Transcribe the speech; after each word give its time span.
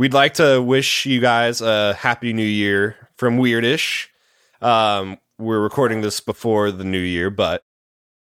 we'd 0.00 0.14
like 0.14 0.32
to 0.32 0.62
wish 0.62 1.04
you 1.04 1.20
guys 1.20 1.60
a 1.60 1.92
happy 1.92 2.32
new 2.32 2.42
year 2.42 2.96
from 3.18 3.36
Weirdish. 3.36 4.06
Um, 4.62 5.18
we're 5.38 5.60
recording 5.60 6.00
this 6.00 6.20
before 6.20 6.70
the 6.70 6.84
new 6.84 6.98
year, 6.98 7.28
but 7.28 7.62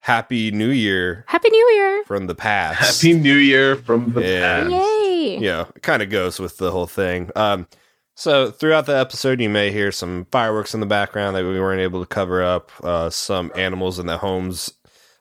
happy 0.00 0.50
new 0.50 0.70
year 0.70 1.26
Happy 1.28 1.50
New 1.50 1.70
Year! 1.74 2.02
from 2.06 2.28
the 2.28 2.34
past. 2.34 3.02
Happy 3.02 3.12
New 3.18 3.36
Year 3.36 3.76
from 3.76 4.14
the 4.14 4.22
Yeah. 4.22 4.62
past. 4.64 4.70
Yay! 4.70 5.34
you 5.34 5.40
know, 5.48 5.68
it 5.76 5.82
kind 5.82 6.00
of 6.02 6.08
goes 6.08 6.40
with 6.40 6.56
the 6.56 6.70
whole 6.70 6.86
thing. 6.86 7.30
Um, 7.36 7.68
so 8.14 8.50
throughout 8.50 8.86
the 8.86 8.96
episode, 8.96 9.38
you 9.42 9.50
may 9.50 9.70
hear 9.70 9.92
some 9.92 10.26
fireworks 10.32 10.72
in 10.72 10.80
the 10.80 10.86
background 10.86 11.36
that 11.36 11.44
we 11.44 11.60
weren't 11.60 11.82
able 11.82 12.00
to 12.00 12.06
cover 12.06 12.42
up. 12.42 12.72
Uh, 12.82 13.10
some 13.10 13.52
animals 13.54 13.98
in 13.98 14.06
the 14.06 14.16
homes 14.16 14.72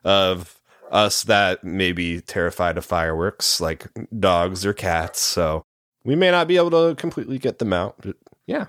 of 0.05 0.57
us 0.89 1.23
that 1.23 1.65
may 1.65 1.91
be 1.91 2.21
terrified 2.21 2.77
of 2.77 2.85
fireworks, 2.85 3.59
like 3.59 3.87
dogs 4.17 4.65
or 4.65 4.71
cats. 4.71 5.19
So 5.19 5.65
we 6.05 6.15
may 6.15 6.31
not 6.31 6.47
be 6.47 6.55
able 6.55 6.71
to 6.71 6.95
completely 6.95 7.37
get 7.37 7.57
them 7.59 7.73
out. 7.73 7.95
But 7.99 8.15
yeah. 8.45 8.67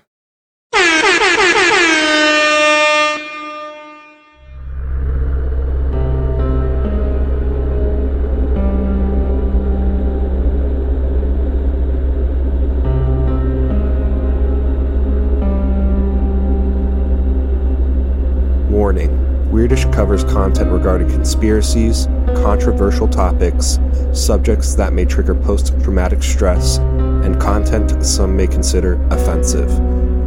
Warning 18.69 19.26
Weirdish 19.51 19.91
covers 19.93 20.25
content 20.25 20.71
regarding 20.71 21.09
conspiracies, 21.09 22.07
controversial 22.35 23.07
topics, 23.07 23.79
subjects 24.13 24.75
that 24.75 24.91
may 24.91 25.05
trigger 25.05 25.33
post 25.33 25.73
traumatic 25.83 26.21
stress, 26.21 26.79
and 26.79 27.39
content 27.39 28.05
some 28.05 28.35
may 28.35 28.47
consider 28.47 29.01
offensive. 29.09 29.71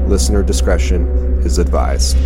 Listener 0.09 0.43
discretion 0.43 1.07
is 1.45 1.59
advised. 1.59 2.17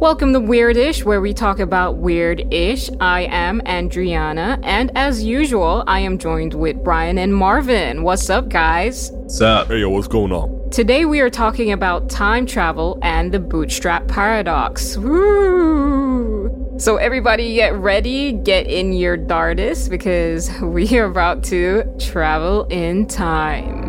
Welcome 0.00 0.32
to 0.34 0.38
Weirdish, 0.38 1.02
where 1.02 1.20
we 1.20 1.34
talk 1.34 1.58
about 1.58 1.96
weird 1.96 2.54
ish. 2.54 2.88
I 3.00 3.22
am 3.22 3.60
Andriana, 3.62 4.60
and 4.62 4.92
as 4.94 5.24
usual, 5.24 5.82
I 5.88 5.98
am 5.98 6.18
joined 6.18 6.54
with 6.54 6.84
Brian 6.84 7.18
and 7.18 7.34
Marvin. 7.34 8.04
What's 8.04 8.30
up, 8.30 8.48
guys? 8.48 9.10
What's 9.10 9.40
up? 9.40 9.66
Hey, 9.66 9.80
yo, 9.80 9.90
what's 9.90 10.06
going 10.06 10.30
on? 10.30 10.70
Today 10.70 11.04
we 11.04 11.18
are 11.18 11.28
talking 11.28 11.72
about 11.72 12.08
time 12.08 12.46
travel 12.46 13.00
and 13.02 13.32
the 13.32 13.40
bootstrap 13.40 14.06
paradox. 14.06 14.96
Woo! 14.96 16.76
So 16.78 16.98
everybody 16.98 17.54
get 17.54 17.74
ready, 17.74 18.34
get 18.34 18.68
in 18.68 18.92
your 18.92 19.18
DARDIS 19.18 19.90
because 19.90 20.48
we 20.62 20.96
are 20.96 21.06
about 21.06 21.42
to 21.44 21.82
travel 21.98 22.66
in 22.66 23.08
time. 23.08 23.87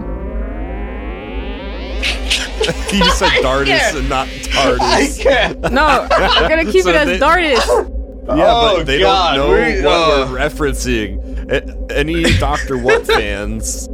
He 2.90 3.00
just 3.00 3.20
said 3.20 3.30
Dardis 3.44 3.96
and 3.98 4.10
not 4.10 4.28
TARDIS. 4.28 5.72
No, 5.72 6.08
we're 6.42 6.50
gonna 6.50 6.72
keep 6.72 6.84
So 6.84 6.90
it 6.90 6.96
as 6.96 7.08
they- 7.08 7.20
DARDIS. 7.20 7.96
Yeah, 8.28 8.36
Oh, 8.36 8.78
but 8.78 8.86
they 8.86 9.00
God, 9.00 9.36
don't 9.38 9.48
know 9.50 9.54
we- 9.56 9.82
what 9.84 9.92
uh. 9.92 10.28
we're 10.32 10.38
referencing. 10.40 11.52
A- 11.52 11.98
Any 11.98 12.24
Doctor 12.38 12.78
What 12.78 13.06
fans 13.08 13.88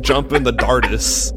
jump 0.00 0.32
in 0.32 0.42
the 0.42 0.52
Dardis. 0.52 1.32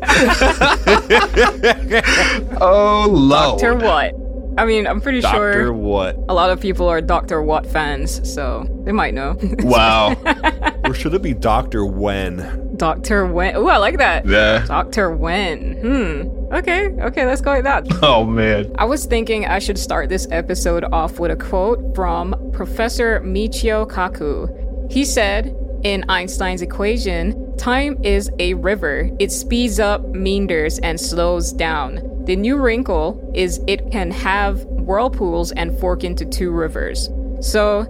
Oh, 2.60 3.08
Lord. 3.10 3.60
Doctor 3.60 3.76
What? 3.76 4.14
I 4.58 4.66
mean, 4.66 4.88
I'm 4.88 5.00
pretty 5.02 5.22
Doctor 5.22 5.54
sure 5.54 5.74
What? 5.74 6.16
a 6.30 6.34
lot 6.34 6.50
of 6.50 6.60
people 6.60 6.88
are 6.90 7.00
Doctor 7.02 7.42
What 7.42 7.66
fans, 7.68 8.22
so 8.32 8.66
they 8.86 8.92
might 8.92 9.14
know. 9.14 9.38
Wow. 9.64 10.16
Or 10.86 10.94
should 10.94 11.14
it 11.16 11.22
be 11.22 11.34
Doctor 11.34 11.86
When? 11.86 12.76
Doctor 12.78 13.26
When. 13.26 13.56
Oh, 13.58 13.68
I 13.68 13.76
like 13.78 13.98
that. 13.98 14.26
yeah. 14.26 14.66
Doctor 14.66 15.12
When. 15.12 15.74
Hmm. 15.82 16.54
Okay. 16.56 16.88
Okay. 16.88 17.26
Let's 17.26 17.42
go 17.42 17.56
with 17.56 17.64
that. 17.66 17.86
Oh, 18.02 18.24
man. 18.24 18.74
I 18.78 18.86
was 18.86 19.06
thinking 19.06 19.46
I 19.46 19.60
should 19.60 19.78
start 19.78 20.08
this 20.08 20.28
episode 20.32 20.86
off 20.94 21.20
with 21.20 21.32
a 21.32 21.36
quote 21.36 21.94
from 21.94 22.52
Professor 22.54 23.20
Michio 23.20 23.86
Kaku. 23.86 24.48
He 24.90 25.04
said, 25.04 25.54
in 25.84 26.06
Einstein's 26.10 26.62
equation, 26.62 27.58
time 27.58 27.98
is 28.04 28.30
a 28.40 28.54
river. 28.54 29.10
It 29.20 29.32
speeds 29.34 29.80
up, 29.82 30.08
meanders, 30.10 30.80
and 30.80 30.98
slows 31.00 31.52
down. 31.52 32.00
The 32.28 32.36
new 32.36 32.58
wrinkle 32.58 33.32
is 33.34 33.62
it 33.68 33.90
can 33.90 34.12
have 34.12 34.66
whirlpools 34.66 35.54
and 35.54 35.80
fork 35.80 36.04
into 36.04 36.26
two 36.26 36.52
rivers. 36.52 37.10
So, 37.40 37.88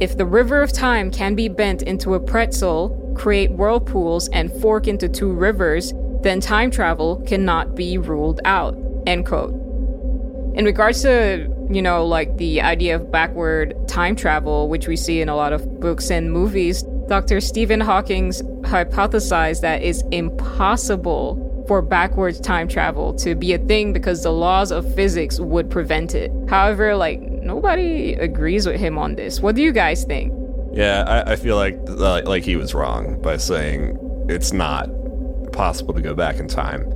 if 0.00 0.16
the 0.16 0.24
river 0.24 0.62
of 0.62 0.72
time 0.72 1.10
can 1.10 1.34
be 1.34 1.50
bent 1.50 1.82
into 1.82 2.14
a 2.14 2.20
pretzel, 2.20 3.12
create 3.14 3.50
whirlpools, 3.50 4.30
and 4.30 4.50
fork 4.62 4.88
into 4.88 5.10
two 5.10 5.30
rivers, 5.30 5.92
then 6.22 6.40
time 6.40 6.70
travel 6.70 7.22
cannot 7.26 7.74
be 7.74 7.98
ruled 7.98 8.40
out. 8.46 8.78
End 9.06 9.26
quote. 9.26 9.52
In 10.54 10.64
regards 10.64 11.02
to, 11.02 11.46
you 11.70 11.82
know, 11.82 12.06
like 12.06 12.34
the 12.38 12.62
idea 12.62 12.96
of 12.96 13.12
backward 13.12 13.76
time 13.86 14.16
travel, 14.16 14.70
which 14.70 14.88
we 14.88 14.96
see 14.96 15.20
in 15.20 15.28
a 15.28 15.36
lot 15.36 15.52
of 15.52 15.80
books 15.80 16.10
and 16.10 16.32
movies, 16.32 16.82
Dr. 17.08 17.42
Stephen 17.42 17.82
Hawking's 17.82 18.40
hypothesized 18.62 19.60
that 19.60 19.82
it's 19.82 20.02
impossible 20.12 21.46
for 21.66 21.82
backwards 21.82 22.40
time 22.40 22.68
travel 22.68 23.12
to 23.14 23.34
be 23.34 23.52
a 23.52 23.58
thing 23.58 23.92
because 23.92 24.22
the 24.22 24.32
laws 24.32 24.70
of 24.70 24.94
physics 24.94 25.40
would 25.40 25.70
prevent 25.70 26.14
it. 26.14 26.30
However, 26.48 26.96
like 26.96 27.20
nobody 27.20 28.14
agrees 28.14 28.66
with 28.66 28.80
him 28.80 28.98
on 28.98 29.16
this. 29.16 29.40
What 29.40 29.54
do 29.54 29.62
you 29.62 29.72
guys 29.72 30.04
think? 30.04 30.32
Yeah, 30.72 31.04
I, 31.06 31.32
I 31.32 31.36
feel 31.36 31.56
like 31.56 31.78
uh, 31.88 32.22
like 32.24 32.44
he 32.44 32.56
was 32.56 32.74
wrong 32.74 33.20
by 33.22 33.36
saying 33.36 33.98
it's 34.28 34.52
not 34.52 34.88
possible 35.52 35.94
to 35.94 36.02
go 36.02 36.14
back 36.14 36.36
in 36.36 36.48
time. 36.48 36.92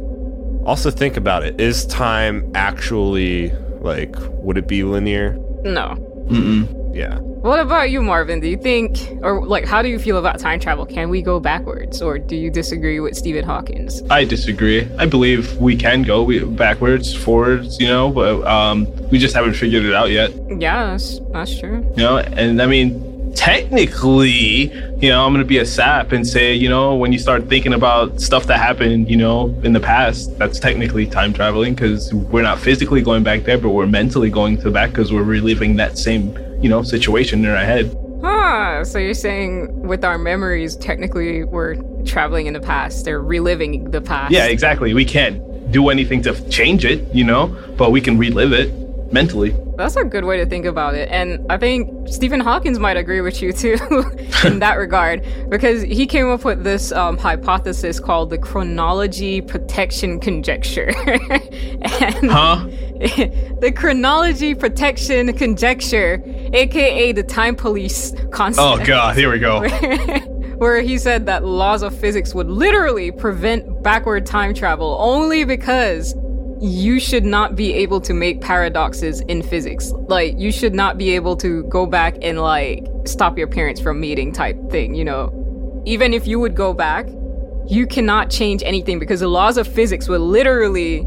Also, 0.66 0.90
think 0.90 1.16
about 1.16 1.42
it: 1.42 1.60
is 1.60 1.86
time 1.86 2.50
actually 2.54 3.50
like 3.80 4.14
would 4.42 4.58
it 4.58 4.68
be 4.68 4.84
linear? 4.84 5.32
No. 5.64 5.96
Mm-mm. 6.28 6.79
Yeah, 6.92 7.18
What 7.18 7.60
about 7.60 7.90
you, 7.90 8.02
Marvin? 8.02 8.40
Do 8.40 8.48
you 8.48 8.56
think, 8.56 8.98
or 9.22 9.44
like, 9.46 9.64
how 9.64 9.80
do 9.80 9.88
you 9.88 9.98
feel 9.98 10.18
about 10.18 10.38
time 10.38 10.58
travel? 10.60 10.84
Can 10.84 11.08
we 11.08 11.22
go 11.22 11.38
backwards, 11.40 12.02
or 12.02 12.18
do 12.18 12.36
you 12.36 12.50
disagree 12.50 12.98
with 13.00 13.16
Stephen 13.16 13.44
Hawkins? 13.44 14.02
I 14.10 14.24
disagree. 14.24 14.88
I 14.98 15.06
believe 15.06 15.56
we 15.58 15.76
can 15.76 16.02
go 16.02 16.22
we, 16.22 16.40
backwards, 16.44 17.14
forwards, 17.14 17.78
you 17.80 17.86
know, 17.86 18.10
but 18.10 18.44
um, 18.46 18.86
we 19.10 19.18
just 19.18 19.34
haven't 19.34 19.54
figured 19.54 19.84
it 19.84 19.94
out 19.94 20.10
yet, 20.10 20.32
Yeah, 20.48 20.86
that's, 20.90 21.20
that's 21.32 21.58
true. 21.58 21.84
you 21.96 22.02
know. 22.02 22.18
And 22.18 22.60
I 22.60 22.66
mean, 22.66 23.32
technically, 23.36 24.72
you 25.00 25.08
know, 25.08 25.24
I'm 25.24 25.32
gonna 25.32 25.44
be 25.44 25.58
a 25.58 25.66
sap 25.66 26.12
and 26.12 26.26
say, 26.26 26.54
you 26.54 26.68
know, 26.68 26.96
when 26.96 27.12
you 27.12 27.18
start 27.18 27.48
thinking 27.48 27.72
about 27.72 28.20
stuff 28.20 28.46
that 28.46 28.58
happened, 28.58 29.08
you 29.10 29.16
know, 29.16 29.54
in 29.62 29.72
the 29.72 29.80
past, 29.80 30.36
that's 30.38 30.58
technically 30.58 31.06
time 31.06 31.32
traveling 31.32 31.74
because 31.74 32.12
we're 32.12 32.42
not 32.42 32.58
physically 32.58 33.00
going 33.00 33.22
back 33.22 33.44
there, 33.44 33.58
but 33.58 33.70
we're 33.70 33.86
mentally 33.86 34.30
going 34.30 34.58
to 34.58 34.70
back 34.70 34.90
because 34.90 35.12
we're 35.12 35.22
reliving 35.22 35.76
that 35.76 35.96
same, 35.96 36.34
you 36.60 36.68
know, 36.68 36.82
situation 36.82 37.44
in 37.44 37.50
our 37.50 37.64
head. 37.64 37.96
Ah, 38.22 38.82
so 38.82 38.98
you're 38.98 39.14
saying 39.14 39.86
with 39.86 40.04
our 40.04 40.18
memories, 40.18 40.76
technically 40.76 41.44
we're 41.44 41.76
traveling 42.04 42.46
in 42.46 42.52
the 42.52 42.60
past, 42.60 43.04
they're 43.04 43.22
reliving 43.22 43.90
the 43.90 44.00
past. 44.00 44.32
Yeah, 44.32 44.46
exactly. 44.46 44.92
We 44.94 45.04
can't 45.04 45.70
do 45.70 45.88
anything 45.88 46.22
to 46.22 46.48
change 46.50 46.84
it, 46.84 47.14
you 47.14 47.24
know, 47.24 47.56
but 47.76 47.92
we 47.92 48.00
can 48.00 48.18
relive 48.18 48.52
it 48.52 48.72
mentally. 49.12 49.54
That's 49.80 49.96
a 49.96 50.04
good 50.04 50.24
way 50.24 50.36
to 50.36 50.46
think 50.46 50.66
about 50.66 50.94
it. 50.94 51.08
And 51.10 51.44
I 51.50 51.56
think 51.56 52.06
Stephen 52.06 52.38
Hawkins 52.38 52.78
might 52.78 52.96
agree 52.96 53.22
with 53.22 53.40
you 53.40 53.52
too 53.52 53.78
in 54.44 54.58
that 54.58 54.74
regard, 54.74 55.26
because 55.48 55.82
he 55.82 56.06
came 56.06 56.28
up 56.28 56.44
with 56.44 56.62
this 56.64 56.92
um, 56.92 57.16
hypothesis 57.16 57.98
called 57.98 58.28
the 58.28 58.38
chronology 58.38 59.40
protection 59.40 60.20
conjecture. 60.20 60.92
and 61.06 62.30
Huh? 62.30 62.66
the 63.00 63.72
chronology 63.74 64.54
protection 64.54 65.32
conjecture, 65.32 66.22
aka 66.52 67.12
the 67.12 67.22
time 67.22 67.56
police 67.56 68.14
concept. 68.30 68.82
Oh 68.82 68.84
god, 68.84 69.16
here 69.16 69.32
we 69.32 69.38
go. 69.38 69.66
where 70.58 70.82
he 70.82 70.98
said 70.98 71.24
that 71.24 71.42
laws 71.42 71.82
of 71.82 71.98
physics 71.98 72.34
would 72.34 72.50
literally 72.50 73.10
prevent 73.10 73.82
backward 73.82 74.26
time 74.26 74.52
travel 74.52 74.98
only 75.00 75.44
because 75.44 76.14
you 76.60 77.00
should 77.00 77.24
not 77.24 77.56
be 77.56 77.72
able 77.72 78.00
to 78.02 78.12
make 78.12 78.40
paradoxes 78.40 79.20
in 79.22 79.42
physics. 79.42 79.92
Like, 80.08 80.38
you 80.38 80.52
should 80.52 80.74
not 80.74 80.98
be 80.98 81.14
able 81.14 81.36
to 81.38 81.62
go 81.64 81.86
back 81.86 82.16
and, 82.20 82.38
like, 82.40 82.86
stop 83.06 83.38
your 83.38 83.46
parents 83.46 83.80
from 83.80 83.98
meeting 83.98 84.30
type 84.30 84.56
thing, 84.70 84.94
you 84.94 85.04
know? 85.04 85.82
Even 85.86 86.12
if 86.12 86.26
you 86.26 86.38
would 86.38 86.54
go 86.54 86.74
back, 86.74 87.08
you 87.66 87.86
cannot 87.86 88.30
change 88.30 88.62
anything 88.62 88.98
because 88.98 89.20
the 89.20 89.28
laws 89.28 89.56
of 89.56 89.66
physics 89.66 90.08
will 90.08 90.20
literally 90.20 91.06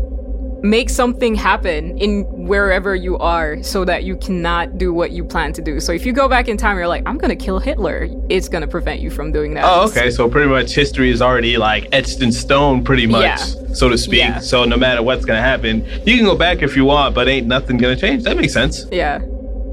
make 0.63 0.89
something 0.89 1.35
happen 1.35 1.97
in 1.97 2.23
wherever 2.47 2.95
you 2.95 3.17
are 3.17 3.61
so 3.61 3.83
that 3.83 4.05
you 4.05 4.15
cannot 4.15 4.77
do 4.77 4.93
what 4.93 5.11
you 5.11 5.23
plan 5.25 5.51
to 5.51 5.61
do. 5.61 5.79
So 5.81 5.91
if 5.91 6.05
you 6.05 6.13
go 6.13 6.29
back 6.29 6.47
in 6.47 6.55
time, 6.55 6.77
you're 6.77 6.87
like, 6.87 7.03
I'm 7.05 7.17
gonna 7.17 7.35
kill 7.35 7.59
Hitler, 7.59 8.07
it's 8.29 8.47
gonna 8.47 8.67
prevent 8.67 9.01
you 9.01 9.09
from 9.11 9.33
doing 9.33 9.53
that. 9.55 9.65
Oh, 9.67 9.85
okay. 9.89 10.09
So 10.09 10.29
pretty 10.29 10.49
much 10.49 10.73
history 10.73 11.09
is 11.11 11.21
already 11.21 11.57
like 11.57 11.89
etched 11.91 12.21
in 12.21 12.31
stone, 12.31 12.81
pretty 12.83 13.05
much, 13.05 13.23
Yeah. 13.23 13.35
so 13.73 13.89
to 13.89 13.97
speak. 13.97 14.19
Yeah. 14.19 14.39
So 14.39 14.63
no 14.63 14.77
matter 14.77 15.03
what's 15.03 15.25
gonna 15.25 15.41
happen, 15.41 15.85
you 16.05 16.15
can 16.15 16.23
go 16.25 16.35
back 16.35 16.61
if 16.61 16.77
you 16.77 16.85
want, 16.85 17.13
but 17.13 17.27
ain't 17.27 17.45
nothing 17.47 17.77
gonna 17.77 17.97
change. 17.97 18.23
That 18.23 18.37
makes 18.37 18.53
sense. 18.53 18.85
Yeah. 18.89 19.19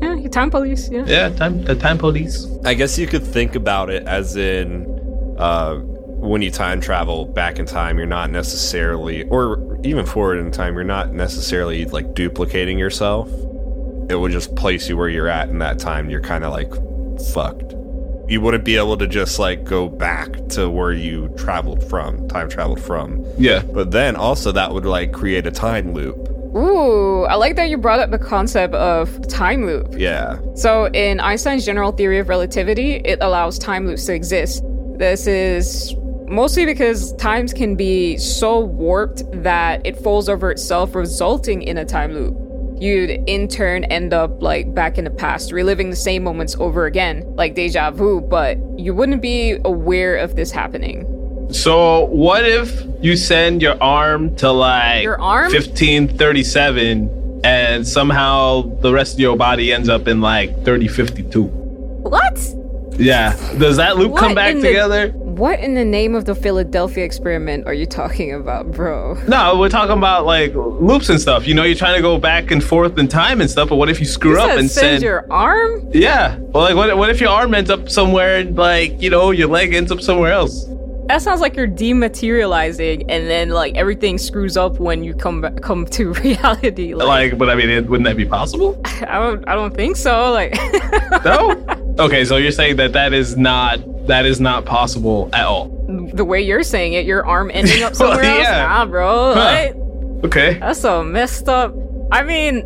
Yeah. 0.02 0.16
Time 0.28 0.50
police. 0.50 0.88
Yeah. 0.90 1.04
Yeah, 1.06 1.28
time 1.30 1.62
the 1.64 1.74
time 1.76 1.98
police. 1.98 2.46
I 2.64 2.74
guess 2.74 2.98
you 2.98 3.06
could 3.06 3.22
think 3.24 3.54
about 3.54 3.90
it 3.90 4.06
as 4.08 4.36
in 4.36 4.86
uh, 5.38 5.80
when 6.20 6.42
you 6.42 6.50
time 6.50 6.80
travel 6.80 7.24
back 7.24 7.58
in 7.58 7.66
time, 7.66 7.96
you're 7.96 8.06
not 8.06 8.30
necessarily, 8.30 9.24
or 9.24 9.78
even 9.84 10.04
forward 10.04 10.38
in 10.38 10.50
time, 10.50 10.74
you're 10.74 10.84
not 10.84 11.12
necessarily 11.12 11.86
like 11.86 12.14
duplicating 12.14 12.78
yourself. 12.78 13.30
It 14.10 14.18
would 14.18 14.30
just 14.30 14.54
place 14.54 14.88
you 14.88 14.96
where 14.96 15.08
you're 15.08 15.28
at 15.28 15.48
in 15.48 15.58
that 15.60 15.78
time. 15.78 16.10
You're 16.10 16.20
kind 16.20 16.44
of 16.44 16.52
like 16.52 16.70
fucked. 17.32 17.74
You 18.30 18.40
wouldn't 18.40 18.64
be 18.64 18.76
able 18.76 18.96
to 18.98 19.06
just 19.06 19.38
like 19.38 19.64
go 19.64 19.88
back 19.88 20.30
to 20.50 20.68
where 20.68 20.92
you 20.92 21.32
traveled 21.36 21.88
from, 21.88 22.28
time 22.28 22.48
traveled 22.48 22.82
from. 22.82 23.24
Yeah. 23.38 23.62
But 23.62 23.90
then 23.90 24.14
also 24.14 24.52
that 24.52 24.72
would 24.72 24.84
like 24.84 25.12
create 25.12 25.46
a 25.46 25.50
time 25.50 25.94
loop. 25.94 26.28
Ooh, 26.54 27.24
I 27.24 27.36
like 27.36 27.56
that 27.56 27.70
you 27.70 27.78
brought 27.78 28.00
up 28.00 28.10
the 28.10 28.18
concept 28.18 28.74
of 28.74 29.26
time 29.28 29.64
loop. 29.64 29.94
Yeah. 29.96 30.38
So, 30.54 30.86
in 30.86 31.20
Einstein's 31.20 31.64
general 31.64 31.92
theory 31.92 32.18
of 32.18 32.28
relativity, 32.28 32.96
it 32.96 33.18
allows 33.20 33.56
time 33.56 33.86
loops 33.86 34.04
to 34.06 34.14
exist. 34.14 34.64
This 34.98 35.28
is 35.28 35.94
mostly 36.30 36.64
because 36.64 37.12
times 37.14 37.52
can 37.52 37.74
be 37.74 38.16
so 38.16 38.60
warped 38.60 39.22
that 39.42 39.84
it 39.84 39.98
falls 39.98 40.28
over 40.28 40.50
itself, 40.50 40.94
resulting 40.94 41.62
in 41.62 41.76
a 41.76 41.84
time 41.84 42.12
loop. 42.14 42.36
You'd 42.80 43.10
in 43.28 43.46
turn 43.46 43.84
end 43.84 44.14
up 44.14 44.40
like 44.40 44.72
back 44.74 44.96
in 44.96 45.04
the 45.04 45.10
past, 45.10 45.52
reliving 45.52 45.90
the 45.90 45.96
same 45.96 46.22
moments 46.22 46.56
over 46.58 46.86
again, 46.86 47.24
like 47.36 47.54
deja 47.54 47.90
vu, 47.90 48.22
but 48.22 48.56
you 48.78 48.94
wouldn't 48.94 49.20
be 49.20 49.58
aware 49.64 50.16
of 50.16 50.36
this 50.36 50.50
happening. 50.50 51.06
So 51.52 52.06
what 52.06 52.46
if 52.46 52.82
you 53.02 53.16
send 53.16 53.60
your 53.60 53.82
arm 53.82 54.34
to 54.36 54.50
like 54.50 55.02
Your 55.02 55.20
arm? 55.20 55.52
1537 55.52 57.42
and 57.44 57.86
somehow 57.86 58.62
the 58.80 58.92
rest 58.92 59.14
of 59.14 59.20
your 59.20 59.36
body 59.36 59.72
ends 59.72 59.88
up 59.88 60.08
in 60.08 60.20
like 60.20 60.54
3052? 60.64 61.42
What? 61.42 62.38
Yeah. 62.98 63.32
Does 63.58 63.76
that 63.78 63.96
loop 63.96 64.12
What 64.12 64.20
come 64.20 64.34
back 64.34 64.54
together? 64.54 65.12
What 65.30 65.60
in 65.60 65.74
the 65.74 65.84
name 65.84 66.16
of 66.16 66.24
the 66.24 66.34
Philadelphia 66.34 67.04
experiment 67.04 67.64
are 67.66 67.72
you 67.72 67.86
talking 67.86 68.34
about, 68.34 68.72
bro? 68.72 69.14
No, 69.28 69.56
we're 69.60 69.68
talking 69.68 69.96
about 69.96 70.26
like 70.26 70.52
loops 70.54 71.08
and 71.08 71.20
stuff. 71.20 71.46
You 71.46 71.54
know, 71.54 71.62
you're 71.62 71.76
trying 71.76 71.94
to 71.94 72.02
go 72.02 72.18
back 72.18 72.50
and 72.50 72.62
forth 72.62 72.98
in 72.98 73.06
time 73.06 73.40
and 73.40 73.48
stuff, 73.48 73.68
but 73.68 73.76
what 73.76 73.88
if 73.88 74.00
you 74.00 74.06
screw 74.06 74.32
You 74.32 74.40
up 74.40 74.58
and 74.58 74.68
send 74.68 74.90
send 74.90 75.02
your 75.04 75.30
arm? 75.30 75.88
Yeah. 75.92 76.36
Well, 76.36 76.64
like, 76.64 76.74
what, 76.74 76.96
what 76.98 77.10
if 77.10 77.20
your 77.20 77.30
arm 77.30 77.54
ends 77.54 77.70
up 77.70 77.88
somewhere, 77.88 78.38
and, 78.38 78.56
like, 78.56 79.00
you 79.00 79.08
know, 79.08 79.30
your 79.30 79.46
leg 79.46 79.72
ends 79.72 79.92
up 79.92 80.00
somewhere 80.00 80.32
else? 80.32 80.66
That 81.10 81.22
sounds 81.22 81.40
like 81.40 81.56
you're 81.56 81.66
dematerializing, 81.66 83.04
and 83.08 83.26
then 83.28 83.50
like 83.50 83.74
everything 83.76 84.16
screws 84.16 84.56
up 84.56 84.78
when 84.78 85.02
you 85.02 85.12
come 85.12 85.40
back, 85.40 85.60
come 85.60 85.84
to 85.86 86.12
reality. 86.24 86.94
Like, 86.94 87.08
Like, 87.08 87.38
but 87.38 87.50
I 87.50 87.56
mean, 87.56 87.68
it, 87.68 87.86
wouldn't 87.88 88.04
that 88.06 88.16
be 88.16 88.24
possible? 88.24 88.80
I 88.84 89.18
don't, 89.18 89.48
I 89.48 89.54
don't 89.56 89.74
think 89.74 89.96
so. 89.96 90.30
Like, 90.30 90.54
No. 91.24 91.64
okay, 91.98 92.24
so 92.24 92.36
you're 92.36 92.52
saying 92.52 92.76
that 92.76 92.92
that 92.92 93.12
is 93.12 93.36
not 93.36 93.80
that 94.06 94.24
is 94.24 94.40
not 94.40 94.64
possible 94.64 95.28
at 95.32 95.46
all. 95.46 95.68
the 96.14 96.24
way 96.24 96.40
you're 96.40 96.62
saying 96.62 96.92
it, 96.92 97.04
your 97.06 97.26
arm 97.26 97.50
ending 97.52 97.82
up 97.82 97.90
Well, 97.98 98.12
somewhere 98.12 98.24
else. 98.24 98.42
yeah. 98.44 98.66
Nah, 98.66 98.86
bro. 98.86 99.34
Huh. 99.34 99.72
What? 99.72 100.24
Okay. 100.26 100.58
That's 100.60 100.80
so 100.80 101.02
messed 101.02 101.48
up. 101.48 101.74
I 102.12 102.22
mean, 102.22 102.62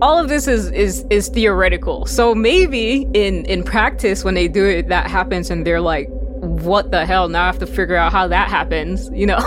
all 0.00 0.18
of 0.18 0.28
this 0.28 0.46
is 0.46 0.70
is 0.70 1.04
is 1.10 1.28
theoretical. 1.30 2.06
So 2.06 2.32
maybe 2.34 3.08
in 3.14 3.44
in 3.46 3.64
practice, 3.64 4.22
when 4.24 4.34
they 4.34 4.46
do 4.46 4.64
it, 4.64 4.86
that 4.88 5.10
happens, 5.10 5.50
and 5.50 5.66
they're 5.66 5.80
like, 5.80 6.08
"What 6.40 6.90
the 6.90 7.04
hell?" 7.04 7.28
Now 7.28 7.44
I 7.44 7.46
have 7.46 7.58
to 7.60 7.66
figure 7.66 7.96
out 7.96 8.12
how 8.12 8.28
that 8.28 8.48
happens. 8.48 9.08
You 9.12 9.26
know? 9.26 9.38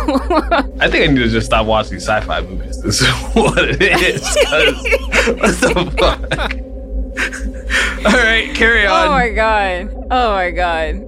I 0.79 0.89
think 0.89 1.09
I 1.09 1.13
need 1.13 1.19
to 1.19 1.29
just 1.29 1.47
stop 1.47 1.65
watching 1.65 1.97
sci-fi 1.97 2.41
movies. 2.41 2.81
This 2.81 3.01
is 3.01 3.07
what 3.33 3.57
it 3.57 3.81
is. 3.81 4.21
what 5.39 5.55
the 5.61 5.93
fuck? 5.97 6.21
All 8.05 8.13
right, 8.13 8.53
carry 8.55 8.87
oh 8.87 8.93
on. 8.93 9.07
oh 9.07 9.11
my 9.11 9.29
god. 9.29 10.07
Oh 10.11 10.31
my 10.33 10.51
god. 10.51 11.07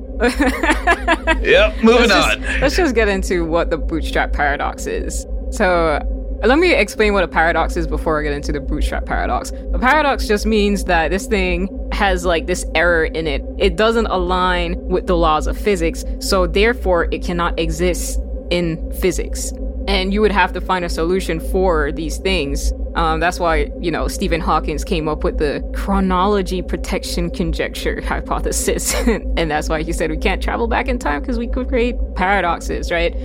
Yep, 1.43 1.83
moving 1.83 2.09
let's 2.09 2.35
on. 2.35 2.41
Let's 2.61 2.75
just 2.75 2.93
get 2.95 3.07
into 3.07 3.45
what 3.45 3.69
the 3.69 3.77
bootstrap 3.77 4.31
paradox 4.31 4.85
is. 4.85 5.25
So, 5.51 5.99
let 6.43 6.59
me 6.59 6.73
explain 6.73 7.13
what 7.13 7.23
a 7.23 7.27
paradox 7.27 7.77
is 7.77 7.87
before 7.87 8.19
I 8.19 8.23
get 8.23 8.33
into 8.33 8.51
the 8.51 8.59
bootstrap 8.59 9.05
paradox. 9.05 9.51
A 9.73 9.79
paradox 9.79 10.27
just 10.27 10.45
means 10.45 10.83
that 10.85 11.09
this 11.09 11.25
thing 11.25 11.69
has 11.93 12.25
like 12.25 12.47
this 12.47 12.65
error 12.75 13.05
in 13.05 13.27
it. 13.27 13.43
It 13.57 13.77
doesn't 13.77 14.07
align 14.07 14.77
with 14.87 15.07
the 15.07 15.15
laws 15.15 15.47
of 15.47 15.57
physics, 15.57 16.03
so 16.19 16.45
therefore 16.45 17.07
it 17.11 17.23
cannot 17.23 17.57
exist 17.57 18.19
in 18.51 18.91
physics. 18.91 19.53
And 19.87 20.13
you 20.13 20.19
would 20.21 20.31
have 20.31 20.51
to 20.53 20.61
find 20.61 20.83
a 20.83 20.89
solution 20.89 21.39
for 21.39 21.91
these 21.93 22.17
things. 22.17 22.73
Um, 22.95 23.19
that's 23.19 23.39
why, 23.39 23.71
you 23.79 23.89
know, 23.89 24.07
Stephen 24.07 24.39
Hawkins 24.39 24.83
came 24.83 25.07
up 25.07 25.23
with 25.23 25.37
the 25.37 25.67
chronology 25.73 26.61
protection 26.61 27.29
conjecture 27.29 28.01
hypothesis. 28.01 28.93
and 29.07 29.49
that's 29.49 29.69
why 29.69 29.81
he 29.81 29.93
said 29.93 30.09
we 30.09 30.17
can't 30.17 30.43
travel 30.43 30.67
back 30.67 30.87
in 30.89 30.99
time 30.99 31.21
because 31.21 31.39
we 31.39 31.47
could 31.47 31.69
create 31.69 31.95
paradoxes, 32.15 32.91
right? 32.91 33.15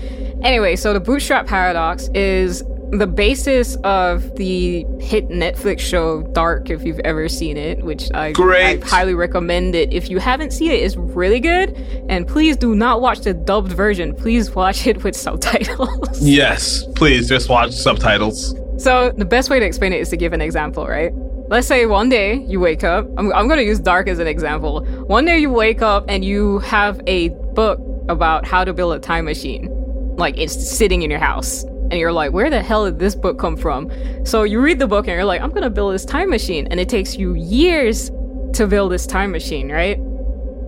Anyway, 0.42 0.76
so 0.76 0.92
the 0.92 1.00
bootstrap 1.00 1.46
paradox 1.46 2.08
is 2.14 2.62
the 2.90 3.06
basis 3.06 3.76
of 3.84 4.36
the 4.36 4.84
hit 5.00 5.28
Netflix 5.28 5.80
show 5.80 6.22
Dark, 6.32 6.70
if 6.70 6.84
you've 6.84 7.00
ever 7.00 7.28
seen 7.28 7.56
it, 7.56 7.82
which 7.82 8.10
I, 8.14 8.32
Great. 8.32 8.82
I 8.82 8.86
highly 8.86 9.14
recommend 9.14 9.74
it. 9.74 9.92
If 9.92 10.08
you 10.08 10.18
haven't 10.18 10.52
seen 10.52 10.70
it, 10.70 10.76
it's 10.76 10.96
really 10.96 11.40
good. 11.40 11.76
And 12.08 12.26
please 12.26 12.56
do 12.56 12.74
not 12.74 13.00
watch 13.00 13.20
the 13.20 13.34
dubbed 13.34 13.72
version. 13.72 14.14
Please 14.14 14.54
watch 14.54 14.86
it 14.86 15.04
with 15.04 15.16
subtitles. 15.28 16.20
Yes, 16.20 16.84
please 16.94 17.28
just 17.28 17.48
watch 17.48 17.72
subtitles. 17.72 18.54
So 18.78 19.10
the 19.10 19.24
best 19.24 19.50
way 19.50 19.60
to 19.60 19.66
explain 19.66 19.92
it 19.92 20.00
is 20.00 20.08
to 20.10 20.16
give 20.16 20.32
an 20.32 20.40
example, 20.40 20.86
right? 20.86 21.12
Let's 21.48 21.66
say 21.66 21.86
one 21.86 22.08
day 22.08 22.36
you 22.44 22.60
wake 22.60 22.84
up. 22.84 23.06
I'm, 23.16 23.32
I'm 23.32 23.48
going 23.48 23.58
to 23.58 23.64
use 23.64 23.78
Dark 23.78 24.08
as 24.08 24.18
an 24.18 24.26
example. 24.26 24.84
One 25.06 25.24
day 25.24 25.38
you 25.38 25.50
wake 25.50 25.82
up 25.82 26.04
and 26.08 26.24
you 26.24 26.58
have 26.60 27.00
a 27.06 27.30
book 27.54 27.80
about 28.08 28.46
how 28.46 28.64
to 28.64 28.72
build 28.72 28.94
a 28.94 28.98
time 28.98 29.24
machine. 29.24 29.68
Like 30.16 30.36
it's 30.38 30.54
sitting 30.54 31.02
in 31.02 31.10
your 31.10 31.20
house. 31.20 31.64
And 31.90 31.98
you're 31.98 32.12
like, 32.12 32.32
where 32.32 32.50
the 32.50 32.62
hell 32.62 32.84
did 32.84 32.98
this 32.98 33.14
book 33.14 33.38
come 33.38 33.56
from? 33.56 33.90
So 34.24 34.42
you 34.42 34.60
read 34.60 34.78
the 34.78 34.86
book 34.86 35.06
and 35.06 35.14
you're 35.14 35.24
like, 35.24 35.40
I'm 35.40 35.52
to 35.52 35.70
build 35.70 35.94
this 35.94 36.04
time 36.04 36.30
machine. 36.30 36.66
And 36.70 36.78
it 36.78 36.88
takes 36.88 37.16
you 37.16 37.34
years 37.34 38.10
to 38.54 38.66
build 38.66 38.92
this 38.92 39.06
time 39.06 39.30
machine, 39.30 39.70
right? 39.70 39.98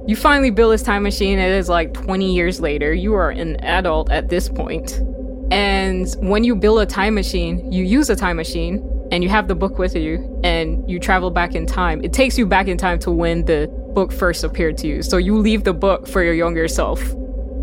You 0.07 0.17
finally 0.17 0.51
build 0.51 0.73
this 0.73 0.83
time 0.83 1.03
machine. 1.03 1.39
It 1.39 1.53
is 1.53 1.69
like 1.69 1.93
20 1.95 2.35
years 2.35 2.61
later. 2.61 2.93
You 2.93 3.15
are 3.15 3.31
an 3.31 3.57
adult 3.65 4.11
at 4.11 4.29
this 4.29 4.49
point. 4.49 5.01
And 5.51 6.07
when 6.21 6.43
you 6.45 6.57
build 6.57 6.81
a 6.81 6.87
time 6.87 7.15
machine, 7.15 7.71
you 7.71 7.85
use 7.85 8.09
a 8.09 8.17
time 8.17 8.37
machine 8.37 8.87
and 9.13 9.23
you 9.23 9.29
have 9.29 9.49
the 9.49 9.55
book 9.55 9.79
with 9.79 9.95
you 9.95 10.41
and 10.45 10.89
you 10.89 10.99
travel 10.99 11.31
back 11.31 11.55
in 11.55 11.67
time. 11.67 12.03
It 12.03 12.13
takes 12.13 12.39
you 12.39 12.47
back 12.47 12.69
in 12.69 12.79
time 12.79 12.99
to 13.01 13.11
when 13.11 13.45
the 13.45 13.69
book 13.95 14.13
first 14.13 14.45
appeared 14.45 14.79
to 14.79 14.87
you. 14.87 15.03
So 15.03 15.17
you 15.17 15.37
leave 15.37 15.65
the 15.65 15.75
book 15.75 16.07
for 16.07 16.23
your 16.23 16.35
younger 16.35 16.69
self. 16.69 17.01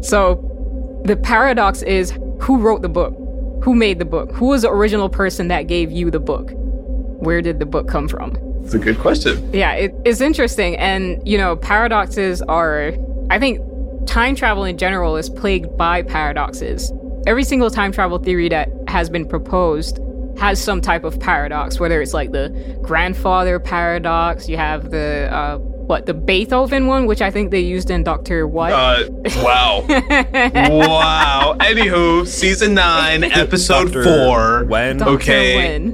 So 0.01 1.01
the 1.05 1.15
paradox 1.15 1.81
is 1.81 2.11
who 2.39 2.57
wrote 2.57 2.81
the 2.81 2.89
book? 2.89 3.15
Who 3.63 3.75
made 3.75 3.99
the 3.99 4.05
book? 4.05 4.31
Who 4.31 4.47
was 4.47 4.61
the 4.61 4.69
original 4.69 5.09
person 5.09 5.47
that 5.49 5.63
gave 5.63 5.91
you 5.91 6.09
the 6.11 6.19
book? 6.19 6.51
Where 6.53 7.41
did 7.41 7.59
the 7.59 7.65
book 7.65 7.87
come 7.87 8.07
from? 8.07 8.37
It's 8.63 8.73
a 8.73 8.79
good 8.79 8.99
question. 8.99 9.53
Yeah, 9.53 9.73
it, 9.73 9.95
it's 10.05 10.21
interesting. 10.21 10.75
And, 10.77 11.25
you 11.27 11.37
know, 11.37 11.55
paradoxes 11.55 12.41
are, 12.43 12.93
I 13.29 13.39
think 13.39 13.61
time 14.07 14.35
travel 14.35 14.63
in 14.63 14.77
general 14.77 15.15
is 15.15 15.29
plagued 15.29 15.77
by 15.77 16.01
paradoxes. 16.03 16.91
Every 17.25 17.43
single 17.43 17.69
time 17.69 17.91
travel 17.91 18.19
theory 18.19 18.49
that 18.49 18.69
has 18.87 19.09
been 19.09 19.27
proposed 19.27 19.99
has 20.37 20.61
some 20.61 20.81
type 20.81 21.03
of 21.03 21.19
paradox, 21.19 21.79
whether 21.79 22.01
it's 22.01 22.13
like 22.13 22.31
the 22.31 22.49
grandfather 22.81 23.59
paradox, 23.59 24.47
you 24.47 24.57
have 24.57 24.91
the, 24.91 25.29
uh, 25.31 25.57
what, 25.87 26.05
the 26.05 26.13
Beethoven 26.13 26.87
one, 26.87 27.05
which 27.05 27.21
I 27.21 27.31
think 27.31 27.51
they 27.51 27.61
used 27.61 27.89
in 27.89 28.03
Doctor 28.03 28.45
What? 28.45 28.73
Uh, 28.73 29.05
wow. 29.37 29.85
wow. 29.87 31.55
Anywho, 31.59 32.27
season 32.27 32.73
nine, 32.73 33.23
episode 33.23 33.93
Dr. 33.93 34.03
four. 34.03 34.65
When? 34.65 34.97
Dr. 34.97 35.11
okay. 35.11 35.55
Wen. 35.55 35.93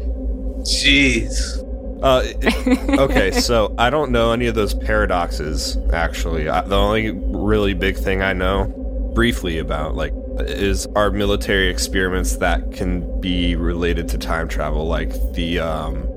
Jeez. 0.62 1.59
Uh, 2.01 2.21
it- 2.25 3.00
okay, 3.00 3.31
so 3.39 3.73
I 3.77 3.89
don't 3.89 4.12
know 4.12 4.31
any 4.31 4.47
of 4.47 4.55
those 4.55 4.73
paradoxes. 4.73 5.77
Actually, 5.93 6.50
I, 6.50 6.62
the 6.62 6.75
only 6.75 7.12
really 7.12 7.73
big 7.75 7.95
thing 7.95 8.21
I 8.21 8.33
know 8.33 8.65
briefly 9.13 9.59
about, 9.59 9.95
like, 9.95 10.12
is 10.39 10.88
our 10.95 11.12
military 11.12 11.69
experiments 11.69 12.38
that 12.38 12.73
can 12.73 13.21
be 13.21 13.55
related 13.55 14.09
to 14.09 14.17
time 14.17 14.47
travel, 14.47 14.88
like 14.88 15.12
the 15.33 15.59
um, 15.59 16.07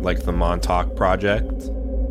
like 0.00 0.24
the 0.24 0.32
Montauk 0.32 0.96
Project. 0.96 1.70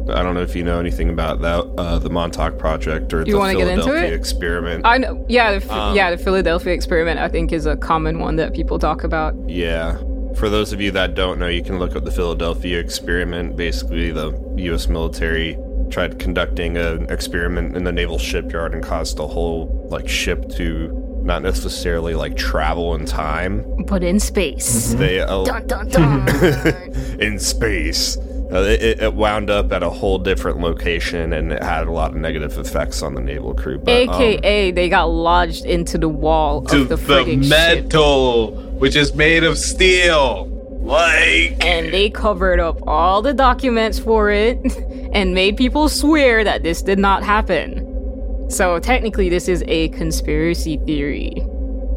I 0.10 0.22
don't 0.24 0.36
know 0.36 0.42
if 0.42 0.56
you 0.56 0.64
know 0.64 0.80
anything 0.80 1.10
about 1.10 1.42
that, 1.42 1.66
uh, 1.78 1.98
the 2.00 2.10
Montauk 2.10 2.58
Project 2.60 3.14
or 3.14 3.20
You 3.20 3.34
the 3.34 3.38
wanna 3.40 3.56
get 3.56 3.68
into 3.68 3.84
Philadelphia 3.86 4.14
it? 4.14 4.20
experiment. 4.20 4.86
I 4.86 4.98
know, 5.00 5.26
yeah, 5.28 5.58
the, 5.58 5.74
Um, 5.74 5.96
yeah, 5.96 6.12
the 6.12 6.18
Philadelphia 6.18 6.74
experiment 6.74 7.20
I 7.20 7.28
think 7.28 7.52
is 7.52 7.66
a 7.66 7.76
common 7.76 8.20
one 8.20 8.36
that 8.36 8.54
people 8.54 8.78
talk 8.80 9.04
about. 9.04 9.34
Yeah. 9.48 9.98
For 10.36 10.50
those 10.50 10.74
of 10.74 10.82
you 10.82 10.92
that 10.92 11.16
don't 11.16 11.40
know, 11.40 11.48
you 11.48 11.64
can 11.64 11.80
look 11.80 11.96
up 11.96 12.04
the 12.04 12.12
Philadelphia 12.12 12.78
experiment. 12.80 13.56
Basically, 13.56 14.12
the 14.12 14.34
U.S. 14.58 14.88
military 14.90 15.58
tried 15.90 16.20
conducting 16.20 16.78
an 16.78 17.06
experiment 17.10 17.76
in 17.78 17.84
the 17.86 17.92
naval 17.92 18.18
shipyard 18.20 18.74
and 18.74 18.84
caused 18.84 19.16
the 19.18 19.28
whole 19.28 19.88
like 19.90 20.10
ship 20.10 20.50
to 20.50 20.92
not 21.24 21.42
necessarily 21.42 22.14
like 22.16 22.36
travel 22.36 22.94
in 22.96 23.06
time. 23.06 23.64
But 23.88 24.04
in 24.04 24.20
space. 24.20 24.94
They 24.94 25.22
al- 25.22 25.46
Dun, 25.46 25.66
dun, 25.68 25.88
dun. 25.90 26.78
in 27.20 27.40
space. 27.40 28.18
Uh, 28.52 28.58
it, 28.60 29.02
it 29.02 29.14
wound 29.14 29.50
up 29.50 29.72
at 29.72 29.82
a 29.82 29.90
whole 29.90 30.20
different 30.20 30.60
location, 30.60 31.34
and 31.34 31.52
it 31.52 31.64
had 31.64 31.88
a 31.88 31.92
lot 31.92 32.12
of 32.12 32.18
negative 32.18 32.58
effects 32.58 33.02
on 33.02 33.16
the 33.16 33.22
naval 33.22 33.54
crew. 33.56 33.78
But, 33.80 34.08
um, 34.08 34.22
AKA, 34.22 34.72
they 34.72 34.88
got 34.88 35.06
lodged 35.06 35.66
into 35.66 35.98
the 35.98 36.10
wall 36.10 36.62
to 36.66 36.82
of 36.82 36.90
the 36.90 36.96
the 36.96 37.02
friggin' 37.14 37.42
ship. 37.42 37.50
metal, 37.50 38.52
which 38.78 38.96
is 38.96 39.16
made 39.16 39.44
of 39.44 39.58
steel. 39.58 40.52
Like 40.84 41.66
and 41.66 41.92
they 41.92 42.12
covered 42.12 42.60
up 42.60 42.78
all 42.88 43.24
the 43.24 43.34
documents 43.34 43.98
for 43.98 44.30
it 44.30 44.60
and 45.14 45.34
made 45.34 45.58
people 45.58 45.90
swear 45.90 46.44
that 46.44 46.62
this 46.62 46.84
did 46.84 47.00
not 47.00 47.24
happen. 47.24 48.48
So 48.52 48.78
technically, 48.78 49.28
this 49.28 49.48
is 49.48 49.64
a 49.68 49.90
conspiracy 49.90 50.78
theory. 50.86 51.42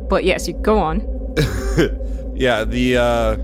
But 0.09 0.25
yes, 0.25 0.49
you 0.49 0.55
go 0.55 0.79
on. 0.79 1.03
Yeah, 2.39 2.63
the 2.63 2.97
uh 2.97 3.37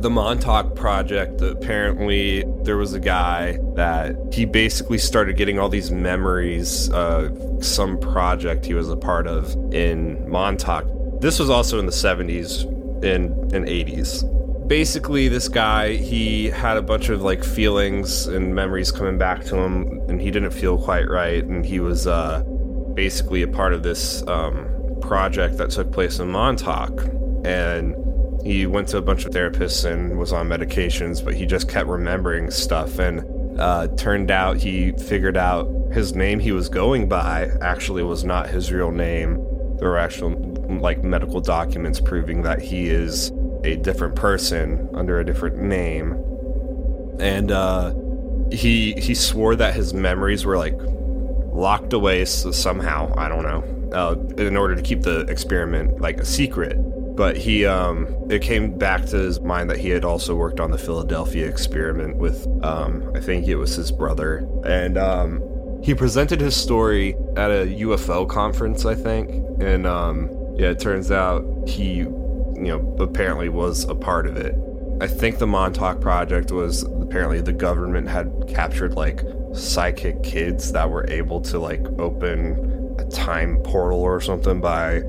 the 0.00 0.10
Montauk 0.10 0.74
project 0.74 1.40
apparently 1.40 2.44
there 2.62 2.76
was 2.76 2.92
a 2.92 3.00
guy 3.00 3.58
that 3.74 4.14
he 4.32 4.44
basically 4.44 4.98
started 4.98 5.36
getting 5.36 5.58
all 5.58 5.68
these 5.68 5.90
memories 5.90 6.88
of 6.90 7.64
some 7.64 7.98
project 7.98 8.66
he 8.66 8.74
was 8.74 8.88
a 8.88 8.96
part 8.96 9.26
of 9.26 9.54
in 9.72 10.28
Montauk. 10.28 10.86
This 11.20 11.38
was 11.38 11.48
also 11.48 11.78
in 11.78 11.86
the 11.86 11.92
70s 11.92 12.64
and, 13.02 13.52
and 13.52 13.66
80s. 13.66 14.32
Basically, 14.68 15.28
this 15.28 15.48
guy, 15.48 15.94
he 15.94 16.46
had 16.46 16.76
a 16.76 16.82
bunch 16.82 17.08
of 17.08 17.22
like 17.22 17.44
feelings 17.44 18.26
and 18.26 18.54
memories 18.54 18.90
coming 18.90 19.16
back 19.16 19.44
to 19.44 19.56
him, 19.56 20.00
and 20.08 20.20
he 20.20 20.30
didn't 20.30 20.50
feel 20.50 20.76
quite 20.76 21.08
right. 21.08 21.44
And 21.44 21.64
he 21.64 21.78
was 21.78 22.06
uh, 22.06 22.42
basically 22.94 23.42
a 23.42 23.48
part 23.48 23.72
of 23.72 23.84
this 23.84 24.26
um, 24.26 24.68
project 25.00 25.56
that 25.58 25.70
took 25.70 25.92
place 25.92 26.18
in 26.18 26.28
Montauk. 26.28 27.04
And 27.44 27.94
he 28.46 28.64
went 28.64 28.86
to 28.88 28.98
a 28.98 29.02
bunch 29.02 29.24
of 29.24 29.32
therapists 29.32 29.84
and 29.84 30.16
was 30.16 30.32
on 30.32 30.48
medications, 30.48 31.22
but 31.22 31.34
he 31.34 31.44
just 31.44 31.68
kept 31.68 31.88
remembering 31.88 32.50
stuff. 32.50 32.98
And 33.00 33.60
uh, 33.60 33.88
turned 33.96 34.30
out 34.30 34.56
he 34.56 34.92
figured 34.92 35.36
out 35.36 35.68
his 35.92 36.14
name 36.14 36.38
he 36.38 36.52
was 36.52 36.68
going 36.68 37.08
by 37.08 37.50
actually 37.60 38.04
was 38.04 38.24
not 38.24 38.48
his 38.48 38.70
real 38.70 38.92
name. 38.92 39.34
There 39.78 39.90
were 39.90 39.98
actual 39.98 40.30
like 40.80 41.02
medical 41.02 41.40
documents 41.40 42.00
proving 42.00 42.42
that 42.42 42.60
he 42.60 42.88
is 42.88 43.32
a 43.64 43.76
different 43.76 44.14
person 44.14 44.88
under 44.94 45.18
a 45.18 45.24
different 45.24 45.58
name. 45.58 46.12
And 47.18 47.50
uh, 47.50 47.94
he 48.52 48.92
he 48.92 49.14
swore 49.14 49.56
that 49.56 49.74
his 49.74 49.92
memories 49.92 50.44
were 50.44 50.56
like 50.56 50.78
locked 51.52 51.92
away 51.92 52.24
somehow. 52.24 53.12
I 53.16 53.28
don't 53.28 53.42
know. 53.42 53.72
Uh, 53.92 54.42
in 54.42 54.56
order 54.56 54.76
to 54.76 54.82
keep 54.82 55.02
the 55.02 55.20
experiment 55.22 56.00
like 56.00 56.20
a 56.20 56.24
secret 56.24 56.76
but 57.16 57.36
he 57.36 57.64
um 57.64 58.06
it 58.30 58.42
came 58.42 58.76
back 58.76 59.06
to 59.06 59.16
his 59.16 59.40
mind 59.40 59.70
that 59.70 59.78
he 59.78 59.88
had 59.88 60.04
also 60.04 60.34
worked 60.34 60.60
on 60.60 60.70
the 60.70 60.78
Philadelphia 60.78 61.48
experiment 61.48 62.16
with 62.16 62.46
um 62.62 63.10
I 63.14 63.20
think 63.20 63.48
it 63.48 63.56
was 63.56 63.74
his 63.74 63.90
brother. 63.90 64.46
And 64.64 64.98
um 64.98 65.42
he 65.82 65.94
presented 65.94 66.40
his 66.40 66.56
story 66.56 67.14
at 67.36 67.50
a 67.50 67.66
UFO 67.80 68.28
conference 68.28 68.84
I 68.84 68.94
think. 68.94 69.30
And 69.60 69.86
um 69.86 70.30
yeah 70.56 70.70
it 70.70 70.78
turns 70.78 71.10
out 71.10 71.44
he 71.66 71.94
you 71.96 72.54
know 72.56 72.96
apparently 73.00 73.48
was 73.48 73.84
a 73.84 73.94
part 73.94 74.26
of 74.26 74.36
it. 74.36 74.54
I 75.00 75.06
think 75.06 75.38
the 75.38 75.46
Montauk 75.46 76.00
project 76.00 76.52
was 76.52 76.82
apparently 76.82 77.40
the 77.40 77.52
government 77.52 78.08
had 78.08 78.30
captured 78.48 78.94
like 78.94 79.22
psychic 79.54 80.22
kids 80.22 80.72
that 80.72 80.88
were 80.88 81.06
able 81.08 81.40
to 81.42 81.58
like 81.58 81.84
open 81.98 82.94
a 82.98 83.04
time 83.04 83.58
portal 83.62 84.00
or 84.00 84.20
something 84.20 84.60
by 84.60 85.02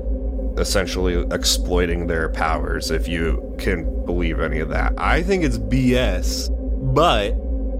essentially 0.58 1.24
exploiting 1.32 2.06
their 2.06 2.28
powers, 2.28 2.90
if 2.90 3.08
you 3.08 3.54
can 3.58 4.04
believe 4.04 4.40
any 4.40 4.58
of 4.60 4.68
that. 4.70 4.92
I 4.98 5.22
think 5.22 5.44
it's 5.44 5.58
BS, 5.58 6.48
but 6.94 7.34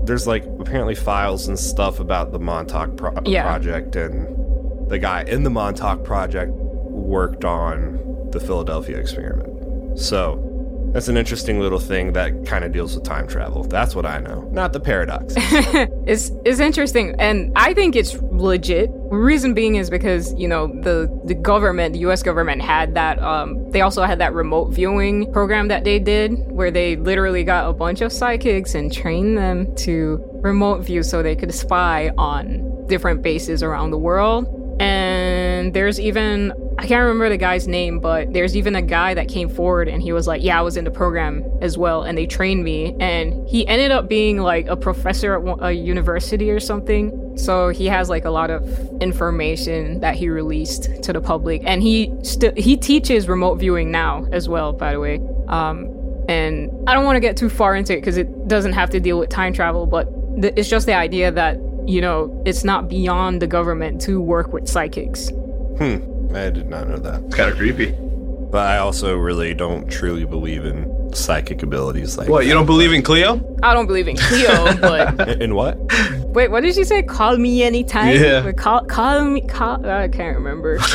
there's 0.07 0.27
like 0.27 0.45
apparently 0.61 0.95
files 0.95 1.49
and 1.49 1.59
stuff 1.59 2.01
about 2.01 2.33
the 2.33 2.39
Montauk 2.39 2.97
pro- 2.97 3.13
Yeah. 3.25 3.43
project, 3.43 3.97
and 3.97 4.91
the 4.91 4.99
guy 4.99 5.23
in 5.25 5.43
the 5.43 5.51
Montauk 5.51 6.05
project 6.05 6.53
worked 6.53 7.45
on 7.45 7.99
the 8.31 8.41
Philadelphia 8.41 8.97
experiment. 8.99 9.99
So 9.99 10.37
that's 10.93 11.09
an 11.09 11.17
interesting 11.17 11.61
little 11.61 11.79
thing 11.79 12.13
that 12.15 12.47
kind 12.47 12.65
of 12.65 12.73
deals 12.73 12.95
with 12.95 13.05
time 13.05 13.27
travel. 13.27 13.65
That's 13.65 13.95
what 13.95 14.07
I 14.07 14.19
know, 14.19 14.49
not 14.53 14.73
the 14.73 14.81
paradox. 14.81 15.35
It's 16.09 16.33
it's 16.47 16.59
interesting, 16.59 17.15
and 17.19 17.53
I 17.55 17.75
think 17.75 17.95
it's 17.95 18.17
legit. 18.23 18.89
Reason 19.11 19.53
being 19.53 19.75
is 19.75 19.91
because 19.91 20.33
you 20.35 20.49
know 20.49 20.69
the 20.81 21.07
the 21.27 21.35
government, 21.35 21.93
the 21.93 22.01
U.S. 22.01 22.23
government 22.23 22.63
had 22.63 22.95
that. 22.95 23.19
Um, 23.23 23.71
they 23.73 23.83
also 23.83 24.03
had 24.05 24.19
that 24.21 24.33
remote 24.33 24.71
viewing 24.71 25.31
program 25.33 25.69
that 25.69 25.85
they 25.85 25.99
did, 25.99 26.51
where 26.51 26.71
they 26.71 26.97
literally 26.97 27.45
got 27.45 27.69
a 27.69 27.75
bunch 27.75 28.01
of 28.01 28.11
psychics 28.11 28.75
and 28.75 28.91
trained 28.91 29.37
them 29.37 29.75
to 29.77 30.19
remote 30.43 30.81
view 30.81 31.03
so 31.03 31.23
they 31.23 31.37
could 31.37 31.53
spy 31.53 32.11
on 32.17 32.87
different 32.87 33.23
bases 33.23 33.63
around 33.63 33.91
the 33.91 33.99
world. 33.99 34.47
And 34.81 35.75
there's 35.75 35.99
even 35.99 36.53
I 36.79 36.87
can't 36.87 37.03
remember 37.03 37.29
the 37.29 37.37
guy's 37.37 37.67
name, 37.67 37.99
but 37.99 38.33
there's 38.33 38.57
even 38.57 38.77
a 38.77 38.83
guy 38.83 39.13
that 39.15 39.27
came 39.27 39.49
forward 39.49 39.89
and 39.89 40.01
he 40.01 40.13
was 40.13 40.29
like, 40.29 40.45
"Yeah, 40.45 40.59
I 40.59 40.63
was 40.63 40.77
in 40.77 40.85
the 40.85 40.93
program 40.93 41.45
as 41.61 41.77
well, 41.77 42.05
and 42.05 42.17
they 42.17 42.27
trained 42.27 42.63
me." 42.63 42.95
And 43.01 43.49
he 43.49 43.67
ended 43.67 43.91
up 43.91 44.09
being 44.09 44.39
like 44.39 44.69
a 44.69 44.77
professor 44.77 45.35
at 45.35 45.59
a 45.61 45.73
university 45.73 46.53
or 46.53 46.61
something. 46.61 47.37
So 47.37 47.71
he 47.71 47.87
has 47.87 48.09
like 48.09 48.25
a 48.25 48.31
lot 48.31 48.51
of 48.51 48.63
information 49.03 50.01
that 50.01 50.15
he 50.15 50.29
released 50.29 51.03
to 51.03 51.13
the 51.13 51.21
public, 51.21 51.63
and 51.65 51.83
he 51.83 52.13
still 52.23 52.53
he 52.57 52.77
teaches 52.77 53.29
remote 53.29 53.57
viewing 53.57 53.91
now 53.91 54.27
as 54.31 54.49
well. 54.49 54.73
By 54.73 54.93
the 54.93 55.01
way, 55.01 55.21
um, 55.49 55.89
and 56.29 56.71
I 56.89 56.95
don't 56.95 57.05
want 57.05 57.17
to 57.17 57.21
get 57.21 57.37
too 57.37 57.49
far 57.49 57.75
into 57.75 57.95
it 57.95 57.97
because 57.97 58.19
it 58.19 58.47
doesn't 58.47 58.75
have 58.75 58.91
to 58.91 59.01
deal 59.01 59.19
with 59.19 59.31
time 59.31 59.53
travel, 59.53 59.87
but 59.87 60.07
th- 60.41 60.55
it's 60.57 60.69
just 60.69 60.87
the 60.87 60.95
idea 60.95 61.33
that 61.33 61.59
you 61.89 62.01
know 62.01 62.43
it's 62.45 62.65
not 62.65 62.89
beyond 62.89 63.41
the 63.43 63.47
government 63.47 64.01
to 64.03 64.21
work 64.21 64.53
with 64.53 64.69
psychics. 64.69 65.31
hmm, 65.79 65.97
I 66.35 66.51
did 66.51 66.69
not 66.69 66.89
know 66.89 66.99
that. 66.99 67.23
it's 67.25 67.35
kind 67.35 67.51
of 67.51 67.57
creepy. 67.57 67.95
But 68.51 68.67
I 68.67 68.79
also 68.79 69.15
really 69.17 69.53
don't 69.55 69.91
truly 69.91 70.25
believe 70.25 70.65
in 70.65 71.13
psychic 71.13 71.63
abilities 71.63 72.17
like 72.17 72.29
What 72.31 72.47
you 72.47 72.55
don't 72.55 72.65
believe 72.65 72.93
in 72.95 73.03
Cleo? 73.03 73.41
I 73.63 73.75
don't 73.75 73.87
believe 73.87 74.09
in 74.09 74.17
Cleo, 74.17 74.75
but 74.81 75.29
In, 75.29 75.43
in 75.43 75.55
what? 75.55 75.77
wait, 76.35 76.51
what 76.51 76.63
did 76.63 76.75
she 76.75 76.85
say? 76.85 77.03
Call 77.03 77.37
me 77.37 77.63
anytime. 77.63 78.15
Yeah. 78.17 78.45
Or 78.47 78.53
Call, 78.55 78.85
call 78.87 79.23
me. 79.25 79.43
Call. 79.43 79.85
I 79.87 80.09
can't 80.09 80.37
remember. 80.37 80.79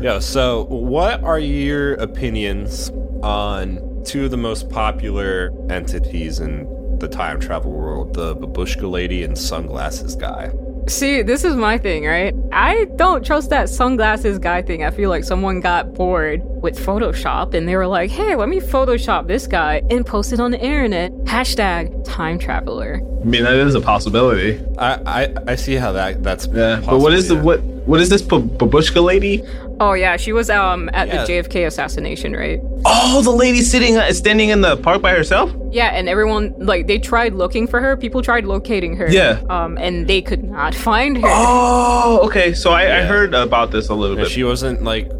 Yeah, 0.00 0.18
so 0.18 0.64
what 0.66 1.22
are 1.24 1.38
your 1.38 1.94
opinions 1.94 2.90
on 3.22 4.02
two 4.04 4.26
of 4.26 4.30
the 4.30 4.36
most 4.36 4.68
popular 4.68 5.50
entities 5.70 6.38
in 6.40 6.66
the 7.00 7.08
time 7.08 7.40
travel 7.40 7.72
world, 7.72 8.14
the 8.14 8.36
babushka 8.36 8.90
lady 8.90 9.22
and 9.24 9.36
sunglasses 9.36 10.14
guy? 10.16 10.52
See, 10.86 11.22
this 11.22 11.44
is 11.44 11.56
my 11.56 11.78
thing, 11.78 12.04
right? 12.04 12.34
I 12.52 12.84
don't 12.96 13.24
trust 13.24 13.48
that 13.50 13.70
sunglasses 13.70 14.38
guy 14.38 14.60
thing. 14.60 14.84
I 14.84 14.90
feel 14.90 15.08
like 15.08 15.24
someone 15.24 15.60
got 15.60 15.94
bored 15.94 16.42
with 16.62 16.78
Photoshop 16.78 17.54
and 17.54 17.66
they 17.66 17.74
were 17.74 17.86
like, 17.86 18.10
hey, 18.10 18.36
let 18.36 18.50
me 18.50 18.60
Photoshop 18.60 19.26
this 19.26 19.46
guy 19.46 19.80
and 19.90 20.04
post 20.04 20.34
it 20.34 20.40
on 20.40 20.50
the 20.50 20.60
internet. 20.60 21.12
Hashtag 21.24 22.04
time 22.04 22.38
traveler. 22.38 23.00
I 23.22 23.24
mean, 23.24 23.44
that 23.44 23.54
is 23.54 23.74
a 23.74 23.80
possibility. 23.80 24.62
I 24.76 25.24
I, 25.24 25.34
I 25.46 25.54
see 25.54 25.76
how 25.76 25.92
that 25.92 26.22
that's 26.22 26.46
Yeah, 26.48 26.82
but 26.84 26.98
what 26.98 27.14
is 27.14 27.28
the 27.28 27.36
what? 27.36 27.60
What 27.86 28.00
is 28.00 28.08
this 28.08 28.22
b- 28.22 28.38
babushka 28.38 29.02
lady? 29.04 29.42
Oh, 29.80 29.92
yeah, 29.92 30.16
she 30.16 30.32
was 30.32 30.48
um 30.48 30.88
at 30.94 31.08
Yeah. 31.08 31.24
the 31.24 31.32
JFK 31.32 31.66
assassination, 31.66 32.32
right? 32.34 32.60
Oh, 32.86 33.20
the 33.22 33.30
lady 33.30 33.60
sitting 33.60 33.96
uh, 33.96 34.10
standing 34.12 34.48
in 34.50 34.60
the 34.62 34.76
park 34.78 35.02
by 35.02 35.10
herself. 35.12 35.52
Yeah, 35.70 35.88
and 35.88 36.08
everyone, 36.08 36.54
like, 36.58 36.86
they 36.86 36.98
tried 36.98 37.34
looking 37.34 37.66
for 37.66 37.80
her. 37.80 37.96
People 37.96 38.22
tried 38.22 38.44
locating 38.46 38.96
her. 38.96 39.10
Yeah. 39.10 39.42
Um, 39.50 39.76
and 39.78 40.06
they 40.06 40.22
could 40.22 40.44
not 40.44 40.74
find 40.74 41.16
her. 41.18 41.28
Oh, 41.28 42.20
okay. 42.24 42.54
So 42.54 42.70
I, 42.70 43.00
I 43.00 43.02
heard 43.02 43.34
about 43.34 43.70
this 43.72 43.88
a 43.88 43.94
little 43.94 44.16
And 44.16 44.24
bit. 44.24 44.32
she 44.32 44.44
wasn't 44.44 44.82
like 44.84 45.10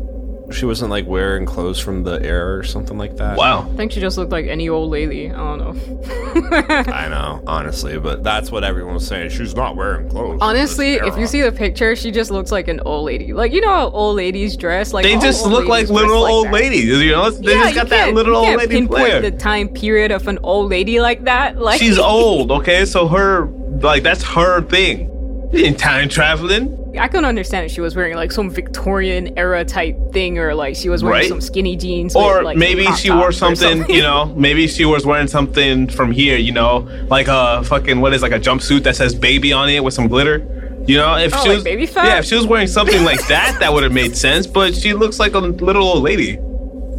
she 0.55 0.65
wasn't 0.65 0.91
like 0.91 1.07
wearing 1.07 1.45
clothes 1.45 1.79
from 1.79 2.05
the 2.05 2.23
era 2.23 2.57
or 2.59 2.63
something 2.63 2.97
like 2.97 3.17
that. 3.17 3.37
wow. 3.37 3.69
I 3.71 3.77
think 3.77 3.93
she 3.93 4.01
just 4.01 4.17
looked 4.17 4.33
like 4.33 4.47
any 4.47 4.69
old 4.69 4.91
lady. 4.91 5.31
I 5.31 5.37
don't 5.37 5.59
know. 5.59 6.01
I 6.93 7.09
know, 7.09 7.43
honestly, 7.47 7.99
but 7.99 8.23
that's 8.23 8.51
what 8.51 8.65
everyone 8.65 8.95
was 8.95 9.07
saying. 9.07 9.31
She's 9.31 9.55
not 9.55 9.77
wearing 9.77 10.09
clothes. 10.09 10.39
from 10.39 10.39
this 10.39 10.43
Honestly, 10.43 10.93
if 10.95 11.03
era. 11.03 11.21
you 11.21 11.27
see 11.27 11.43
the 11.43 11.53
picture, 11.53 11.95
she 11.97 12.11
just 12.11 12.31
looks 12.31 12.51
like 12.53 12.69
an 12.69 12.81
old 12.81 13.05
lady. 13.07 13.33
Like 13.33 13.53
you 13.53 13.61
know 13.61 13.69
how 13.69 13.89
old 13.91 14.17
ladies 14.17 14.57
dress. 14.57 14.93
Like 14.93 15.05
They 15.05 15.15
all 15.17 15.21
just 15.21 15.43
old 15.45 15.53
look 15.53 15.67
like 15.67 15.89
ladies 15.89 15.91
dress 15.91 16.01
little 16.01 16.23
like 16.23 16.33
old 16.33 16.47
that. 16.47 16.53
ladies. 16.53 16.85
You 16.85 17.13
know, 17.13 17.31
they 17.31 17.53
yeah, 17.53 17.59
just 17.63 17.69
you 17.71 17.75
got 17.81 17.89
that 17.91 18.05
can't- 18.05 18.15
little 18.15 18.33
you 18.33 18.39
old 18.39 18.47
can't 18.47 18.59
lady 18.61 18.75
pinpoint 18.75 19.01
flair. 19.07 19.21
the 19.21 19.31
time 19.33 19.69
period 19.69 20.11
of 20.13 20.29
an 20.29 20.39
old 20.43 20.71
lady 20.71 21.01
like 21.01 21.25
that. 21.25 21.57
Like 21.65 21.81
She's 21.81 21.99
old, 21.99 22.51
okay? 22.53 22.85
So 22.85 23.09
her, 23.09 23.47
like, 23.81 24.03
that's 24.03 24.23
her 24.23 24.63
thing. 24.63 25.11
She 25.53 25.65
ain't 25.65 25.79
time 25.79 26.09
traveling. 26.09 26.79
I 26.99 27.09
couldn't 27.09 27.25
understand 27.25 27.67
if 27.67 27.73
she 27.73 27.81
was 27.81 27.95
wearing 27.97 28.15
like 28.17 28.33
some 28.33 28.51
Victorian 28.51 29.37
era 29.39 29.65
type 29.65 29.97
thing, 30.13 30.39
or 30.39 30.55
like 30.55 30.77
she 30.77 30.89
was 30.89 31.03
wearing 31.03 31.21
Right. 31.21 31.29
some 31.29 31.41
skinny 31.41 31.77
jeans, 31.77 32.15
Or 32.15 32.37
with, 32.37 32.45
like, 32.45 32.57
maybe 32.57 32.87
she 32.97 33.11
wore 33.11 33.29
or 33.29 33.33
something, 33.33 33.89
you 33.91 34.03
know, 34.03 34.27
maybe 34.37 34.67
she 34.69 34.85
was 34.85 35.05
wearing 35.07 35.27
something 35.29 35.89
from 35.89 36.13
here, 36.13 36.37
you 36.37 36.53
know, 36.53 36.89
like 37.09 37.27
a 37.29 37.63
fucking, 37.65 38.01
what 38.01 38.13
is 38.15 38.23
like 38.23 38.33
a 38.33 38.39
jumpsuit 38.41 38.83
that 38.85 38.97
says 38.97 39.15
baby 39.15 39.53
on 39.53 39.69
it 39.69 39.83
with 39.83 39.95
some 39.95 40.09
glitter. 40.09 40.47
You 40.87 40.99
know, 40.99 41.17
if 41.17 41.35
Oh, 41.35 41.43
she 41.43 41.49
like 41.49 41.55
was, 41.57 41.65
baby 41.65 41.87
fat? 41.87 42.05
yeah, 42.07 42.19
if 42.19 42.27
she 42.27 42.35
was 42.35 42.47
wearing 42.47 42.67
something 42.69 43.05
like 43.05 43.27
that, 43.29 43.59
that 43.61 43.73
would 43.73 43.83
have 43.85 43.93
made 43.93 44.17
sense. 44.17 44.47
But 44.47 44.75
she 44.75 44.93
looks 44.93 45.19
like 45.19 45.35
a 45.35 45.39
little 45.39 45.83
old 45.87 46.03
lady. 46.03 46.39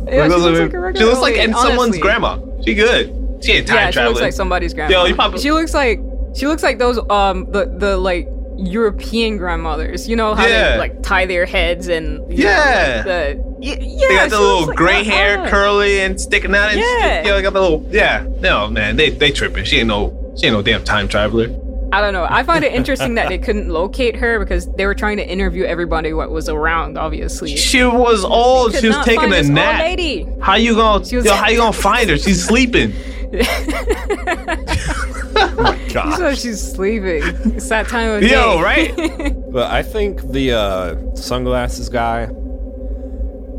Yeah, 0.07 0.27
she 0.27 0.35
looks 0.35 0.59
like 0.59 0.73
a 0.73 0.97
she 0.97 1.03
looks 1.03 1.19
like 1.21 1.37
and 1.37 1.55
someone's 1.55 1.97
grandma. 1.99 2.39
She 2.63 2.73
good. 2.73 3.39
She 3.43 3.51
ain't 3.53 3.67
time 3.67 3.75
yeah, 3.77 3.91
she 3.91 3.99
looks 4.01 4.21
like 4.21 4.33
somebody's 4.33 4.73
grandma. 4.73 4.91
Yo, 4.91 5.05
you 5.05 5.15
probably- 5.15 5.39
She 5.39 5.51
looks 5.51 5.73
like 5.73 5.99
she 6.35 6.47
looks 6.47 6.63
like 6.63 6.79
those 6.79 6.97
um 7.09 7.45
the 7.51 7.65
the 7.77 7.97
like 7.97 8.27
European 8.57 9.37
grandmothers. 9.37 10.07
You 10.07 10.15
know 10.15 10.33
how 10.35 10.45
Yeah. 10.45 10.71
they 10.73 10.77
like 10.77 11.01
tie 11.03 11.25
their 11.25 11.45
heads 11.45 11.87
and 11.87 12.19
you 12.31 12.43
know, 12.45 12.49
Yeah. 12.51 12.95
like, 12.97 13.05
the 13.05 13.43
y- 13.59 13.77
yeah. 13.81 14.07
they 14.07 14.15
got 14.15 14.29
the 14.29 14.35
she 14.37 14.41
little 14.41 14.67
like 14.67 14.75
gray 14.77 15.03
that. 15.03 15.13
hair, 15.13 15.47
curly 15.49 15.99
and 16.01 16.19
sticking 16.19 16.53
out. 16.55 16.71
And 16.71 16.79
Yeah. 16.79 17.23
yeah, 17.25 17.33
they 17.35 17.41
got 17.41 17.53
the 17.53 17.61
little 17.61 17.85
yeah. 17.91 18.23
No 18.39 18.67
man, 18.69 18.95
they 18.95 19.09
they 19.09 19.31
tripping. 19.31 19.65
She 19.65 19.77
ain't 19.79 19.87
no 19.87 20.13
she 20.39 20.47
ain't 20.47 20.55
no 20.55 20.61
damn 20.61 20.83
time 20.83 21.07
traveler. 21.07 21.49
I 21.93 22.01
don't 22.01 22.13
know. 22.13 22.25
I 22.29 22.43
find 22.43 22.63
it 22.65 22.73
interesting 22.73 23.13
that 23.15 23.29
they 23.29 23.37
couldn't 23.37 23.69
locate 23.69 24.15
her 24.17 24.37
because 24.39 24.65
they 24.75 24.85
were 24.85 24.95
trying 24.95 25.15
to 25.17 25.25
interview 25.25 25.63
everybody 25.63 26.11
what 26.13 26.29
was 26.31 26.49
around. 26.49 26.97
Obviously, 26.97 27.55
She 27.55 27.83
was 27.85 28.25
old. 28.25 28.71
Could 28.71 28.81
She 28.81 28.87
was 28.89 28.97
taking 29.05 29.31
a 29.31 29.41
nap. 29.43 29.79
lady. 29.79 30.27
How 30.41 30.55
you 30.55 30.75
gonna 30.75 31.05
She 31.05 31.15
was- 31.15 31.25
yo, 31.25 31.33
how 31.33 31.47
you 31.49 31.57
gonna 31.57 31.71
find 31.89 32.09
her? 32.09 32.17
She's 32.17 32.43
sleeping. 32.43 32.91
Oh 35.35 35.55
my 35.59 35.77
god. 35.93 36.17
So 36.17 36.35
she's 36.35 36.61
sleeping. 36.61 37.21
It's 37.55 37.69
that 37.69 37.87
time 37.87 38.09
of 38.09 38.21
day. 38.21 38.31
Yo, 38.31 38.61
right? 38.61 39.35
But 39.55 39.71
I 39.71 39.83
think 39.83 40.21
the 40.31 40.51
uh, 40.51 41.15
sunglasses 41.15 41.87
guy, 41.87 42.27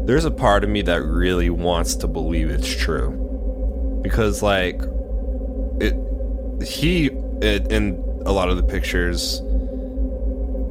there's 0.05 0.27
a 0.27 0.31
part 0.31 0.63
of 0.63 0.69
me 0.69 0.83
that 0.83 1.03
really 1.03 1.49
wants 1.49 1.95
to 1.97 2.07
believe 2.07 2.51
it's 2.51 2.69
true. 2.69 4.01
Because, 4.03 4.43
like, 4.43 4.79
it, 5.81 5.95
he, 6.63 7.07
it, 7.41 7.73
in 7.73 7.95
a 8.27 8.33
lot 8.33 8.51
of 8.51 8.59
the 8.59 8.63
pictures, 8.63 9.41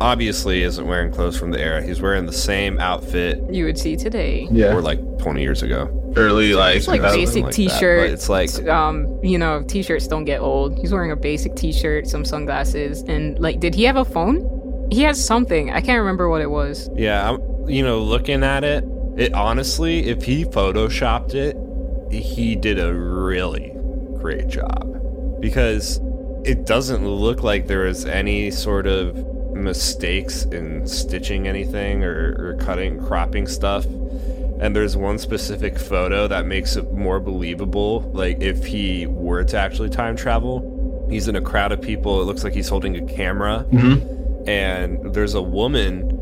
obviously 0.02 0.64
isn't 0.64 0.86
wearing 0.88 1.12
clothes 1.12 1.38
from 1.38 1.52
the 1.52 1.60
era. 1.60 1.82
He's 1.82 2.02
wearing 2.02 2.26
the 2.26 2.34
same 2.34 2.80
outfit 2.80 3.42
you 3.50 3.66
would 3.66 3.78
see 3.78 3.96
today. 3.96 4.48
or 4.52 4.82
like 4.82 5.00
20 5.20 5.42
years 5.42 5.64
ago. 5.64 5.90
Early 6.18 6.54
like, 6.54 6.78
It's 6.78 6.88
like 6.88 7.02
2000, 7.02 7.20
basic 7.20 7.44
like 7.44 7.54
t-shirt. 7.54 8.08
but 8.08 8.10
it's 8.14 8.30
like- 8.30 8.68
um, 8.68 9.20
you 9.24 9.38
know, 9.38 9.64
t-shirts 9.68 10.08
don't 10.08 10.26
get 10.26 10.40
old. 10.42 10.78
He's 10.80 10.92
wearing 10.94 11.12
a 11.12 11.16
basic 11.16 11.56
t-shirt, 11.56 12.08
some 12.08 12.24
sunglasses, 12.24 13.02
and 13.04 13.38
like, 13.40 13.60
did 13.60 13.76
he 13.76 13.84
have 13.84 13.98
a 13.98 14.06
phone? 14.06 14.88
He 14.92 15.02
has 15.02 15.24
something. 15.24 15.72
I 15.72 15.82
can't 15.82 16.00
remember 16.00 16.30
what 16.30 16.42
it 16.42 16.50
was. 16.50 16.90
Yeah, 16.96 17.32
I'm, 17.32 17.70
you 17.70 17.84
know, 17.84 18.00
looking 18.00 18.44
at 18.44 18.64
it, 18.64 18.86
it 19.18 19.34
honestly, 19.34 20.08
if 20.08 20.24
he 20.24 20.46
photoshopped 20.46 21.34
it, 21.34 21.58
he 22.14 22.56
did 22.56 22.80
a 22.80 22.94
really 22.94 23.74
great 24.20 24.48
job 24.48 25.42
because 25.42 26.00
it 26.46 26.66
doesn't 26.66 27.08
look 27.08 27.42
like 27.44 27.68
there 27.68 27.86
was 27.86 28.06
any 28.06 28.52
sort 28.52 28.86
of 28.88 29.16
mistakes 29.56 30.44
in 30.44 30.88
stitching 30.88 31.48
anything 31.48 32.04
or, 32.04 32.36
or 32.38 32.58
cutting, 32.60 33.04
cropping 33.04 33.48
stuff. 33.48 33.86
And 34.60 34.76
there's 34.76 34.96
one 34.96 35.18
specific 35.18 35.78
photo 35.78 36.28
that 36.28 36.46
makes 36.46 36.76
it 36.76 36.94
more 36.94 37.20
believable. 37.20 38.02
Like 38.14 38.42
if 38.42 38.66
he 38.66 39.06
were 39.08 39.44
to 39.44 39.58
actually 39.58 39.90
time 39.90 40.16
travel, 40.16 41.08
he's 41.10 41.28
in 41.28 41.36
a 41.36 41.42
crowd 41.42 41.72
of 41.72 41.82
people. 41.82 42.22
It 42.22 42.26
looks 42.26 42.44
like 42.44 42.54
he's 42.54 42.70
holding 42.70 42.96
a 42.96 43.06
camera 43.06 43.66
mm-hmm. 43.70 44.50
and 44.50 45.14
there's 45.14 45.34
a 45.34 45.42
woman 45.42 46.16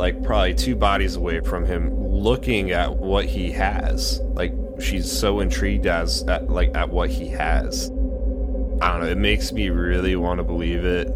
like 0.00 0.22
probably 0.22 0.54
two 0.54 0.74
bodies 0.74 1.16
away 1.16 1.40
from 1.40 1.66
him 1.66 1.92
looking 2.02 2.70
at 2.70 2.96
what 2.96 3.26
he 3.26 3.50
has 3.52 4.20
like 4.32 4.52
she's 4.80 5.10
so 5.10 5.40
intrigued 5.40 5.86
as 5.86 6.22
at 6.24 6.48
like 6.48 6.74
at 6.74 6.88
what 6.88 7.10
he 7.10 7.28
has 7.28 7.90
i 8.80 8.90
don't 8.90 9.00
know 9.00 9.06
it 9.06 9.18
makes 9.18 9.52
me 9.52 9.68
really 9.68 10.16
want 10.16 10.38
to 10.38 10.44
believe 10.44 10.84
it 10.84 11.08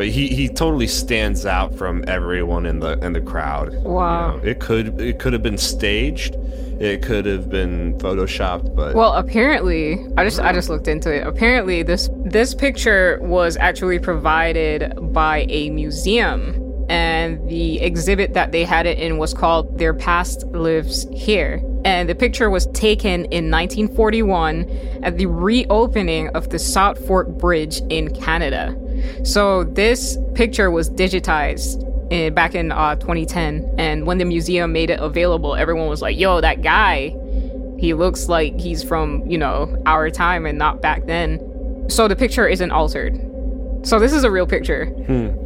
but 0.00 0.08
he 0.08 0.28
he 0.28 0.48
totally 0.48 0.86
stands 0.86 1.44
out 1.44 1.74
from 1.74 2.02
everyone 2.08 2.64
in 2.64 2.80
the 2.80 2.92
in 3.04 3.12
the 3.12 3.20
crowd 3.20 3.70
you 3.74 3.80
Wow. 3.80 4.36
know. 4.36 4.42
it 4.42 4.58
could 4.58 4.98
it 4.98 5.18
could 5.18 5.34
have 5.34 5.42
been 5.42 5.58
staged 5.58 6.36
it 6.80 7.02
could 7.02 7.26
have 7.26 7.50
been 7.50 7.92
photoshopped 7.98 8.74
but 8.74 8.94
Well, 8.94 9.12
apparently, 9.12 9.98
I 10.16 10.24
just 10.24 10.40
I 10.40 10.54
just 10.54 10.70
looked 10.70 10.88
into 10.88 11.14
it. 11.14 11.26
Apparently, 11.26 11.82
this 11.82 12.08
this 12.24 12.54
picture 12.54 13.18
was 13.20 13.58
actually 13.58 13.98
provided 13.98 14.94
by 15.12 15.44
a 15.50 15.68
museum, 15.68 16.40
and 16.88 17.46
the 17.50 17.78
exhibit 17.82 18.32
that 18.32 18.52
they 18.52 18.64
had 18.64 18.86
it 18.86 18.98
in 18.98 19.18
was 19.18 19.34
called 19.34 19.76
"Their 19.76 19.92
Past 19.92 20.46
Lives 20.46 21.06
Here." 21.12 21.62
And 21.84 22.08
the 22.08 22.14
picture 22.14 22.48
was 22.48 22.64
taken 22.68 23.26
in 23.26 23.50
1941 23.50 24.64
at 25.02 25.18
the 25.18 25.26
reopening 25.26 26.28
of 26.30 26.48
the 26.48 26.58
South 26.58 26.98
Fork 27.06 27.28
Bridge 27.28 27.82
in 27.90 28.08
Canada. 28.14 28.74
So 29.24 29.64
this 29.64 30.18
picture 30.34 30.70
was 30.70 30.90
digitized 30.90 31.86
in, 32.10 32.34
back 32.34 32.54
in 32.54 32.72
uh, 32.72 32.96
2010, 32.96 33.74
and 33.78 34.06
when 34.06 34.18
the 34.18 34.24
museum 34.24 34.72
made 34.72 34.90
it 34.90 35.00
available, 35.00 35.54
everyone 35.54 35.88
was 35.88 36.02
like, 36.02 36.18
"Yo, 36.18 36.40
that 36.40 36.62
guy." 36.62 37.16
he 37.80 37.94
looks 37.94 38.28
like 38.28 38.60
he's 38.60 38.82
from 38.82 39.26
you 39.26 39.38
know 39.38 39.74
our 39.86 40.10
time 40.10 40.44
and 40.44 40.58
not 40.58 40.82
back 40.82 41.06
then 41.06 41.40
so 41.88 42.06
the 42.06 42.14
picture 42.14 42.46
isn't 42.46 42.70
altered 42.70 43.14
so 43.82 43.98
this 43.98 44.12
is 44.12 44.24
a 44.24 44.30
real 44.30 44.46
picture 44.46 44.92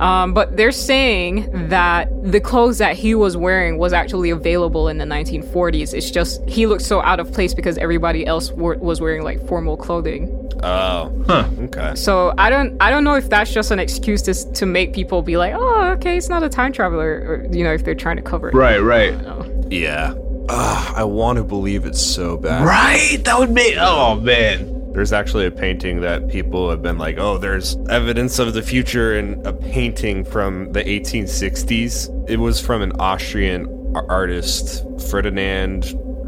um, 0.00 0.34
but 0.34 0.56
they're 0.56 0.72
saying 0.72 1.68
that 1.68 2.08
the 2.32 2.40
clothes 2.40 2.78
that 2.78 2.96
he 2.96 3.14
was 3.14 3.36
wearing 3.36 3.78
was 3.78 3.92
actually 3.92 4.30
available 4.30 4.88
in 4.88 4.98
the 4.98 5.04
1940s 5.04 5.94
it's 5.94 6.10
just 6.10 6.42
he 6.48 6.66
looked 6.66 6.82
so 6.82 7.00
out 7.02 7.20
of 7.20 7.32
place 7.32 7.54
because 7.54 7.78
everybody 7.78 8.26
else 8.26 8.50
were, 8.52 8.76
was 8.78 9.00
wearing 9.00 9.22
like 9.22 9.44
formal 9.46 9.76
clothing 9.76 10.28
oh 10.62 11.12
Huh. 11.26 11.48
okay 11.60 11.94
so 11.94 12.34
i 12.38 12.50
don't 12.50 12.76
i 12.80 12.90
don't 12.90 13.04
know 13.04 13.14
if 13.14 13.28
that's 13.28 13.52
just 13.52 13.70
an 13.70 13.78
excuse 13.78 14.22
to, 14.22 14.34
to 14.52 14.66
make 14.66 14.92
people 14.92 15.22
be 15.22 15.36
like 15.36 15.52
oh 15.56 15.90
okay 15.92 16.16
it's 16.16 16.28
not 16.28 16.42
a 16.42 16.48
time 16.48 16.72
traveler 16.72 17.24
or 17.26 17.46
you 17.54 17.62
know 17.64 17.72
if 17.72 17.84
they're 17.84 17.94
trying 17.94 18.16
to 18.16 18.22
cover 18.22 18.48
it 18.48 18.54
Right, 18.54 18.78
right. 18.78 19.14
I 19.14 19.22
don't 19.22 19.60
know. 19.60 19.68
yeah 19.70 20.14
Ugh, 20.48 20.94
i 20.96 21.04
want 21.04 21.36
to 21.38 21.44
believe 21.44 21.86
it's 21.86 22.00
so 22.02 22.36
bad 22.36 22.66
Right? 22.66 23.22
That 23.24 23.38
would 23.38 23.50
make 23.50 23.76
oh 23.78 24.16
man. 24.20 24.73
There's 24.94 25.12
actually 25.12 25.46
a 25.46 25.50
painting 25.50 26.02
that 26.02 26.28
people 26.28 26.70
have 26.70 26.80
been 26.80 26.98
like, 26.98 27.18
oh, 27.18 27.36
there's 27.36 27.76
evidence 27.90 28.38
of 28.38 28.54
the 28.54 28.62
future 28.62 29.18
in 29.18 29.44
a 29.44 29.52
painting 29.52 30.24
from 30.24 30.72
the 30.72 30.84
1860s. 30.84 32.30
It 32.30 32.36
was 32.36 32.60
from 32.60 32.80
an 32.80 32.92
Austrian 33.00 33.92
artist, 34.08 34.84
Ferdinand 35.10 35.82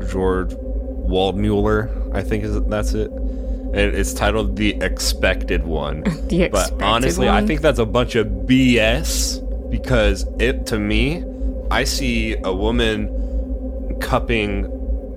Georg 0.08 0.50
Waldmuller, 0.50 2.14
I 2.14 2.22
think 2.22 2.42
is 2.44 2.60
that's 2.62 2.92
it. 2.94 3.10
And 3.10 3.94
it's 3.94 4.12
titled 4.12 4.56
The 4.56 4.76
Expected 4.82 5.64
One. 5.64 6.02
The 6.28 6.42
Expected 6.42 6.78
but 6.78 6.84
honestly, 6.84 7.28
I 7.28 7.46
think 7.46 7.60
that's 7.60 7.78
a 7.78 7.86
bunch 7.86 8.16
of 8.16 8.26
BS 8.26 9.70
because 9.70 10.26
it 10.40 10.66
to 10.66 10.78
me, 10.78 11.24
I 11.70 11.84
see 11.84 12.36
a 12.42 12.52
woman 12.52 13.12
cupping 14.00 14.75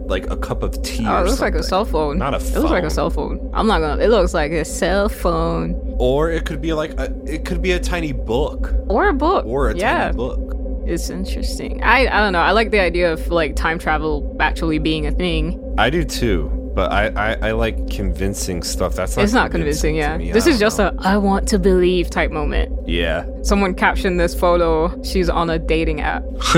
like 0.10 0.30
a 0.30 0.38
cup 0.38 0.64
of 0.64 0.82
tea. 0.82 1.06
Oh, 1.08 1.22
it 1.22 1.26
looks 1.28 1.42
like 1.42 1.56
a 1.56 1.64
cell 1.64 1.86
phone. 1.86 2.18
Not 2.18 2.34
a 2.34 2.38
It 2.38 2.56
looks 2.56 2.72
like 2.72 2.84
a 2.84 2.90
cell 2.90 3.10
phone. 3.10 3.50
I'm 3.54 3.68
not 3.68 3.80
gonna. 3.80 4.02
It 4.04 4.10
looks 4.10 4.34
like 4.34 4.52
a 4.52 4.66
cell 4.66 5.08
phone 5.10 5.76
Or 6.00 6.30
it 6.32 6.46
could 6.46 6.62
be 6.62 6.74
like 6.74 6.92
a, 7.00 7.14
it 7.26 7.46
could 7.46 7.62
be 7.62 7.72
a 7.74 7.80
tiny 7.80 8.12
book 8.12 8.74
or 8.88 9.10
a 9.10 9.14
book. 9.14 9.46
or 9.46 9.70
a 9.70 9.76
yeah, 9.76 10.06
tiny 10.06 10.18
book. 10.18 10.56
it's 10.88 11.10
interesting. 11.10 11.84
I 11.84 12.08
I 12.08 12.20
don't 12.22 12.34
know. 12.34 12.40
I 12.42 12.52
like 12.52 12.72
the 12.72 12.80
idea 12.80 13.12
of 13.14 13.28
like 13.30 13.56
time 13.56 13.78
travel 13.80 14.36
actually 14.40 14.80
being 14.80 15.06
a 15.06 15.12
thing. 15.12 15.60
I 15.78 15.90
do 15.90 16.04
too, 16.04 16.50
but 16.80 16.94
I 16.94 17.08
I, 17.08 17.50
I 17.50 17.52
like 17.52 17.90
convincing 17.90 18.64
stuff. 18.64 18.96
That's 18.96 19.18
not 19.18 19.24
it's 19.24 19.34
not 19.34 19.52
convincing. 19.52 19.98
Yeah, 19.98 20.16
me. 20.18 20.32
this 20.32 20.48
I 20.48 20.52
is 20.52 20.60
just 20.60 20.78
know. 20.80 20.96
a 20.98 21.02
I 21.02 21.18
want 21.18 21.46
to 21.50 21.60
believe 21.60 22.10
type 22.10 22.32
moment. 22.32 22.88
yeah. 22.88 23.26
Someone 23.42 23.74
captioned 23.76 24.18
this 24.18 24.34
photo. 24.34 24.72
She's 25.04 25.30
on 25.30 25.50
a 25.50 25.60
dating 25.60 26.00
app. 26.00 26.24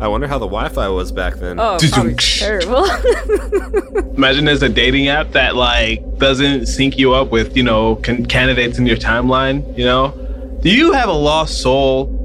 I 0.00 0.06
wonder 0.06 0.28
how 0.28 0.38
the 0.38 0.46
Wi-Fi 0.46 0.88
was 0.88 1.10
back 1.10 1.34
then. 1.36 1.58
Oh, 1.58 1.78
probably 1.90 2.14
terrible. 2.14 2.84
Imagine 4.16 4.44
there's 4.44 4.62
a 4.62 4.68
dating 4.68 5.08
app 5.08 5.32
that 5.32 5.56
like 5.56 6.18
doesn't 6.18 6.66
sync 6.66 6.96
you 6.96 7.12
up 7.12 7.30
with 7.30 7.56
you 7.56 7.64
know 7.64 7.96
can- 7.96 8.24
candidates 8.26 8.78
in 8.78 8.86
your 8.86 8.98
timeline. 8.98 9.76
You 9.76 9.84
know, 9.86 10.58
do 10.62 10.70
you 10.70 10.92
have 10.92 11.08
a 11.08 11.12
lost 11.12 11.60
soul? 11.60 12.20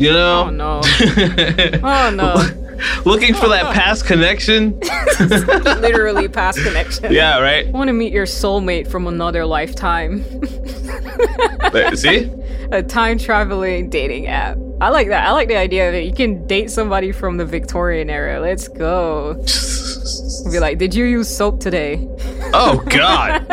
You 0.00 0.10
know. 0.12 0.46
oh 0.46 0.50
no. 0.50 0.80
Oh 1.84 2.10
no. 2.10 2.34
Looking 3.04 3.34
for 3.34 3.48
that 3.48 3.74
past 3.74 4.06
connection. 4.06 4.78
Literally 5.20 6.28
past 6.40 6.58
connection. 6.62 7.12
Yeah, 7.12 7.40
right. 7.40 7.66
I 7.66 7.70
want 7.70 7.88
to 7.88 7.92
meet 7.92 8.12
your 8.12 8.26
soulmate 8.26 8.88
from 8.88 9.06
another 9.06 9.44
lifetime. 9.46 10.24
There, 11.72 11.94
See, 11.96 12.30
a 12.72 12.82
time 12.82 13.18
traveling 13.18 13.90
dating 13.90 14.26
app. 14.26 14.56
I 14.80 14.88
like 14.88 15.08
that. 15.08 15.26
I 15.26 15.32
like 15.32 15.48
the 15.48 15.56
idea 15.56 15.92
that 15.92 16.04
you 16.04 16.12
can 16.12 16.46
date 16.46 16.70
somebody 16.70 17.12
from 17.12 17.36
the 17.36 17.44
Victorian 17.44 18.08
era. 18.08 18.40
Let's 18.40 18.66
go. 18.68 19.34
Be 20.50 20.58
like, 20.58 20.78
did 20.78 20.94
you 20.94 21.04
use 21.04 21.28
soap 21.28 21.60
today? 21.60 22.06
oh 22.54 22.82
God, 22.88 23.46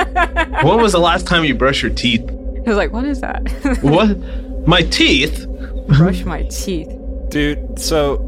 when 0.64 0.82
was 0.82 0.94
the 0.94 1.00
last 1.00 1.28
time 1.28 1.44
you 1.44 1.54
brushed 1.54 1.84
your 1.84 1.92
teeth? 1.92 2.24
I 2.30 2.70
was 2.70 2.78
like, 2.78 2.92
what 2.94 3.06
is 3.06 3.22
that? 3.22 3.48
What? 3.82 4.18
My 4.68 4.82
teeth? 4.82 5.46
Brush 5.88 6.24
my 6.24 6.44
teeth. 6.44 6.90
Dude, 7.30 7.80
so 7.80 8.27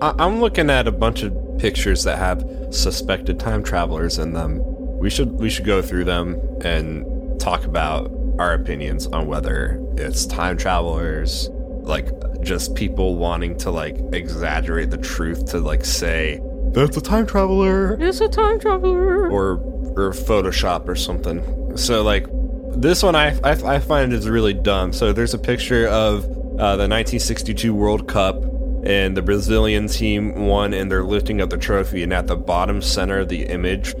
I- 0.00 0.14
I'm 0.18 0.40
looking 0.40 0.70
at 0.70 0.86
a 0.86 0.92
bunch 0.92 1.22
of 1.22 1.34
pictures 1.58 2.04
that 2.04 2.18
have 2.18 2.44
suspected 2.70 3.38
time 3.40 3.62
travelers 3.62 4.18
in 4.18 4.32
them. 4.32 4.60
We 4.98 5.10
should 5.10 5.32
we 5.38 5.48
should 5.50 5.64
go 5.66 5.82
through 5.82 6.04
them 6.04 6.38
and 6.62 7.38
talk 7.40 7.64
about 7.64 8.10
our 8.38 8.52
opinions 8.54 9.06
on 9.08 9.26
whether 9.26 9.80
it's 9.96 10.26
time 10.26 10.56
travelers, 10.56 11.48
like 11.82 12.08
just 12.42 12.74
people 12.74 13.16
wanting 13.16 13.56
to 13.58 13.70
like 13.70 13.96
exaggerate 14.12 14.90
the 14.90 14.98
truth 14.98 15.46
to 15.46 15.58
like 15.60 15.84
say 15.84 16.40
that's 16.72 16.96
a 16.96 17.00
time 17.00 17.26
traveler 17.26 17.96
It's 18.00 18.20
a 18.20 18.28
time 18.28 18.60
traveler. 18.60 19.30
or 19.30 19.52
or 19.96 20.12
Photoshop 20.12 20.88
or 20.88 20.94
something. 20.94 21.76
So 21.76 22.02
like 22.02 22.26
this 22.74 23.02
one, 23.02 23.14
I 23.16 23.28
I, 23.42 23.52
I 23.76 23.78
find 23.78 24.12
is 24.12 24.28
really 24.28 24.52
dumb. 24.54 24.92
So 24.92 25.12
there's 25.12 25.32
a 25.34 25.38
picture 25.38 25.86
of 25.88 26.24
uh, 26.24 26.76
the 26.76 26.88
1962 26.88 27.74
World 27.74 28.08
Cup, 28.08 28.42
and 28.86 29.16
the 29.16 29.22
Brazilian 29.22 29.88
team 29.88 30.46
won, 30.46 30.72
and 30.72 30.90
they're 30.90 31.04
lifting 31.04 31.40
up 31.40 31.50
the 31.50 31.58
trophy. 31.58 32.02
And 32.02 32.12
at 32.12 32.26
the 32.28 32.36
bottom 32.36 32.80
center 32.80 33.18
of 33.18 33.28
the 33.28 33.42
image, 33.46 33.94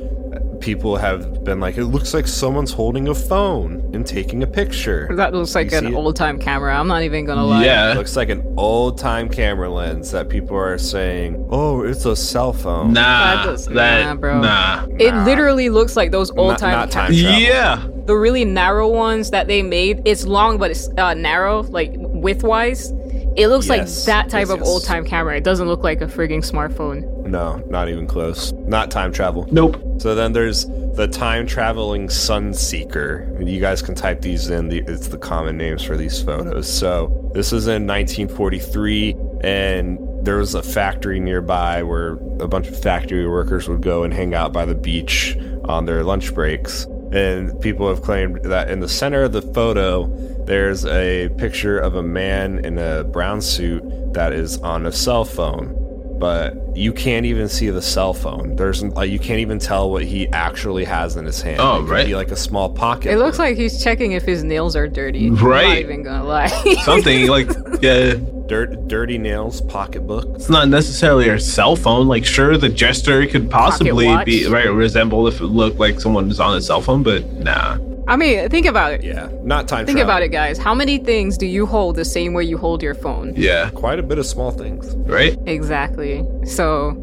people 0.60 0.96
have 0.96 1.44
been 1.44 1.60
like, 1.60 1.76
it 1.76 1.84
looks 1.84 2.14
like 2.14 2.26
someone's 2.26 2.72
holding 2.72 3.08
a 3.08 3.14
phone 3.14 3.90
and 3.92 4.06
taking 4.06 4.42
a 4.42 4.46
picture. 4.46 5.08
That 5.14 5.34
looks 5.34 5.54
like 5.54 5.70
You 5.70 5.78
an 5.78 5.94
old 5.94 6.16
time 6.16 6.38
camera. 6.38 6.74
I'm 6.78 6.88
not 6.88 7.02
even 7.02 7.24
gonna 7.26 7.44
lie. 7.44 7.64
Yeah. 7.64 7.92
It 7.92 7.96
looks 7.96 8.16
like 8.16 8.30
an 8.30 8.42
old 8.56 8.96
time 8.98 9.28
camera 9.28 9.68
lens 9.68 10.10
that 10.12 10.28
people 10.28 10.56
are 10.56 10.78
saying, 10.78 11.46
oh, 11.50 11.82
it's 11.82 12.04
a 12.06 12.16
cell 12.16 12.52
phone. 12.52 12.92
Nah, 12.94 13.36
That 13.36 13.44
does- 13.44 13.66
that, 13.66 14.04
nah, 14.06 14.14
bro. 14.14 14.40
Nah. 14.40 14.86
It 14.98 15.12
Nah. 15.12 15.24
literally 15.24 15.68
looks 15.68 15.94
like 15.96 16.10
those 16.10 16.30
old 16.32 16.56
time. 16.58 16.72
not 16.72 16.90
time 16.90 17.12
cameras. 17.12 17.42
Yeah. 17.42 17.86
The 18.06 18.16
really 18.16 18.44
narrow 18.44 18.88
ones 18.88 19.30
that 19.32 19.48
they 19.48 19.62
made. 19.62 20.00
It's 20.04 20.24
long, 20.26 20.58
but 20.58 20.70
it's 20.70 20.88
uh, 20.96 21.14
narrow, 21.14 21.62
like 21.64 21.92
width 21.96 22.42
wise. 22.44 22.92
It 23.36 23.48
looks 23.48 23.66
Yes. 23.68 24.06
like 24.06 24.06
that 24.06 24.30
type 24.30 24.48
Yes, 24.48 24.50
of 24.50 24.58
yes. 24.60 24.68
old 24.68 24.84
time 24.84 25.04
camera. 25.04 25.36
It 25.36 25.44
doesn't 25.44 25.68
look 25.68 25.84
like 25.84 26.00
a 26.00 26.06
frigging 26.06 26.42
smartphone. 26.44 27.26
No, 27.26 27.62
not 27.68 27.88
even 27.88 28.06
close. 28.06 28.52
Not 28.66 28.90
time 28.90 29.12
travel. 29.12 29.46
Nope. 29.50 29.76
So 29.98 30.14
then 30.14 30.32
there's 30.32 30.66
the 30.94 31.06
time 31.06 31.46
traveling 31.46 32.08
sun 32.08 32.54
seeker. 32.54 33.26
And 33.38 33.48
you 33.48 33.60
guys 33.60 33.82
can 33.82 33.94
type 33.94 34.22
these 34.22 34.48
in. 34.48 34.72
It's 34.72 35.08
the 35.08 35.18
common 35.18 35.56
names 35.58 35.82
for 35.82 35.96
these 35.96 36.22
photos. 36.22 36.66
So 36.66 37.12
this 37.34 37.52
is 37.52 37.66
in 37.68 37.86
1943, 37.86 39.14
and 39.42 39.98
there 40.22 40.36
was 40.38 40.54
a 40.54 40.62
factory 40.62 41.20
nearby 41.20 41.82
where 41.82 42.12
a 42.40 42.48
bunch 42.48 42.68
of 42.68 42.78
factory 42.80 43.28
workers 43.28 43.68
would 43.68 43.82
go 43.82 44.02
and 44.02 44.12
hang 44.14 44.34
out 44.34 44.52
by 44.52 44.64
the 44.64 44.74
beach 44.74 45.36
on 45.66 45.84
their 45.84 46.02
lunch 46.02 46.32
breaks. 46.34 46.86
And 47.12 47.58
people 47.60 47.88
have 47.88 48.02
claimed 48.02 48.42
that 48.44 48.70
in 48.70 48.80
the 48.80 48.88
center 48.88 49.22
of 49.24 49.32
the 49.32 49.42
photo, 49.42 50.06
there's 50.46 50.84
a 50.86 51.28
picture 51.36 51.78
of 51.78 51.96
a 51.96 52.02
man 52.02 52.64
in 52.64 52.78
a 52.78 53.04
brown 53.04 53.40
suit 53.40 53.82
that 54.14 54.32
is 54.32 54.58
on 54.58 54.86
a 54.86 54.92
cell 54.92 55.24
phone 55.24 55.82
but 56.18 56.76
you 56.76 56.92
can't 56.92 57.26
even 57.26 57.48
see 57.48 57.70
the 57.70 57.82
cell 57.82 58.12
phone. 58.12 58.56
There's 58.56 58.82
like 58.82 59.10
you 59.10 59.18
can't 59.18 59.40
even 59.40 59.58
tell 59.58 59.90
what 59.90 60.04
he 60.04 60.28
actually 60.28 60.84
has 60.84 61.16
in 61.16 61.24
his 61.24 61.42
hand. 61.42 61.60
Oh, 61.60 61.76
it 61.76 61.80
could 61.80 61.88
right. 61.90 62.06
Be 62.06 62.14
like 62.14 62.30
a 62.30 62.36
small 62.36 62.70
pocket. 62.70 63.12
It 63.12 63.18
looks 63.18 63.38
like 63.38 63.56
he's 63.56 63.82
checking 63.82 64.12
if 64.12 64.24
his 64.24 64.42
nails 64.42 64.76
are 64.76 64.88
dirty. 64.88 65.28
I'm 65.28 65.34
not 65.34 65.78
even 65.78 66.02
gonna 66.02 66.24
lie. 66.24 66.46
Something 66.84 67.28
like 67.28 67.50
yeah. 67.82 68.14
dirt, 68.46 68.88
dirty 68.88 69.18
nails 69.18 69.60
pocketbook. 69.62 70.36
It's 70.36 70.48
not 70.48 70.68
necessarily 70.68 71.28
a 71.28 71.38
cell 71.38 71.76
phone. 71.76 72.08
Like, 72.08 72.24
sure, 72.24 72.56
the 72.56 72.68
gesture 72.68 73.26
could 73.26 73.50
possibly 73.50 74.24
be 74.24 74.46
right 74.48 74.66
resemble 74.66 75.26
if 75.26 75.40
it 75.40 75.46
looked 75.46 75.78
like 75.78 76.00
someone 76.00 76.28
was 76.28 76.40
on 76.40 76.56
a 76.56 76.60
cell 76.60 76.80
phone, 76.80 77.02
but 77.02 77.30
nah. 77.32 77.78
I 78.08 78.16
mean, 78.16 78.48
think 78.48 78.66
about 78.66 78.92
it. 78.92 79.02
Yeah, 79.02 79.28
not 79.42 79.66
time. 79.66 79.84
Think 79.86 79.98
travel. 79.98 80.12
about 80.12 80.22
it, 80.22 80.28
guys. 80.28 80.58
How 80.58 80.74
many 80.74 80.98
things 80.98 81.36
do 81.36 81.46
you 81.46 81.66
hold 81.66 81.96
the 81.96 82.04
same 82.04 82.34
way 82.34 82.44
you 82.44 82.56
hold 82.56 82.82
your 82.82 82.94
phone? 82.94 83.34
Yeah. 83.36 83.70
Quite 83.70 83.98
a 83.98 84.02
bit 84.02 84.18
of 84.18 84.26
small 84.26 84.52
things. 84.52 84.94
Right. 84.96 85.36
Exactly. 85.46 86.24
So, 86.44 86.94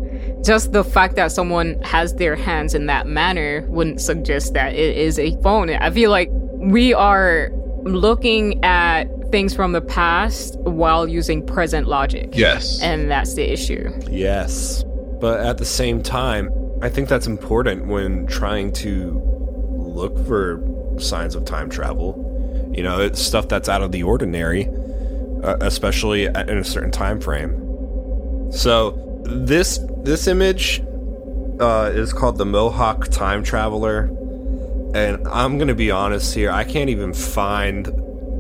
just 0.43 0.71
the 0.71 0.83
fact 0.83 1.15
that 1.15 1.31
someone 1.31 1.81
has 1.81 2.15
their 2.15 2.35
hands 2.35 2.73
in 2.73 2.85
that 2.85 3.07
manner 3.07 3.65
wouldn't 3.67 3.99
suggest 4.01 4.53
that 4.53 4.73
it 4.73 4.97
is 4.97 5.19
a 5.19 5.35
phone. 5.41 5.69
I 5.69 5.89
feel 5.91 6.09
like 6.09 6.29
we 6.31 6.93
are 6.93 7.49
looking 7.83 8.63
at 8.63 9.05
things 9.31 9.53
from 9.53 9.71
the 9.73 9.81
past 9.81 10.57
while 10.59 11.07
using 11.07 11.45
present 11.45 11.87
logic. 11.87 12.29
Yes. 12.33 12.81
And 12.81 13.09
that's 13.11 13.33
the 13.33 13.51
issue. 13.51 13.91
Yes, 14.09 14.85
but 15.19 15.39
at 15.41 15.57
the 15.57 15.65
same 15.65 16.01
time, 16.01 16.49
I 16.81 16.89
think 16.89 17.09
that's 17.09 17.27
important 17.27 17.87
when 17.87 18.27
trying 18.27 18.71
to 18.73 19.21
look 19.71 20.17
for 20.25 20.57
signs 20.99 21.35
of 21.35 21.45
time 21.45 21.69
travel. 21.69 22.29
You 22.75 22.83
know, 22.83 22.99
it's 22.99 23.21
stuff 23.21 23.47
that's 23.47 23.69
out 23.69 23.81
of 23.81 23.91
the 23.91 24.03
ordinary, 24.03 24.67
uh, 25.43 25.57
especially 25.61 26.25
in 26.25 26.57
a 26.57 26.63
certain 26.63 26.91
time 26.91 27.19
frame. 27.19 28.51
So 28.51 28.99
this 29.23 29.79
this 29.97 30.27
image 30.27 30.81
uh, 31.59 31.91
is 31.93 32.13
called 32.13 32.37
the 32.37 32.45
Mohawk 32.45 33.07
Time 33.07 33.43
Traveler, 33.43 34.09
and 34.93 35.27
I'm 35.27 35.57
gonna 35.57 35.75
be 35.75 35.91
honest 35.91 36.33
here. 36.33 36.51
I 36.51 36.63
can't 36.63 36.89
even 36.89 37.13
find 37.13 37.91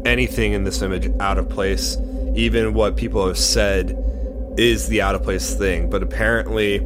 anything 0.05 0.53
in 0.53 0.63
this 0.63 0.81
image 0.81 1.11
out 1.19 1.37
of 1.37 1.49
place. 1.49 1.97
Even 2.35 2.73
what 2.73 2.95
people 2.95 3.25
have 3.27 3.37
said 3.37 3.97
is 4.57 4.87
the 4.87 5.01
out 5.01 5.15
of 5.15 5.23
place 5.23 5.53
thing, 5.55 5.89
but 5.89 6.03
apparently 6.03 6.81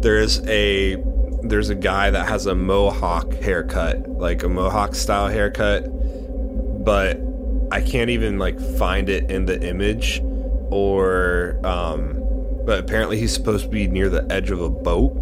there's 0.00 0.40
a 0.46 0.96
there's 1.42 1.68
a 1.68 1.74
guy 1.74 2.10
that 2.10 2.28
has 2.28 2.46
a 2.46 2.54
mohawk 2.54 3.32
haircut, 3.34 4.08
like 4.08 4.42
a 4.42 4.48
mohawk 4.48 4.94
style 4.94 5.28
haircut, 5.28 5.84
but 6.84 7.20
I 7.70 7.80
can't 7.80 8.10
even 8.10 8.38
like 8.38 8.60
find 8.78 9.08
it 9.08 9.30
in 9.30 9.46
the 9.46 9.60
image 9.62 10.22
or 10.70 11.60
um 11.64 12.22
but 12.64 12.80
apparently 12.80 13.18
he's 13.18 13.32
supposed 13.32 13.64
to 13.64 13.70
be 13.70 13.86
near 13.86 14.08
the 14.08 14.26
edge 14.30 14.50
of 14.50 14.60
a 14.60 14.68
boat. 14.68 15.12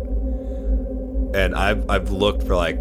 And 1.35 1.55
I've 1.55 1.88
I've 1.90 2.11
looked 2.11 2.46
for 2.46 2.57
like 2.57 2.81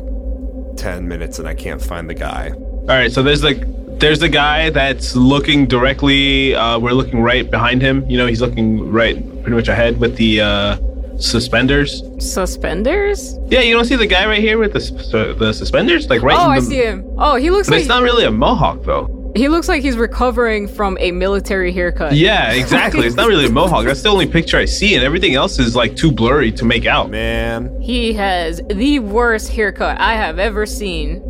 10 0.78 1.08
minutes 1.08 1.40
and 1.40 1.48
I 1.48 1.54
can't 1.54 1.82
find 1.82 2.10
the 2.10 2.14
guy. 2.14 2.52
All 2.52 2.88
right. 2.88 3.12
So 3.12 3.22
there's 3.22 3.44
like 3.44 3.64
there's 4.00 4.20
the 4.20 4.30
guy 4.30 4.70
that's 4.70 5.16
looking 5.16 5.68
directly. 5.68 6.56
Uh, 6.56 6.80
we're 6.80 6.94
looking 6.94 7.22
right 7.22 7.50
behind 7.50 7.82
him. 7.82 8.10
You 8.10 8.18
know, 8.18 8.28
he's 8.28 8.42
looking 8.42 8.92
right, 8.92 9.16
pretty 9.42 9.56
much 9.56 9.68
ahead 9.68 10.00
with 10.00 10.18
the 10.18 10.42
uh, 10.42 10.78
suspenders. 11.24 12.04
Suspenders? 12.20 13.38
Yeah, 13.48 13.62
you 13.62 13.74
don't 13.74 13.86
see 13.86 13.96
the 13.96 14.08
guy 14.08 14.26
right 14.26 14.42
here 14.42 14.58
with 14.58 14.74
the 14.74 14.82
uh, 15.18 15.34
the 15.40 15.54
suspenders, 15.54 16.10
like 16.10 16.22
right. 16.22 16.38
oh, 16.38 16.46
in 16.46 16.58
I 16.58 16.60
the- 16.60 16.66
see 16.66 16.84
him. 16.84 17.06
Oh, 17.18 17.36
he 17.36 17.50
looks 17.50 17.68
But 17.68 17.76
like 17.76 17.80
it's 17.82 17.90
not 17.90 18.04
really 18.04 18.26
a 18.26 18.32
mohawk 18.32 18.84
though. 18.84 19.32
he 19.36 19.48
looks 19.48 19.68
like 19.68 19.82
he's 19.82 19.98
recovering 19.98 20.68
from 20.68 20.98
a 21.00 21.12
military 21.12 21.72
haircut. 21.72 22.14
Yeah, 22.14 22.52
exactly. 22.52 23.08
it's 23.08 23.16
not 23.16 23.28
really 23.28 23.46
a 23.46 23.50
mohawk. 23.50 23.86
That's 23.86 24.02
the 24.04 24.10
only 24.10 24.28
picture 24.28 24.58
I 24.58 24.66
see, 24.66 24.96
and 24.96 25.04
everything 25.04 25.34
else 25.36 25.58
is 25.60 25.76
like 25.76 25.96
too 25.96 26.12
blurry 26.12 26.52
to 26.54 26.66
make 26.66 26.86
out. 26.86 27.10
Man, 27.10 27.80
He 27.82 28.14
has 28.14 28.62
the 28.70 29.00
worst 29.00 29.50
haircut 29.52 30.00
I 30.00 30.14
have 30.16 30.38
ever 30.40 30.66
seen. 30.66 31.22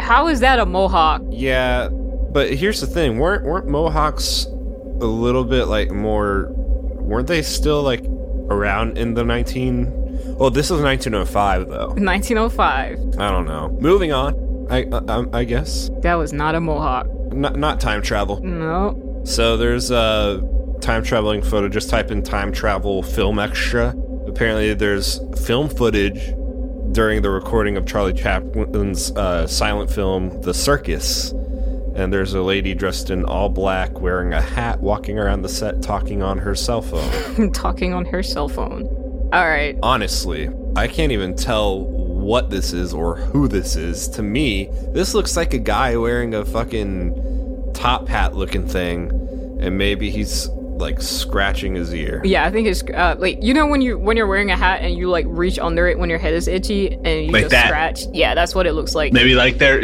How 0.00 0.28
is 0.28 0.40
that 0.40 0.58
a 0.58 0.66
mohawk? 0.66 1.22
yeah, 1.30 1.88
but 1.88 2.54
here's 2.54 2.80
the 2.80 2.86
thing. 2.86 3.18
Weren't 3.18 3.44
weren't 3.44 3.68
mohawks 3.68 4.46
a 5.00 5.06
little 5.06 5.44
bit 5.44 5.66
like 5.66 5.90
more 5.90 6.48
weren't 7.10 7.26
they 7.26 7.42
still 7.42 7.82
like 7.82 8.04
around 8.50 8.98
in 8.98 9.14
the 9.14 9.24
19 9.24 10.36
Well, 10.38 10.50
this 10.50 10.66
is 10.70 10.80
1905 10.80 11.68
though. 11.68 11.88
1905. 11.88 13.18
I 13.18 13.30
don't 13.30 13.46
know. 13.46 13.68
Moving 13.80 14.12
on. 14.12 14.66
I 14.70 14.86
I, 15.08 15.40
I 15.40 15.44
guess 15.44 15.90
That 16.02 16.14
was 16.14 16.32
not 16.32 16.54
a 16.54 16.60
mohawk. 16.60 17.06
not 17.32 17.56
not 17.56 17.80
time 17.80 18.02
travel. 18.02 18.40
No. 18.42 19.20
So 19.24 19.56
there's 19.56 19.90
a 19.90 20.42
time 20.80 21.02
traveling 21.04 21.42
photo. 21.42 21.68
Just 21.68 21.88
type 21.90 22.10
in 22.10 22.22
time 22.22 22.52
travel 22.52 23.02
film 23.02 23.38
extra. 23.38 23.94
Apparently, 24.26 24.72
there's 24.74 25.20
film 25.44 25.68
footage 25.68 26.34
during 26.92 27.22
the 27.22 27.30
recording 27.30 27.76
of 27.76 27.86
Charlie 27.86 28.12
Chaplin's 28.12 29.10
uh, 29.12 29.46
silent 29.46 29.90
film 29.90 30.40
The 30.42 30.52
Circus. 30.54 31.32
And 31.94 32.12
there's 32.12 32.32
a 32.34 32.40
lady 32.42 32.74
dressed 32.74 33.10
in 33.10 33.24
all 33.24 33.48
black 33.48 34.00
wearing 34.00 34.32
a 34.32 34.40
hat 34.40 34.80
walking 34.80 35.18
around 35.18 35.42
the 35.42 35.48
set 35.48 35.82
talking 35.82 36.22
on 36.22 36.38
her 36.38 36.54
cell 36.54 36.80
phone. 36.82 37.52
Talking 37.52 37.92
on 37.92 38.04
her 38.06 38.22
cell 38.22 38.48
phone. 38.48 38.84
All 39.32 39.46
right. 39.48 39.78
Honestly, 39.82 40.48
I 40.74 40.88
can't 40.88 41.12
even 41.12 41.34
tell 41.34 41.84
what 41.84 42.48
this 42.50 42.72
is 42.72 42.94
or 42.94 43.16
who 43.16 43.46
this 43.48 43.76
is. 43.76 44.08
To 44.10 44.22
me, 44.22 44.68
this 44.92 45.12
looks 45.14 45.36
like 45.36 45.52
a 45.54 45.58
guy 45.58 45.96
wearing 45.96 46.34
a 46.34 46.44
fucking 46.44 47.72
top 47.74 48.08
hat 48.08 48.34
looking 48.34 48.66
thing, 48.66 49.10
and 49.60 49.76
maybe 49.76 50.10
he's 50.10 50.48
like 50.48 51.00
scratching 51.02 51.74
his 51.74 51.94
ear. 51.94 52.22
Yeah, 52.24 52.44
I 52.46 52.50
think 52.50 52.66
it's 52.68 52.82
uh, 52.82 53.16
like 53.18 53.38
you 53.42 53.52
know 53.54 53.66
when 53.66 53.82
you 53.82 53.98
when 53.98 54.16
you're 54.16 54.26
wearing 54.26 54.50
a 54.50 54.56
hat 54.56 54.80
and 54.82 54.96
you 54.96 55.08
like 55.08 55.26
reach 55.28 55.58
under 55.58 55.86
it 55.88 55.98
when 55.98 56.08
your 56.10 56.18
head 56.18 56.34
is 56.34 56.48
itchy 56.48 56.92
and 56.92 57.26
you 57.26 57.32
Like 57.32 57.42
just 57.44 57.50
that. 57.52 57.66
scratch. 57.66 58.02
Yeah, 58.12 58.34
that's 58.34 58.54
what 58.54 58.66
it 58.66 58.72
looks 58.72 58.94
like. 58.94 59.12
Maybe 59.12 59.34
like 59.34 59.58
they're 59.58 59.82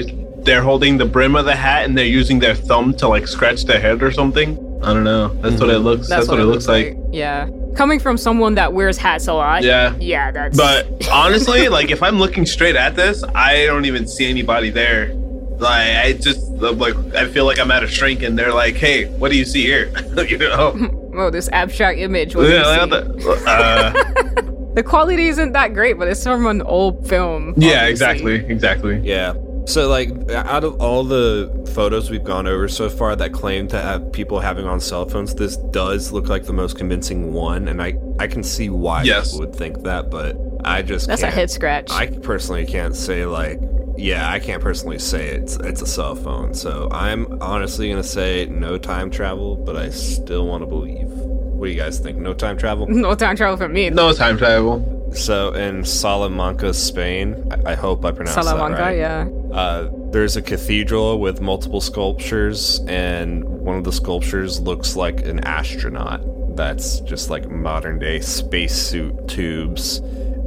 they're 0.48 0.62
holding 0.62 0.96
the 0.96 1.04
brim 1.04 1.36
of 1.36 1.44
the 1.44 1.54
hat 1.54 1.84
and 1.84 1.96
they're 1.96 2.06
using 2.06 2.38
their 2.38 2.54
thumb 2.54 2.94
to 2.94 3.06
like 3.06 3.28
scratch 3.28 3.64
their 3.64 3.78
head 3.78 4.02
or 4.02 4.10
something. 4.10 4.56
I 4.82 4.94
don't 4.94 5.04
know. 5.04 5.28
That's 5.28 5.60
what 5.60 5.68
it 5.70 5.80
looks. 5.80 6.08
That's, 6.08 6.26
what, 6.26 6.40
it 6.40 6.44
looks 6.44 6.66
like. 6.66 6.96
Yeah. 7.12 7.48
Coming 7.76 8.00
from 8.00 8.16
someone 8.16 8.54
that 8.54 8.72
wears 8.72 8.96
hats 8.96 9.28
a 9.28 9.34
lot. 9.34 9.62
Yeah. 9.62 9.94
Yeah, 10.00 10.30
that's. 10.30 10.56
But 10.56 11.08
honestly, 11.12 11.68
like 11.68 11.90
if 11.90 12.02
I'm 12.02 12.18
looking 12.18 12.46
straight 12.46 12.76
at 12.76 12.96
this, 12.96 13.22
I 13.34 13.66
don't 13.66 13.84
even 13.84 14.08
see 14.08 14.28
anybody 14.30 14.70
there. 14.70 15.12
Like 15.58 15.96
I 15.96 16.12
just 16.14 16.40
I'm 16.62 16.78
like 16.78 16.94
I 17.14 17.28
feel 17.28 17.44
like 17.44 17.58
I'm 17.58 17.70
at 17.70 17.82
a 17.84 17.88
shrink 17.88 18.22
and 18.22 18.38
they're 18.38 18.54
like, 18.54 18.76
"Hey, 18.76 19.06
what 19.18 19.30
do 19.32 19.36
you 19.36 19.44
see 19.44 19.62
here?" 19.64 19.90
you 20.28 20.38
know? 20.38 21.10
oh, 21.16 21.30
this 21.30 21.48
abstract 21.50 21.98
image. 21.98 22.34
What 22.36 22.44
do 22.44 22.48
you 22.50 22.54
Yeah, 22.54 22.84
see? 22.84 22.90
the- 22.90 23.44
uh, 23.46 24.72
The 24.74 24.82
quality 24.84 25.26
isn't 25.28 25.52
that 25.52 25.74
great, 25.74 25.98
but 25.98 26.06
it's 26.06 26.22
from 26.22 26.46
an 26.46 26.62
old 26.62 27.08
film. 27.08 27.54
yeah, 27.56 27.80
obviously. 27.88 27.90
exactly, 27.90 28.34
exactly. 28.46 29.00
Yeah. 29.02 29.34
So, 29.68 29.86
like, 29.88 30.08
out 30.30 30.64
of 30.64 30.80
all 30.80 31.04
the 31.04 31.70
photos 31.74 32.08
we've 32.10 32.24
gone 32.24 32.46
over 32.46 32.68
so 32.68 32.88
far 32.88 33.14
that 33.16 33.32
claim 33.32 33.68
to 33.68 33.78
have 33.80 34.10
people 34.12 34.40
having 34.40 34.66
on 34.66 34.80
cell 34.80 35.06
phones, 35.06 35.34
this 35.34 35.56
does 35.58 36.10
look 36.10 36.28
like 36.28 36.44
the 36.44 36.54
most 36.54 36.78
convincing 36.78 37.32
one, 37.34 37.68
and 37.68 37.82
I 37.82 37.94
I 38.18 38.26
can 38.28 38.42
see 38.42 38.70
why 38.70 39.02
Yes. 39.02 39.32
people 39.32 39.46
would 39.46 39.54
think 39.54 39.82
that, 39.84 40.10
but 40.10 40.36
I 40.64 40.80
just 40.82 41.06
That's 41.06 41.20
a 41.22 41.26
can't- 41.26 41.34
head 41.34 41.50
scratch. 41.50 41.90
I 41.90 42.06
personally 42.06 42.64
can't 42.66 42.96
say 42.96 43.26
like, 43.26 43.60
yeah, 43.98 44.30
I 44.30 44.38
can't 44.38 44.62
personally 44.62 44.98
say 44.98 45.28
it's 45.28 45.56
it's 45.56 45.82
a 45.82 45.86
cell 45.86 46.14
phone. 46.14 46.54
So 46.54 46.88
I'm 46.90 47.38
honestly 47.42 47.90
gonna 47.90 48.02
say 48.02 48.46
no 48.50 48.78
time 48.78 49.10
travel, 49.10 49.54
but 49.56 49.76
I 49.76 49.90
still 49.90 50.46
want 50.46 50.62
to 50.62 50.66
believe. 50.66 51.08
What 51.08 51.66
do 51.66 51.72
you 51.72 51.78
guys 51.78 51.98
think? 51.98 52.16
No 52.18 52.32
time 52.32 52.56
travel? 52.56 52.86
no 52.88 53.14
time 53.14 53.36
travel 53.36 53.56
for 53.58 53.68
me. 53.68 53.90
No 53.90 54.12
time 54.14 54.38
travel. 54.38 54.97
So 55.14 55.52
in 55.52 55.84
Salamanca, 55.84 56.74
Spain, 56.74 57.48
I, 57.50 57.72
I 57.72 57.74
hope 57.74 58.04
I 58.04 58.12
pronounced 58.12 58.34
Salamanca, 58.34 58.76
that 58.76 58.82
right. 58.84 58.98
yeah. 58.98 59.28
Uh, 59.52 59.90
there's 60.10 60.36
a 60.36 60.42
cathedral 60.42 61.18
with 61.20 61.40
multiple 61.40 61.80
sculptures, 61.80 62.80
and 62.86 63.44
one 63.44 63.76
of 63.76 63.84
the 63.84 63.92
sculptures 63.92 64.60
looks 64.60 64.96
like 64.96 65.24
an 65.26 65.40
astronaut. 65.40 66.20
That's 66.56 67.00
just 67.00 67.30
like 67.30 67.48
modern 67.48 67.98
day 67.98 68.20
spacesuit 68.20 69.28
tubes, 69.28 69.98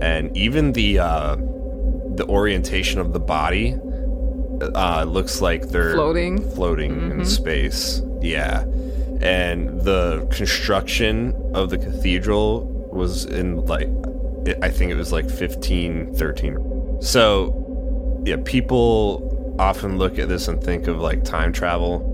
and 0.02 0.36
even 0.36 0.74
the 0.74 1.00
uh, 1.00 1.36
the 2.16 2.26
orientation 2.28 3.00
of 3.00 3.14
the 3.14 3.20
body 3.20 3.78
uh, 4.76 5.06
looks 5.06 5.42
like 5.42 5.70
they're 5.70 5.94
Floating. 5.94 6.50
floating 6.52 7.12
in 7.12 7.26
space. 7.26 8.02
Yeah, 8.22 8.64
and 9.22 9.82
the 9.82 10.28
construction 10.32 11.34
of 11.56 11.70
the 11.70 11.78
cathedral 11.78 12.66
was 12.92 13.26
in 13.26 13.66
like 13.66 13.90
it, 14.46 14.58
I 14.62 14.70
think 14.70 14.92
it 14.92 14.96
was 14.96 15.12
like 15.12 15.30
15, 15.30 16.14
13. 16.16 16.98
So 17.02 18.22
yeah, 18.26 18.38
people 18.44 19.56
often 19.60 19.98
look 19.98 20.18
at 20.20 20.30
this 20.30 20.48
and 20.48 20.62
think 20.64 20.88
of 20.88 21.00
like 21.00 21.24
time 21.24 21.52
travel. 21.54 22.08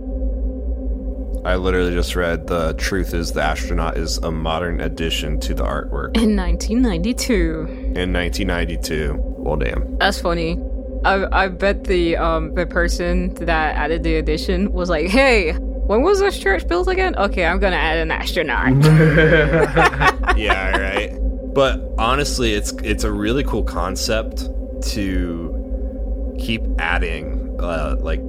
I 1.45 1.55
literally 1.55 1.93
just 1.93 2.15
read 2.15 2.47
the 2.47 2.73
truth 2.73 3.13
is 3.13 3.31
the 3.31 3.41
astronaut 3.41 3.97
is 3.97 4.17
a 4.17 4.31
modern 4.31 4.81
addition 4.81 5.39
to 5.41 5.53
the 5.53 5.63
artwork 5.63 6.17
In 6.17 6.35
1992. 6.35 7.93
in 7.95 8.11
1992. 8.11 9.13
Well, 9.17 9.55
damn. 9.55 9.97
That's 9.97 10.19
funny. 10.19 10.59
I 11.05 11.45
I 11.45 11.47
bet 11.47 11.85
the 11.85 12.17
um 12.17 12.53
the 12.55 12.65
person 12.65 13.33
that 13.35 13.75
added 13.75 14.03
the 14.03 14.15
addition 14.15 14.73
was 14.73 14.89
like, 14.89 15.07
"Hey, 15.07 15.53
when 15.53 16.01
was 16.01 16.19
this 16.19 16.37
church 16.39 16.67
built 16.67 16.87
again? 16.89 17.15
Okay, 17.15 17.45
I'm 17.45 17.59
gonna 17.59 17.75
add 17.77 17.99
an 17.99 18.11
astronaut." 18.11 18.73
yeah, 20.37 20.75
right. 20.77 21.13
But 21.57 21.81
honestly, 21.97 22.53
it's 22.53 22.71
it's 22.83 23.03
a 23.03 23.11
really 23.11 23.43
cool 23.43 23.63
concept 23.63 24.47
to 24.91 26.35
keep 26.37 26.61
adding. 26.77 27.57
Uh, 27.59 27.95
like 27.97 28.21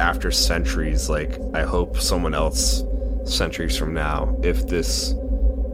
after 0.00 0.30
centuries, 0.30 1.08
like 1.08 1.38
I 1.54 1.62
hope 1.62 1.98
someone 1.98 2.34
else 2.34 2.84
centuries 3.24 3.74
from 3.74 3.94
now, 3.94 4.36
if 4.42 4.66
this 4.66 5.14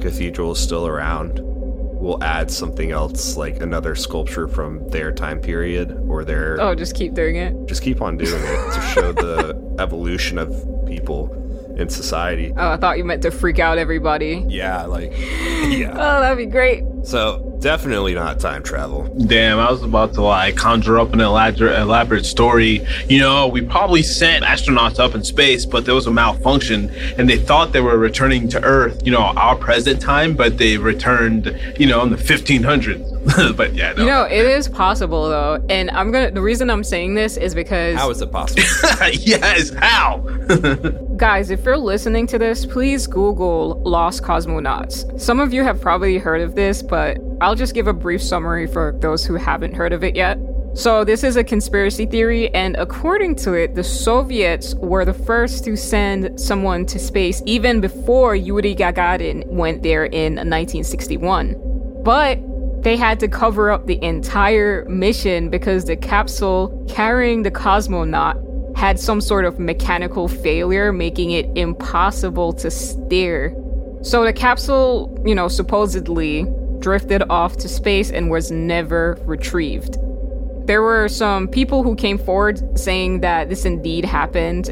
cathedral 0.01 0.53
is 0.53 0.61
still 0.61 0.87
around, 0.87 1.41
will 1.41 2.23
add 2.23 2.49
something 2.49 2.93
else, 2.93 3.37
like 3.37 3.61
another 3.61 3.97
sculpture 3.97 4.47
from 4.47 4.89
their 4.91 5.11
time 5.11 5.41
period 5.41 5.91
or 6.09 6.25
their. 6.25 6.61
oh, 6.61 6.77
just 6.77 6.95
keep 6.95 7.15
doing 7.15 7.35
it. 7.35 7.67
Just 7.67 7.83
keep 7.83 8.01
on 8.03 8.19
doing 8.19 8.41
it 8.41 8.73
to 8.73 8.81
show 8.95 9.11
the 9.27 9.77
evolution 9.81 10.39
of 10.39 10.53
people 10.87 11.37
in 11.77 11.89
society. 11.89 12.53
Oh, 12.57 12.71
I 12.71 12.77
thought 12.77 12.99
you 12.99 13.05
meant 13.05 13.23
to 13.23 13.33
freak 13.33 13.59
out 13.59 13.79
everybody. 13.79 14.45
Yeah, 14.49 14.85
like 14.85 15.11
yeah. 15.19 15.91
Oh, 15.93 16.21
that'd 16.21 16.39
be 16.39 16.47
great. 16.47 16.85
So 17.05 17.59
definitely 17.61 18.15
not 18.15 18.41
time 18.41 18.63
travel. 18.63 19.05
Damn, 19.27 19.59
I 19.59 19.71
was 19.71 19.83
about 19.83 20.15
to 20.15 20.23
like 20.23 20.57
conjure 20.57 20.99
up 20.99 21.13
an 21.13 21.21
elaborate, 21.21 21.79
elaborate 21.79 22.27
story. 22.27 22.87
You 23.09 23.21
know, 23.21 23.49
we 23.49 23.63
probably 23.63 24.03
sent 24.03 24.45
astronauts 24.45 24.99
up 24.99 25.15
in 25.15 25.25
space, 25.25 25.65
but 25.65 25.85
there 25.85 25.95
was 25.95 26.07
a 26.07 26.11
malfunction, 26.11 26.91
and 27.19 27.29
they 27.29 27.39
thought 27.39 27.73
they 27.73 27.81
were 27.81 27.99
returning 27.99 28.49
to 28.49 28.63
Earth. 28.63 29.05
You 29.05 29.13
know, 29.13 29.21
our 29.23 29.57
present 29.57 30.01
time, 30.01 30.35
but 30.35 30.59
they 30.59 30.77
returned. 30.77 31.59
You 31.79 31.87
know, 31.87 32.03
in 32.03 32.11
the 32.11 32.17
1500s. 32.17 33.11
but 33.57 33.75
yeah, 33.75 33.93
no. 33.93 34.03
You 34.03 34.09
know, 34.09 34.23
it 34.25 34.47
is 34.47 34.69
possible 34.69 35.29
though, 35.29 35.65
and 35.69 35.91
I'm 35.91 36.11
gonna. 36.11 36.31
The 36.31 36.43
reason 36.43 36.71
I'm 36.71 36.85
saying 36.85 37.15
this 37.15 37.37
is 37.37 37.55
because 37.55 37.97
How 37.97 38.11
is 38.11 38.21
it 38.23 38.33
possible? 38.33 38.63
yes, 39.13 39.71
how? 39.75 40.19
Guys, 41.21 41.51
if 41.51 41.67
you're 41.67 41.77
listening 41.77 42.27
to 42.29 42.39
this, 42.39 42.65
please 42.65 43.07
Google 43.07 43.79
Lost 43.85 44.23
Cosmonauts. 44.23 45.21
Some 45.21 45.39
of 45.39 45.53
you 45.53 45.63
have 45.63 45.79
probably 45.79 46.17
heard 46.17 46.41
of 46.41 46.55
this, 46.55 46.83
but 46.83 47.19
I'll 47.43 47.55
just 47.55 47.75
give 47.75 47.87
a 47.87 47.93
brief 47.93 48.23
summary 48.23 48.67
for 48.67 48.97
those 49.01 49.27
who 49.27 49.35
haven't 49.35 49.75
heard 49.75 49.93
of 49.93 50.03
it 50.03 50.17
yet. 50.17 50.39
So, 50.73 51.05
this 51.05 51.23
is 51.23 51.37
a 51.37 51.45
conspiracy 51.45 52.07
theory, 52.07 52.49
and 52.55 52.75
according 52.77 53.37
to 53.37 53.53
it, 53.53 53.75
the 53.75 53.85
Soviets 53.85 54.75
were 54.77 55.05
the 55.05 55.13
first 55.13 55.63
to 55.65 55.77
send 55.77 56.41
someone 56.41 56.87
to 56.87 56.99
space 56.99 57.43
even 57.45 57.83
before 57.83 58.35
Yuri 58.35 58.75
Gagarin 58.75 59.47
went 59.49 59.83
there 59.83 60.07
in 60.07 60.37
1961. 60.37 61.55
But 62.03 62.39
they 62.83 62.97
had 62.97 63.21
to 63.21 63.29
cover 63.29 63.71
up 63.71 63.87
the 63.87 64.03
entire 64.03 64.87
mission 64.89 65.51
because 65.51 65.85
the 65.85 65.97
capsule 65.97 66.83
carrying 66.89 67.43
the 67.43 67.51
cosmonaut 67.51 68.43
had 68.81 68.99
some 68.99 69.21
sort 69.21 69.45
of 69.45 69.59
mechanical 69.59 70.27
failure, 70.27 70.91
making 70.91 71.33
it 71.33 71.47
impossible 71.55 72.51
to 72.55 72.71
steer. 72.71 73.55
So 74.01 74.25
the 74.25 74.33
capsule, 74.33 75.23
you 75.23 75.35
know, 75.35 75.49
supposedly 75.49 76.47
drifted 76.79 77.23
off 77.29 77.59
to 77.59 77.69
space 77.69 78.11
and 78.11 78.31
was 78.31 78.51
never 78.51 79.19
retrieved. 79.27 79.99
There 80.67 80.81
were 80.81 81.09
some 81.09 81.47
people 81.47 81.83
who 81.83 81.95
came 81.95 82.17
forward 82.17 82.79
saying 82.79 83.21
that 83.21 83.51
this 83.51 83.67
indeed 83.67 84.07
happened, 84.07 84.71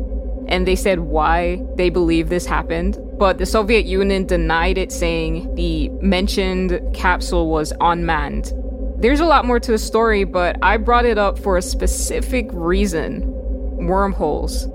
and 0.49 0.67
they 0.67 0.75
said 0.75 1.01
why 1.01 1.63
they 1.75 1.91
believe 1.91 2.31
this 2.31 2.47
happened. 2.47 2.99
But 3.19 3.37
the 3.37 3.45
Soviet 3.45 3.85
Union 3.85 4.25
denied 4.25 4.79
it, 4.79 4.91
saying 4.91 5.55
the 5.55 5.91
mentioned 6.01 6.81
capsule 6.95 7.51
was 7.51 7.75
unmanned. 7.83 8.55
There's 8.97 9.21
a 9.21 9.27
lot 9.27 9.45
more 9.45 9.61
to 9.61 9.71
the 9.71 9.77
story, 9.77 10.25
but 10.25 10.57
I 10.63 10.79
brought 10.79 11.05
it 11.05 11.19
up 11.19 11.39
for 11.39 11.59
a 11.59 11.63
specific 11.63 12.49
reason 12.55 13.35
wormholes. 13.79 14.69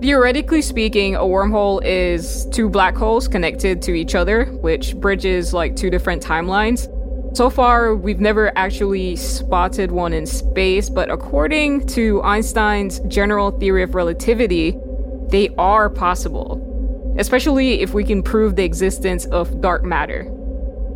Theoretically 0.00 0.60
speaking, 0.60 1.14
a 1.14 1.20
wormhole 1.20 1.82
is 1.84 2.46
two 2.52 2.68
black 2.68 2.94
holes 2.96 3.26
connected 3.26 3.80
to 3.82 3.92
each 3.92 4.14
other, 4.14 4.44
which 4.46 4.96
bridges 4.96 5.54
like 5.54 5.76
two 5.76 5.88
different 5.88 6.22
timelines. 6.22 6.90
So 7.36 7.50
far, 7.50 7.94
we've 7.94 8.20
never 8.20 8.56
actually 8.56 9.16
spotted 9.16 9.90
one 9.90 10.12
in 10.12 10.26
space, 10.26 10.88
but 10.88 11.10
according 11.10 11.86
to 11.88 12.22
Einstein's 12.22 13.00
general 13.08 13.50
theory 13.50 13.82
of 13.82 13.94
relativity, 13.94 14.76
they 15.30 15.48
are 15.56 15.90
possible, 15.90 17.14
especially 17.18 17.80
if 17.80 17.94
we 17.94 18.04
can 18.04 18.22
prove 18.22 18.56
the 18.56 18.64
existence 18.64 19.24
of 19.26 19.60
dark 19.60 19.82
matter. 19.82 20.30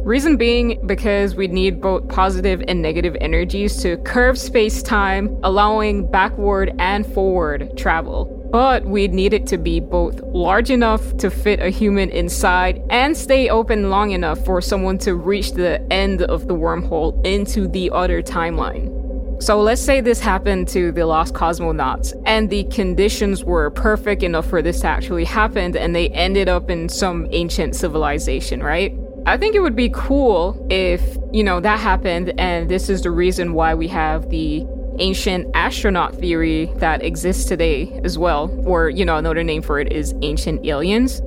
Reason 0.08 0.38
being 0.38 0.80
because 0.86 1.34
we 1.34 1.48
need 1.48 1.82
both 1.82 2.08
positive 2.08 2.62
and 2.66 2.80
negative 2.80 3.14
energies 3.20 3.76
to 3.82 3.98
curve 3.98 4.38
space 4.38 4.82
time, 4.82 5.38
allowing 5.42 6.10
backward 6.10 6.72
and 6.78 7.04
forward 7.04 7.76
travel. 7.76 8.24
But 8.50 8.86
we'd 8.86 9.12
need 9.12 9.34
it 9.34 9.46
to 9.48 9.58
be 9.58 9.80
both 9.80 10.22
large 10.22 10.70
enough 10.70 11.18
to 11.18 11.30
fit 11.30 11.60
a 11.60 11.68
human 11.68 12.08
inside 12.08 12.80
and 12.88 13.14
stay 13.14 13.50
open 13.50 13.90
long 13.90 14.12
enough 14.12 14.42
for 14.46 14.62
someone 14.62 14.96
to 15.00 15.14
reach 15.14 15.52
the 15.52 15.86
end 15.92 16.22
of 16.22 16.48
the 16.48 16.54
wormhole 16.54 17.22
into 17.26 17.68
the 17.68 17.90
other 17.90 18.22
timeline. 18.22 19.42
So 19.42 19.60
let's 19.60 19.82
say 19.82 20.00
this 20.00 20.20
happened 20.20 20.68
to 20.68 20.90
the 20.90 21.04
lost 21.04 21.34
cosmonauts 21.34 22.18
and 22.24 22.48
the 22.48 22.64
conditions 22.64 23.44
were 23.44 23.68
perfect 23.72 24.22
enough 24.22 24.46
for 24.46 24.62
this 24.62 24.80
to 24.80 24.86
actually 24.86 25.26
happen 25.26 25.76
and 25.76 25.94
they 25.94 26.08
ended 26.08 26.48
up 26.48 26.70
in 26.70 26.88
some 26.88 27.28
ancient 27.30 27.76
civilization, 27.76 28.62
right? 28.62 28.98
I 29.28 29.36
think 29.36 29.54
it 29.54 29.60
would 29.60 29.76
be 29.76 29.90
cool 29.90 30.66
if, 30.70 31.18
you 31.32 31.44
know, 31.44 31.60
that 31.60 31.78
happened 31.78 32.32
and 32.40 32.70
this 32.70 32.88
is 32.88 33.02
the 33.02 33.10
reason 33.10 33.52
why 33.52 33.74
we 33.74 33.86
have 33.88 34.30
the 34.30 34.66
ancient 35.00 35.50
astronaut 35.52 36.14
theory 36.14 36.72
that 36.76 37.02
exists 37.02 37.44
today 37.44 38.00
as 38.04 38.16
well, 38.16 38.50
or, 38.64 38.88
you 38.88 39.04
know, 39.04 39.18
another 39.18 39.44
name 39.44 39.60
for 39.60 39.78
it 39.78 39.92
is 39.92 40.14
ancient 40.22 40.64
aliens. 40.64 41.20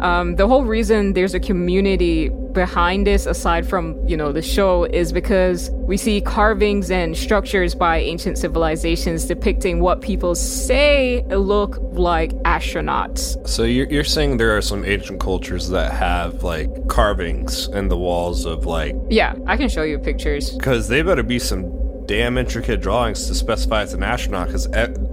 Um, 0.00 0.36
the 0.36 0.46
whole 0.46 0.64
reason 0.64 1.12
there's 1.14 1.34
a 1.34 1.40
community 1.40 2.28
behind 2.28 3.06
this, 3.06 3.26
aside 3.26 3.68
from 3.68 3.96
you 4.08 4.16
know 4.16 4.32
the 4.32 4.42
show, 4.42 4.84
is 4.84 5.12
because 5.12 5.70
we 5.72 5.96
see 5.96 6.20
carvings 6.20 6.90
and 6.90 7.16
structures 7.16 7.74
by 7.74 7.98
ancient 7.98 8.38
civilizations 8.38 9.24
depicting 9.26 9.80
what 9.80 10.00
people 10.00 10.34
say 10.34 11.22
look 11.28 11.78
like 11.92 12.32
astronauts. 12.44 13.46
so 13.48 13.62
you're, 13.62 13.88
you're 13.90 14.04
saying 14.04 14.36
there 14.38 14.56
are 14.56 14.62
some 14.62 14.84
ancient 14.84 15.20
cultures 15.20 15.68
that 15.70 15.92
have 15.92 16.42
like 16.42 16.88
carvings 16.88 17.68
in 17.68 17.88
the 17.88 17.96
walls 17.96 18.44
of 18.44 18.66
like 18.66 18.94
Yeah, 19.10 19.34
I 19.46 19.56
can 19.56 19.68
show 19.68 19.82
you 19.82 19.98
pictures. 19.98 20.50
because 20.50 20.88
they 20.88 21.02
better 21.02 21.22
be 21.22 21.38
some 21.38 21.72
damn 22.06 22.38
intricate 22.38 22.80
drawings 22.80 23.26
to 23.26 23.34
specify 23.34 23.82
it's 23.82 23.92
an 23.92 24.02
astronaut 24.04 24.46
because 24.46 24.68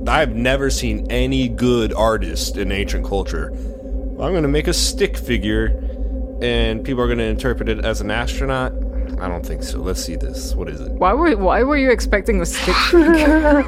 i've 0.08 0.36
never 0.36 0.70
seen 0.70 1.08
any 1.10 1.50
good 1.50 1.92
artist 1.96 2.56
in 2.56 2.72
ancient 2.72 3.04
culture 3.04 3.52
i'm 4.20 4.32
going 4.32 4.44
to 4.44 4.50
make 4.50 4.68
a 4.68 4.74
stick 4.74 5.18
figure 5.18 5.68
and 6.42 6.84
people 6.84 7.02
are 7.02 7.08
going 7.08 7.20
to 7.20 7.24
interpret 7.24 7.70
it 7.70 7.84
as 7.86 8.02
an 8.02 8.12
astronaut 8.12 8.74
I 9.20 9.28
don't 9.28 9.46
think 9.46 9.64
so. 9.64 9.80
Let's 9.80 10.04
see 10.04 10.16
this. 10.16 10.54
What 10.56 10.68
is 10.70 10.82
it? 10.82 10.92
Why 10.92 11.14
were 11.14 11.36
Why 11.38 11.64
were 11.64 11.78
you 11.78 11.92
expecting 11.92 12.42
a 12.42 12.46
stick? 12.46 12.76
Figure? 12.92 13.64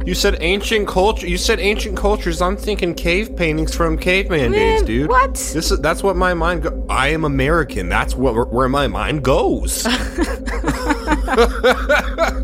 you 0.06 0.14
said 0.14 0.38
ancient 0.40 0.88
culture. 0.88 1.26
You 1.26 1.36
said 1.36 1.60
ancient 1.60 1.96
cultures. 1.96 2.40
I'm 2.42 2.56
thinking 2.56 2.94
cave 2.94 3.36
paintings 3.36 3.74
from 3.74 3.98
caveman 3.98 4.52
days, 4.52 4.82
dude. 4.82 5.08
what? 5.08 5.34
This 5.34 5.70
is 5.70 5.78
that's 5.80 6.02
what 6.02 6.16
my 6.16 6.34
mind. 6.34 6.62
Go- 6.62 6.86
I 6.88 7.08
am 7.08 7.24
American. 7.24 7.88
That's 7.88 8.16
what 8.16 8.52
where 8.52 8.68
my 8.68 8.88
mind 8.88 9.22
goes. 9.22 9.86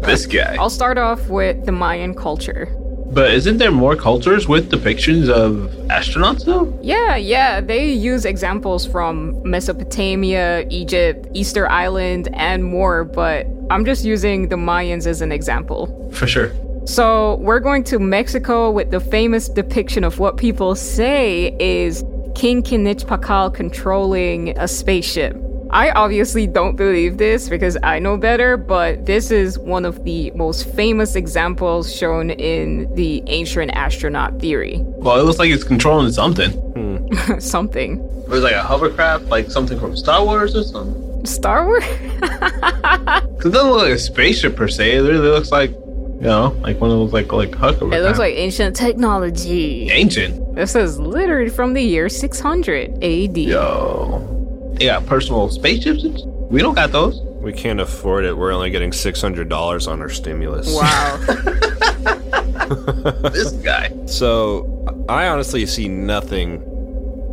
This 0.07 0.25
guy. 0.25 0.57
I'll 0.61 0.71
start 0.71 0.99
off 0.99 1.27
with 1.29 1.67
the 1.67 1.73
Mayan 1.73 2.15
culture. 2.15 2.69
But 3.17 3.31
isn't 3.33 3.57
there 3.57 3.71
more 3.71 3.97
cultures 3.97 4.47
with 4.47 4.71
depictions 4.71 5.31
of 5.31 5.71
astronauts 5.89 6.45
though? 6.45 6.79
Yeah, 6.83 7.17
yeah, 7.17 7.63
they 7.63 7.91
use 7.91 8.27
examples 8.27 8.85
from 8.85 9.41
Mesopotamia, 9.43 10.67
Egypt, 10.69 11.27
Easter 11.33 11.67
Island, 11.67 12.29
and 12.35 12.63
more, 12.63 13.05
but 13.05 13.47
I'm 13.71 13.87
just 13.87 14.05
using 14.05 14.51
the 14.51 14.57
Mayans 14.57 15.07
as 15.07 15.23
an 15.23 15.33
example. 15.33 16.11
For 16.13 16.27
sure. 16.27 16.53
So 16.85 17.37
we're 17.37 17.59
going 17.59 17.85
to 17.85 17.99
Mexico 17.99 18.71
with 18.71 18.91
the 18.91 19.01
famous 19.01 19.49
depiction 19.49 20.05
of 20.05 20.19
what 20.19 20.37
people 20.37 20.75
say 20.75 21.57
is 21.59 22.05
King 22.35 22.63
Kinich 22.63 23.07
Pakal 23.07 23.53
controlling 23.53 24.51
a 24.59 24.69
spaceship. 24.69 25.35
I 25.77 25.91
obviously 25.91 26.47
don't 26.47 26.75
believe 26.75 27.19
this 27.19 27.51
because 27.51 27.77
I 27.83 27.99
know 27.99 28.17
better, 28.17 28.57
but 28.57 29.05
this 29.05 29.31
is 29.31 29.59
one 29.59 29.85
of 29.85 30.05
the 30.05 30.31
most 30.31 30.67
famous 30.75 31.15
examples 31.17 31.95
shown 31.95 32.31
in 32.31 32.95
the 32.95 33.23
ancient 33.27 33.73
astronaut 33.75 34.41
theory. 34.41 34.79
Well, 34.81 35.21
it 35.21 35.25
looks 35.25 35.39
like 35.39 35.51
it's 35.51 35.65
controlling 35.65 36.11
something. 36.13 36.51
Something. 37.41 38.01
It 38.25 38.29
was 38.31 38.43
like 38.43 38.55
a 38.55 38.63
hovercraft, 38.63 39.27
like 39.27 39.51
something 39.51 39.79
from 39.79 39.99
Star 39.99 40.25
Wars 40.25 40.57
or 40.57 40.65
something. 40.65 41.27
Star 41.27 41.67
Wars? 41.67 41.85
It 43.47 43.53
doesn't 43.53 43.71
look 43.71 43.83
like 43.83 43.93
a 43.93 43.99
spaceship 43.99 44.57
per 44.57 44.69
se. 44.69 44.97
It 44.97 45.01
really 45.03 45.29
looks 45.29 45.53
like, 45.53 45.71
you 45.71 46.23
know, 46.23 46.57
like 46.63 46.81
one 46.81 46.91
of 46.91 46.97
those 46.97 47.13
like 47.13 47.31
like 47.33 47.55
hovercraft. 47.55 47.95
It 47.95 48.01
looks 48.03 48.19
like 48.19 48.35
ancient 48.35 48.75
technology. 48.75 49.91
ancient. 49.91 50.55
This 50.55 50.75
is 50.75 50.99
literally 50.99 51.51
from 51.51 51.75
the 51.75 51.83
year 51.83 52.09
600 52.09 53.05
AD. 53.05 53.37
Yo, 53.37 54.36
they 54.79 54.87
got 54.87 55.07
personal 55.07 55.49
spaceships. 55.51 56.05
We 56.51 56.63
don't 56.63 56.75
got 56.75 56.93
those. 56.93 57.21
we 57.43 57.53
can't 57.53 57.81
afford 57.81 58.25
it. 58.25 58.37
We're 58.37 58.53
only 58.53 58.71
getting 58.71 58.93
six 58.93 59.21
hundred 59.21 59.49
dollars 59.49 59.87
on 59.87 60.01
our 60.01 60.09
stimulus. 60.09 60.75
Wow. 60.75 61.17
this 63.31 63.53
guy. 63.53 63.93
So 64.07 65.05
I 65.09 65.29
honestly 65.29 65.67
see 65.67 65.89
nothing 65.89 66.63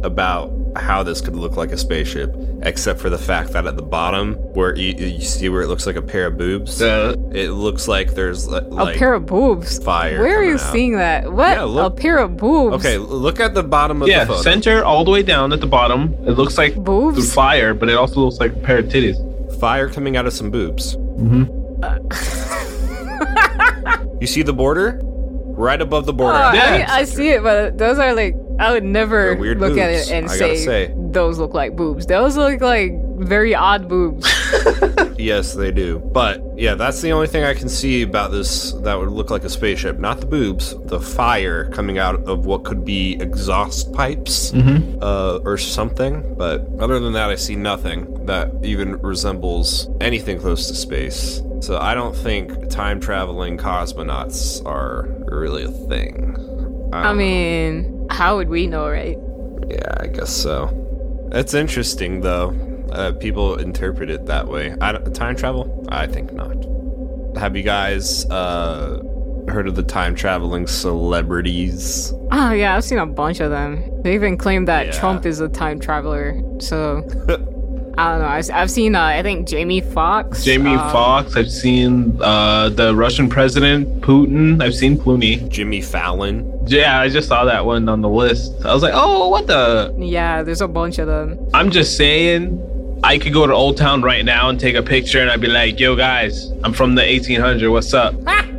about 0.03 0.51
how 0.75 1.03
this 1.03 1.21
could 1.21 1.35
look 1.35 1.55
like 1.55 1.71
a 1.71 1.77
spaceship, 1.77 2.35
except 2.63 2.99
for 2.99 3.09
the 3.09 3.17
fact 3.17 3.51
that 3.53 3.65
at 3.67 3.75
the 3.75 3.81
bottom, 3.83 4.33
where 4.53 4.75
you, 4.75 4.93
you 4.93 5.21
see 5.21 5.47
where 5.49 5.61
it 5.61 5.67
looks 5.67 5.85
like 5.85 5.95
a 5.95 6.01
pair 6.01 6.27
of 6.27 6.37
boobs, 6.37 6.81
Uh, 6.81 7.15
it 7.31 7.49
looks 7.51 7.87
like 7.87 8.15
there's 8.15 8.47
li- 8.47 8.57
a 8.57 8.61
like 8.61 8.97
pair 8.97 9.13
of 9.13 9.25
boobs. 9.25 9.77
fire 9.83 10.19
Where 10.21 10.39
are 10.39 10.43
you 10.43 10.55
out. 10.55 10.59
seeing 10.59 10.95
that? 10.97 11.31
What? 11.31 11.49
Yeah, 11.57 11.63
look- 11.63 11.93
a 11.93 11.95
pair 11.95 12.17
of 12.17 12.37
boobs. 12.37 12.75
Okay, 12.77 12.97
look 12.97 13.39
at 13.39 13.53
the 13.53 13.63
bottom 13.63 14.01
of 14.01 14.07
yeah, 14.07 14.23
the 14.25 14.33
photo. 14.33 14.41
center 14.41 14.83
all 14.83 15.03
the 15.05 15.11
way 15.11 15.21
down 15.23 15.53
at 15.53 15.59
the 15.61 15.67
bottom. 15.67 16.13
It 16.25 16.31
looks 16.31 16.57
like 16.57 16.75
Boobs? 16.75 17.33
fire, 17.33 17.73
but 17.73 17.87
it 17.89 17.95
also 17.95 18.21
looks 18.21 18.39
like 18.39 18.53
a 18.53 18.59
pair 18.59 18.79
of 18.79 18.85
titties. 18.85 19.17
Fire 19.59 19.89
coming 19.89 20.17
out 20.17 20.25
of 20.25 20.33
some 20.33 20.49
boobs. 20.49 20.95
Mm-hmm. 20.95 21.43
you 24.21 24.27
see 24.27 24.41
the 24.41 24.53
border? 24.53 24.99
Right 25.55 25.79
above 25.81 26.05
the 26.07 26.13
border. 26.13 26.37
Oh, 26.37 26.41
I, 26.41 26.53
Yeah. 26.55 26.77
mean, 26.77 26.85
I 26.89 27.03
see 27.03 27.29
it, 27.29 27.43
but 27.43 27.77
those 27.77 27.99
are 27.99 28.13
like 28.15 28.35
I 28.63 28.71
would 28.71 28.83
never 28.83 29.25
They're 29.31 29.35
weird 29.35 29.59
look 29.59 29.77
at 29.77 29.89
it 29.89 30.09
and 30.11 30.29
say, 30.29 30.55
say. 30.55 30.93
those 30.95 31.37
look 31.37 31.53
like 31.53 31.75
boobs. 31.75 32.05
Those 32.05 32.37
look 32.37 32.61
like 32.61 32.93
very 33.17 33.53
odd 33.53 33.87
boobs. 33.87 34.27
Yes, 35.17 35.53
they 35.53 35.71
do. 35.71 35.99
But 35.99 36.41
yeah, 36.57 36.75
that's 36.75 37.01
the 37.01 37.11
only 37.11 37.27
thing 37.27 37.43
I 37.43 37.53
can 37.53 37.69
see 37.69 38.01
about 38.01 38.31
this 38.31 38.73
that 38.73 38.95
would 38.95 39.09
look 39.09 39.29
like 39.29 39.43
a 39.43 39.49
spaceship. 39.49 39.97
Not 39.97 40.19
the 40.19 40.25
boobs, 40.25 40.75
the 40.85 40.99
fire 40.99 41.69
coming 41.69 41.97
out 41.97 42.23
of 42.27 42.45
what 42.45 42.63
could 42.63 42.83
be 42.83 43.13
exhaust 43.21 43.93
pipes 43.93 44.53
uh, 44.53 45.39
or 45.45 45.57
something. 45.57 46.35
But 46.35 46.67
other 46.79 46.99
than 46.99 47.13
that, 47.13 47.29
I 47.29 47.35
see 47.35 47.55
nothing 47.55 48.25
that 48.25 48.51
even 48.63 48.97
resembles 49.01 49.89
anything 50.01 50.39
close 50.39 50.67
to 50.67 50.75
space. 50.75 51.41
So 51.61 51.77
I 51.79 51.93
don't 51.93 52.15
think 52.15 52.69
time 52.69 52.99
traveling 52.99 53.57
cosmonauts 53.57 54.65
are 54.65 55.03
really 55.25 55.63
a 55.63 55.69
thing. 55.69 56.35
I 56.93 57.03
don't 57.03 57.17
know. 57.17 57.23
mean, 57.23 58.07
how 58.09 58.37
would 58.37 58.49
we 58.49 58.67
know, 58.67 58.89
right? 58.89 59.17
Yeah, 59.69 59.93
I 59.99 60.07
guess 60.07 60.29
so. 60.31 60.69
It's 61.31 61.53
interesting 61.53 62.21
though. 62.21 62.55
Uh, 62.91 63.11
people 63.13 63.55
interpret 63.57 64.09
it 64.09 64.25
that 64.27 64.47
way. 64.47 64.75
I 64.79 64.93
time 64.93 65.35
travel? 65.35 65.85
I 65.89 66.05
think 66.05 66.31
not. 66.33 66.55
Have 67.37 67.55
you 67.57 67.63
guys 67.63 68.25
uh, 68.29 69.01
heard 69.47 69.67
of 69.67 69.75
the 69.75 69.81
time 69.83 70.13
traveling 70.13 70.67
celebrities? 70.67 72.13
Oh 72.31 72.51
yeah, 72.51 72.75
I've 72.75 72.83
seen 72.83 72.99
a 72.99 73.05
bunch 73.05 73.39
of 73.39 73.49
them. 73.49 73.83
They 74.03 74.13
even 74.13 74.37
claim 74.37 74.65
that 74.65 74.87
Yeah. 74.87 74.91
Trump 74.91 75.25
is 75.25 75.39
a 75.39 75.49
time 75.49 75.79
traveler. 75.79 76.39
So 76.59 77.01
I 77.97 78.11
don't 78.11 78.21
know. 78.21 78.27
I've, 78.27 78.49
I've 78.51 78.71
seen. 78.71 78.95
Uh, 78.95 79.03
I 79.03 79.21
think 79.21 79.47
Jamie 79.47 79.81
Foxx. 79.81 80.43
Jamie 80.43 80.75
um, 80.75 80.91
Foxx. 80.91 81.35
I've 81.35 81.51
seen 81.51 82.19
uh, 82.21 82.69
the 82.69 82.95
Russian 82.95 83.29
president 83.29 84.01
Putin. 84.01 84.61
I've 84.63 84.73
seen 84.73 84.97
Clooney. 84.97 85.47
Jimmy 85.47 85.81
Fallon. 85.81 86.51
Yeah, 86.65 86.99
I 86.99 87.09
just 87.09 87.27
saw 87.27 87.45
that 87.45 87.65
one 87.65 87.87
on 87.89 88.01
the 88.01 88.09
list. 88.09 88.65
I 88.65 88.73
was 88.73 88.81
like, 88.81 88.93
oh, 88.95 89.29
what 89.29 89.45
the? 89.45 89.93
Yeah, 89.97 90.41
there's 90.41 90.61
a 90.61 90.67
bunch 90.67 90.97
of 90.97 91.07
them. 91.07 91.37
I'm 91.53 91.69
just 91.69 91.95
saying, 91.95 92.99
I 93.03 93.19
could 93.19 93.33
go 93.33 93.45
to 93.45 93.53
Old 93.53 93.77
Town 93.77 94.01
right 94.01 94.25
now 94.25 94.49
and 94.49 94.59
take 94.59 94.75
a 94.75 94.83
picture, 94.83 95.19
and 95.19 95.29
I'd 95.29 95.41
be 95.41 95.47
like, 95.47 95.79
yo, 95.79 95.95
guys, 95.95 96.51
I'm 96.63 96.73
from 96.73 96.95
the 96.95 97.03
1800. 97.03 97.69
What's 97.69 97.93
up? 97.93 98.15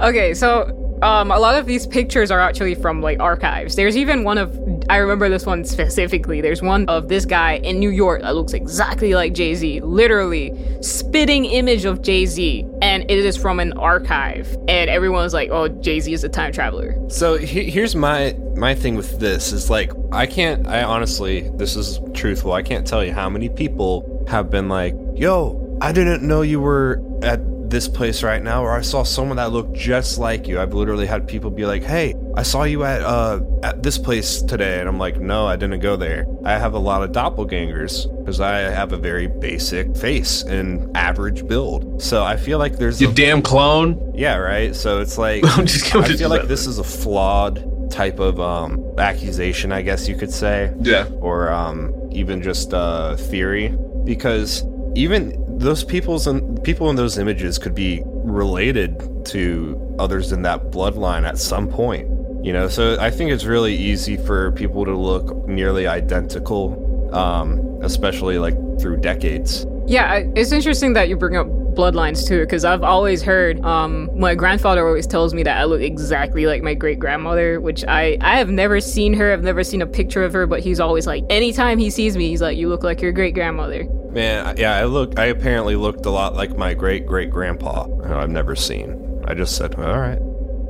Okay, 0.00 0.34
so 0.34 0.81
um, 1.02 1.30
a 1.30 1.38
lot 1.38 1.56
of 1.56 1.66
these 1.66 1.86
pictures 1.86 2.30
are 2.30 2.40
actually 2.40 2.74
from 2.74 3.00
like 3.02 3.20
archives. 3.20 3.76
There's 3.76 3.96
even 3.96 4.24
one 4.24 4.38
of 4.38 4.58
I 4.88 4.96
remember 4.98 5.28
this 5.28 5.46
one 5.46 5.64
specifically. 5.64 6.40
There's 6.40 6.62
one 6.62 6.88
of 6.88 7.08
this 7.08 7.24
guy 7.24 7.54
in 7.58 7.78
New 7.78 7.90
York 7.90 8.22
that 8.22 8.34
looks 8.34 8.52
exactly 8.52 9.14
like 9.14 9.32
Jay 9.32 9.54
Z, 9.54 9.80
literally 9.80 10.52
spitting 10.80 11.44
image 11.44 11.84
of 11.84 12.02
Jay 12.02 12.26
Z, 12.26 12.66
and 12.80 13.04
it 13.10 13.18
is 13.24 13.36
from 13.36 13.60
an 13.60 13.72
archive. 13.74 14.56
And 14.68 14.88
everyone's 14.90 15.34
like, 15.34 15.50
"Oh, 15.50 15.68
Jay 15.68 16.00
Z 16.00 16.12
is 16.12 16.24
a 16.24 16.28
time 16.28 16.52
traveler." 16.52 16.96
So 17.08 17.36
he- 17.36 17.70
here's 17.70 17.94
my 17.94 18.36
my 18.54 18.74
thing 18.74 18.96
with 18.96 19.18
this 19.18 19.52
is 19.52 19.70
like 19.70 19.90
I 20.12 20.26
can't 20.26 20.66
I 20.66 20.82
honestly 20.82 21.50
this 21.54 21.74
is 21.74 22.00
truthful 22.12 22.52
I 22.52 22.62
can't 22.62 22.86
tell 22.86 23.02
you 23.04 23.12
how 23.12 23.28
many 23.30 23.48
people 23.48 24.24
have 24.28 24.50
been 24.50 24.68
like 24.68 24.94
yo 25.14 25.58
I 25.80 25.90
didn't 25.92 26.22
know 26.22 26.42
you 26.42 26.60
were 26.60 27.02
at 27.22 27.40
this 27.72 27.88
place 27.88 28.22
right 28.22 28.42
now 28.42 28.62
or 28.62 28.70
I 28.72 28.82
saw 28.82 29.02
someone 29.02 29.38
that 29.38 29.50
looked 29.50 29.72
just 29.72 30.18
like 30.18 30.46
you 30.46 30.60
I've 30.60 30.74
literally 30.74 31.06
had 31.06 31.26
people 31.26 31.50
be 31.50 31.64
like 31.66 31.82
hey 31.82 32.14
I 32.36 32.42
saw 32.44 32.62
you 32.64 32.84
at 32.84 33.00
uh 33.02 33.40
at 33.64 33.82
this 33.82 33.96
place 33.98 34.42
today 34.42 34.78
and 34.78 34.88
I'm 34.88 34.98
like 34.98 35.18
no 35.18 35.46
I 35.46 35.56
didn't 35.56 35.80
go 35.80 35.96
there 35.96 36.26
I 36.44 36.52
have 36.58 36.74
a 36.74 36.78
lot 36.78 37.02
of 37.02 37.10
doppelgangers 37.12 38.06
because 38.20 38.40
I 38.40 38.58
have 38.58 38.92
a 38.92 38.96
very 38.96 39.26
basic 39.26 39.96
face 39.96 40.42
and 40.42 40.94
average 40.96 41.46
build 41.48 42.00
so 42.02 42.22
I 42.22 42.36
feel 42.36 42.58
like 42.58 42.76
there's 42.76 43.00
You 43.00 43.08
a, 43.10 43.12
damn 43.14 43.42
clone. 43.42 44.12
yeah 44.14 44.36
right 44.36 44.76
so 44.76 45.00
it's 45.00 45.18
like 45.18 45.42
I'm 45.58 45.66
just 45.66 45.86
kidding. 45.86 46.02
I 46.12 46.16
feel 46.16 46.28
like 46.28 46.48
this 46.48 46.66
is 46.66 46.78
a 46.78 46.84
flawed 46.84 47.90
type 47.90 48.20
of 48.20 48.40
um, 48.40 48.82
accusation, 48.98 49.70
I 49.70 49.82
guess 49.82 50.08
you 50.08 50.16
could 50.16 50.32
say, 50.32 50.72
Yeah. 50.80 51.08
or 51.20 51.50
um, 51.52 51.92
even 52.10 52.40
just 52.42 52.72
uh, 52.72 53.16
theory, 53.16 53.68
because 54.04 54.64
even 54.94 55.41
those 55.62 55.84
people's 55.84 56.26
and 56.26 56.62
people 56.62 56.90
in 56.90 56.96
those 56.96 57.18
images 57.18 57.58
could 57.58 57.74
be 57.74 58.02
related 58.06 59.24
to 59.26 59.96
others 59.98 60.32
in 60.32 60.42
that 60.42 60.70
bloodline 60.70 61.26
at 61.26 61.38
some 61.38 61.68
point. 61.68 62.08
You 62.44 62.52
know, 62.52 62.68
so 62.68 62.96
I 62.98 63.10
think 63.10 63.30
it's 63.30 63.44
really 63.44 63.74
easy 63.74 64.16
for 64.16 64.50
people 64.52 64.84
to 64.84 64.96
look 64.96 65.46
nearly 65.46 65.86
identical, 65.86 67.14
um, 67.14 67.78
especially 67.82 68.38
like 68.38 68.54
through 68.80 68.96
decades. 68.96 69.64
Yeah, 69.86 70.24
it's 70.34 70.50
interesting 70.50 70.92
that 70.94 71.08
you 71.08 71.16
bring 71.16 71.36
up 71.36 71.46
bloodlines 71.74 72.26
too, 72.26 72.40
because 72.40 72.64
I've 72.64 72.82
always 72.82 73.22
heard 73.22 73.64
um, 73.64 74.08
my 74.18 74.34
grandfather 74.34 74.86
always 74.86 75.06
tells 75.06 75.34
me 75.34 75.42
that 75.42 75.58
I 75.58 75.64
look 75.64 75.80
exactly 75.80 76.46
like 76.46 76.62
my 76.62 76.74
great 76.74 76.98
grandmother, 76.98 77.60
which 77.60 77.84
I 77.86 78.18
I 78.20 78.38
have 78.38 78.50
never 78.50 78.80
seen 78.80 79.14
her. 79.14 79.32
I've 79.32 79.42
never 79.42 79.64
seen 79.64 79.82
a 79.82 79.86
picture 79.86 80.24
of 80.24 80.32
her, 80.32 80.46
but 80.46 80.60
he's 80.60 80.80
always 80.80 81.06
like, 81.06 81.24
anytime 81.30 81.78
he 81.78 81.90
sees 81.90 82.16
me, 82.16 82.28
he's 82.28 82.42
like, 82.42 82.56
"You 82.56 82.68
look 82.68 82.82
like 82.82 83.00
your 83.02 83.12
great 83.12 83.34
grandmother." 83.34 83.84
Man, 84.12 84.56
yeah, 84.58 84.76
I 84.76 84.84
look. 84.84 85.18
I 85.18 85.26
apparently 85.26 85.76
looked 85.76 86.04
a 86.06 86.10
lot 86.10 86.34
like 86.34 86.56
my 86.56 86.74
great 86.74 87.06
great 87.06 87.30
grandpa, 87.30 87.84
who 87.84 88.14
I've 88.14 88.30
never 88.30 88.54
seen. 88.54 89.22
I 89.26 89.34
just 89.34 89.56
said, 89.56 89.74
all 89.76 89.98
right. 89.98 90.18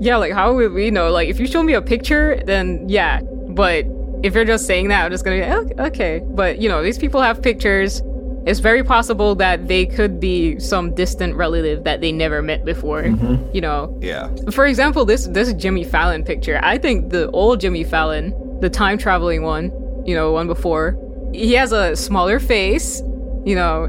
Yeah, 0.01 0.17
like 0.17 0.33
how 0.33 0.55
would 0.55 0.73
we 0.73 0.91
know? 0.91 1.11
Like 1.11 1.29
if 1.29 1.41
you 1.41 1.47
show 1.47 1.63
me 1.63 1.75
a 1.75 1.83
picture, 1.83 2.41
then 2.45 2.89
yeah. 2.89 3.21
But 3.21 3.87
if 4.23 4.35
you're 4.35 4.45
just 4.45 4.67
saying 4.67 4.89
that, 4.89 5.05
I'm 5.05 5.11
just 5.11 5.25
gonna 5.25 5.37
be 5.37 5.43
"Okay, 5.43 5.83
okay. 5.83 6.23
But 6.25 6.61
you 6.61 6.69
know, 6.69 6.83
these 6.83 6.99
people 6.99 7.21
have 7.21 7.43
pictures. 7.43 8.03
It's 8.47 8.59
very 8.61 8.83
possible 8.83 9.35
that 9.37 9.69
they 9.69 9.87
could 9.87 10.19
be 10.19 10.59
some 10.59 10.95
distant 10.95 11.37
relative 11.37 11.85
that 11.85 12.01
they 12.01 12.11
never 12.13 12.43
met 12.43 12.65
before. 12.65 13.03
Mm-hmm. 13.03 13.55
You 13.55 13.61
know, 13.61 13.97
Yeah. 14.01 14.29
for 14.51 14.67
example, 14.67 15.05
this 15.05 15.27
this 15.29 15.53
Jimmy 15.55 15.85
Fallon 15.85 16.25
picture. 16.25 16.59
I 16.63 16.79
think 16.79 17.11
the 17.11 17.31
old 17.31 17.61
Jimmy 17.61 17.85
Fallon, 17.85 18.35
the 18.61 18.69
time 18.71 18.99
traveling 18.99 19.43
one, 19.43 19.71
you 20.05 20.15
know, 20.15 20.33
one 20.33 20.47
before, 20.49 20.97
he 21.33 21.53
has 21.55 21.73
a 21.73 21.95
smaller 21.97 22.39
face. 22.41 23.01
You 23.45 23.55
know, 23.57 23.89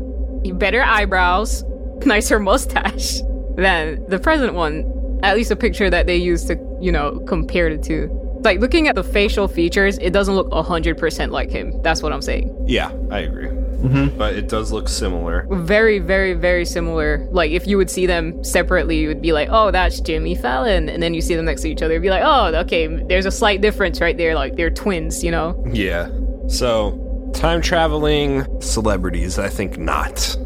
better 0.56 0.82
eyebrows, 0.84 1.64
nicer 2.06 2.40
mustache 2.40 3.22
than 3.56 4.04
the 4.10 4.20
present 4.20 4.54
one. 4.54 4.86
At 5.24 5.36
least 5.38 5.52
a 5.52 5.56
picture 5.56 5.90
that 5.90 6.06
they 6.06 6.18
used 6.18 6.48
to, 6.48 6.58
you 6.82 6.92
know, 6.92 7.20
compare 7.28 7.76
the 7.76 7.82
two 7.82 8.10
Like 8.44 8.60
looking 8.60 8.88
at 8.90 8.96
the 8.96 9.04
facial 9.06 9.48
features, 9.48 9.98
it 10.00 10.12
doesn't 10.12 10.36
look 10.36 10.50
100% 10.52 11.32
like 11.32 11.50
him. 11.50 11.82
That's 11.82 12.04
what 12.04 12.12
I'm 12.12 12.22
saying. 12.22 12.54
Yeah, 12.68 12.92
I 13.10 13.20
agree. 13.20 13.48
Mm-hmm. 13.84 14.18
But 14.18 14.36
it 14.36 14.48
does 14.48 14.72
look 14.72 14.88
similar. 14.88 15.46
Very, 15.52 16.00
very, 16.00 16.34
very 16.34 16.66
similar. 16.66 17.28
Like 17.32 17.52
if 17.52 17.68
you 17.68 17.78
would 17.78 17.90
see 17.90 18.06
them 18.06 18.42
separately, 18.44 19.00
you 19.00 19.10
would 19.10 19.22
be 19.22 19.34
like, 19.34 19.50
"Oh, 19.52 19.72
that's 19.72 20.00
Jimmy 20.00 20.36
Fallon," 20.36 20.88
and 20.88 21.04
then 21.04 21.14
you 21.14 21.22
see 21.22 21.36
them 21.36 21.46
next 21.46 21.62
to 21.64 21.70
each 21.70 21.82
other, 21.82 21.94
you'd 21.96 22.02
be 22.02 22.10
like, 22.10 22.24
"Oh, 22.24 22.56
okay, 22.62 22.88
there's 22.88 23.26
a 23.26 23.32
slight 23.32 23.62
difference 23.62 24.00
right 24.00 24.18
there. 24.18 24.36
Like 24.36 24.56
they're 24.56 24.70
twins, 24.70 25.24
you 25.24 25.32
know." 25.32 25.62
Yeah. 25.74 26.10
So, 26.48 27.32
time 27.34 27.62
traveling 27.62 28.46
celebrities, 28.62 29.38
I 29.38 29.50
think 29.50 29.78
not. 29.78 30.38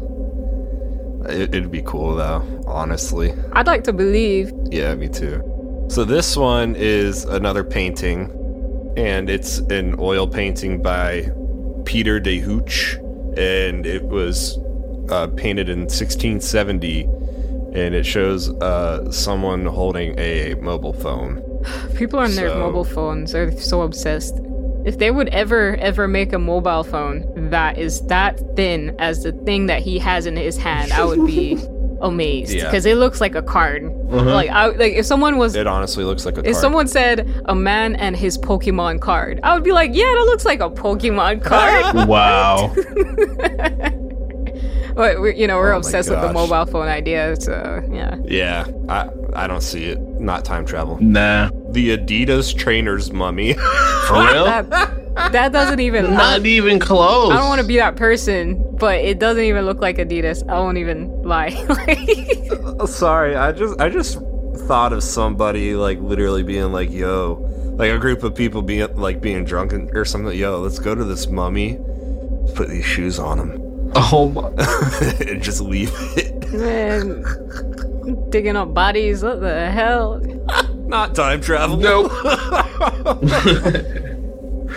It, 1.28 1.54
it'd 1.54 1.70
be 1.70 1.82
cool 1.82 2.16
though, 2.16 2.42
honestly. 2.66 3.32
I'd 3.52 3.66
like 3.66 3.84
to 3.84 3.92
believe. 3.92 4.52
Yeah, 4.70 4.94
me 4.94 5.08
too. 5.08 5.42
So 5.88 6.04
this 6.04 6.36
one 6.36 6.74
is 6.76 7.24
another 7.24 7.64
painting, 7.64 8.30
and 8.96 9.30
it's 9.30 9.58
an 9.58 9.94
oil 9.98 10.26
painting 10.26 10.82
by 10.82 11.30
Pieter 11.84 12.20
de 12.20 12.40
Hooch, 12.40 12.98
and 13.38 13.86
it 13.86 14.04
was 14.04 14.58
uh, 15.10 15.28
painted 15.28 15.68
in 15.68 15.80
1670, 15.80 17.04
and 17.72 17.94
it 17.94 18.04
shows 18.04 18.50
uh, 18.60 19.10
someone 19.12 19.64
holding 19.64 20.18
a 20.18 20.54
mobile 20.54 20.92
phone. 20.92 21.42
People 21.94 22.18
on 22.18 22.34
their 22.34 22.54
mobile 22.54 22.84
phones 22.84 23.34
are 23.34 23.52
so 23.52 23.82
obsessed. 23.82 24.40
If 24.84 24.98
they 24.98 25.10
would 25.10 25.28
ever, 25.28 25.76
ever 25.76 26.08
make 26.08 26.32
a 26.32 26.38
mobile 26.38 26.82
phone 26.82 27.50
that 27.50 27.78
is 27.78 28.00
that 28.02 28.40
thin 28.56 28.96
as 28.98 29.22
the 29.22 29.32
thing 29.32 29.66
that 29.66 29.82
he 29.82 29.98
has 29.98 30.26
in 30.26 30.36
his 30.36 30.56
hand, 30.56 30.92
I 30.92 31.04
would 31.04 31.26
be 31.26 31.56
amazed 32.00 32.52
Yeah. 32.52 32.64
because 32.64 32.86
it 32.86 32.96
looks 32.96 33.20
like 33.20 33.34
a 33.34 33.42
card. 33.42 33.84
Uh-huh. 34.10 34.24
Like, 34.34 34.50
I, 34.50 34.66
like 34.68 34.92
if 34.94 35.06
someone 35.06 35.38
was 35.38 35.54
It 35.56 35.66
honestly 35.66 36.04
looks 36.04 36.24
like 36.24 36.36
a 36.36 36.40
If 36.40 36.52
card. 36.52 36.56
someone 36.56 36.88
said 36.88 37.42
a 37.46 37.54
man 37.54 37.96
and 37.96 38.16
his 38.16 38.38
Pokemon 38.38 39.00
card, 39.00 39.40
I 39.42 39.54
would 39.54 39.64
be 39.64 39.72
like, 39.72 39.90
yeah, 39.94 40.04
that 40.04 40.24
looks 40.26 40.44
like 40.44 40.60
a 40.60 40.70
Pokemon 40.70 41.42
card. 41.44 41.94
Wow. 42.08 42.72
but 44.94 45.20
we're, 45.20 45.32
you 45.32 45.46
know, 45.46 45.56
we're 45.56 45.68
Oh 45.70 45.72
my 45.72 45.76
obsessed 45.78 46.10
with 46.10 46.20
the 46.20 46.32
mobile 46.32 46.66
phone 46.66 46.88
idea, 46.88 47.36
so 47.40 47.82
yeah. 47.92 48.16
yeah, 48.24 48.66
I 48.88 49.08
I 49.34 49.46
don't 49.46 49.62
see 49.62 49.84
it. 49.86 50.00
Not 50.00 50.44
time 50.44 50.64
travel. 50.66 50.98
nah. 51.00 51.50
The 51.70 51.96
Adidas 51.98 52.54
trainer's 52.56 53.12
mummy. 53.12 53.52
For 54.06 54.14
real? 54.14 54.44
That 54.46 55.07
that 55.32 55.52
doesn't 55.52 55.80
even. 55.80 56.14
Not 56.14 56.46
even 56.46 56.78
close. 56.78 57.32
I 57.32 57.36
don't 57.36 57.48
want 57.48 57.60
to 57.60 57.66
be 57.66 57.76
that 57.76 57.96
person, 57.96 58.76
but 58.76 58.96
it 59.00 59.18
doesn't 59.18 59.42
even 59.44 59.64
look 59.66 59.80
like 59.80 59.96
Adidas. 59.98 60.48
I 60.48 60.58
won't 60.60 60.78
even 60.78 61.22
lie. 61.22 61.50
Sorry, 62.86 63.36
I 63.36 63.52
just 63.52 63.80
I 63.80 63.88
just 63.88 64.18
thought 64.66 64.92
of 64.92 65.02
somebody 65.02 65.74
like 65.74 65.98
literally 66.00 66.42
being 66.42 66.72
like, 66.72 66.90
"Yo," 66.90 67.44
like 67.78 67.90
a 67.90 67.98
group 67.98 68.22
of 68.22 68.34
people 68.34 68.62
being 68.62 68.94
like 68.96 69.20
being 69.20 69.44
drunk 69.44 69.72
and, 69.72 69.90
or 69.96 70.04
something. 70.04 70.36
Yo, 70.36 70.60
let's 70.60 70.78
go 70.78 70.94
to 70.94 71.04
this 71.04 71.26
mummy, 71.28 71.78
put 72.54 72.68
these 72.68 72.84
shoes 72.84 73.18
on 73.18 73.38
him, 73.38 73.90
Oh 73.94 74.28
my. 74.28 74.48
and 75.28 75.42
just 75.42 75.60
leave 75.60 75.90
it. 76.16 76.34
Man, 76.52 77.24
digging 78.30 78.56
up 78.56 78.72
bodies. 78.72 79.22
What 79.22 79.40
the 79.40 79.70
hell? 79.70 80.20
Not 80.88 81.14
time 81.14 81.40
travel. 81.42 81.76
Nope. 81.76 82.10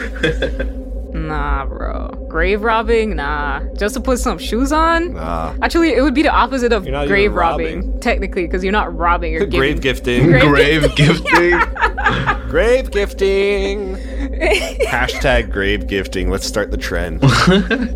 Nah, 1.13 1.65
bro. 1.65 2.07
Grave 2.29 2.61
robbing? 2.63 3.17
Nah. 3.17 3.59
Just 3.73 3.95
to 3.95 3.99
put 3.99 4.17
some 4.17 4.37
shoes 4.37 4.71
on? 4.71 5.13
Nah. 5.13 5.53
Actually, 5.61 5.89
it 5.93 6.01
would 6.01 6.13
be 6.13 6.21
the 6.23 6.29
opposite 6.33 6.71
of 6.71 6.85
grave 6.85 7.33
robbing, 7.33 7.75
robbing. 7.81 7.99
technically, 7.99 8.43
because 8.45 8.63
you're 8.63 8.71
not 8.71 8.95
robbing. 8.97 9.33
You're 9.33 9.45
Grave 9.45 9.81
gifting. 9.81 10.27
Grave- 10.27 10.41
Grave 10.41 10.95
gifting. 10.95 11.59
grave 12.49 12.91
gifting. 12.91 13.95
Hashtag 14.87 15.51
grave 15.51 15.85
gifting. 15.87 16.29
Let's 16.29 16.45
start 16.47 16.71
the 16.71 16.77
trend. 16.77 17.19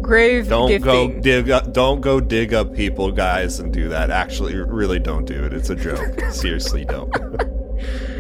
grave 0.04 0.50
Don't 0.50 0.68
gifting. 0.68 0.84
go 1.16 1.22
dig 1.22 1.50
up. 1.50 1.72
Don't 1.72 2.02
go 2.02 2.20
dig 2.20 2.54
up 2.54 2.74
people, 2.76 3.12
guys, 3.14 3.60
and 3.62 3.72
do 3.72 3.88
that. 3.90 4.10
Actually, 4.12 4.56
really, 4.56 5.00
don't 5.00 5.24
do 5.26 5.42
it. 5.46 5.54
It's 5.54 5.70
a 5.70 5.76
joke. 5.76 6.20
Seriously, 6.32 6.84
don't. 6.84 7.14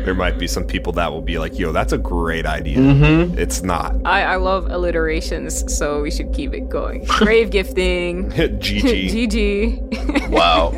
There 0.06 0.14
might 0.16 0.38
be 0.38 0.48
some 0.48 0.64
people 0.64 0.94
that 0.94 1.12
will 1.12 1.22
be 1.22 1.40
like, 1.40 1.58
"Yo, 1.58 1.72
that's 1.72 1.92
a 1.92 1.98
great 1.98 2.46
idea." 2.46 2.78
Mm-hmm. 2.78 3.38
It's 3.38 3.64
not. 3.64 3.96
I, 4.06 4.22
I 4.24 4.36
love 4.38 4.68
alliterations, 4.70 5.76
so 5.76 6.02
we 6.02 6.12
should 6.12 6.32
keep 6.32 6.54
it 6.54 6.70
going. 6.70 7.04
Grave 7.08 7.50
gifting. 7.50 8.30
GG. 8.32 9.10
GG. 9.28 10.30
Wow. 10.36 10.72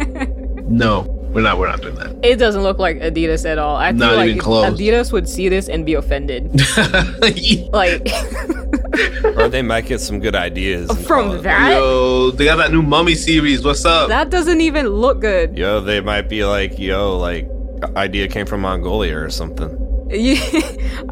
No, 0.68 1.02
we're 1.34 1.42
not. 1.42 1.58
We're 1.58 1.68
not 1.70 1.82
doing 1.82 1.96
that. 1.96 2.16
It 2.24 2.36
doesn't 2.36 2.62
look 2.64 2.80
like 2.80 2.98
Adidas 3.00 3.46
at 3.50 3.58
all. 3.58 3.76
I 3.76 3.92
Not 3.92 4.10
feel 4.10 4.18
like 4.18 4.40
close. 4.40 4.66
Adidas 4.74 5.12
would 5.12 5.28
see 5.28 5.50
this 5.50 5.68
and 5.70 5.86
be 5.86 5.94
offended. 5.94 6.52
Like 7.74 8.08
or 9.38 9.48
they 9.48 9.62
might 9.62 9.86
get 9.86 10.02
some 10.02 10.20
good 10.20 10.36
ideas 10.36 10.90
from 11.06 11.42
that, 11.44 11.72
Yo, 11.72 12.32
they 12.32 12.46
got 12.46 12.58
that 12.58 12.72
new 12.72 12.82
Mummy 12.82 13.16
series. 13.16 13.64
What's 13.64 13.86
up? 13.86 14.10
that 14.10 14.30
doesn't 14.30 14.62
even 14.62 14.88
look 14.88 15.22
good. 15.22 15.58
Yo, 15.58 15.80
they 15.80 16.02
might 16.02 16.30
be 16.30 16.44
like, 16.44 16.78
"Yo, 16.78 17.18
like 17.18 17.48
idea 17.96 18.28
came 18.28 18.46
from 18.46 18.62
Mongolia 18.62 19.18
or 19.18 19.30
something." 19.30 19.70
You- 20.10 20.38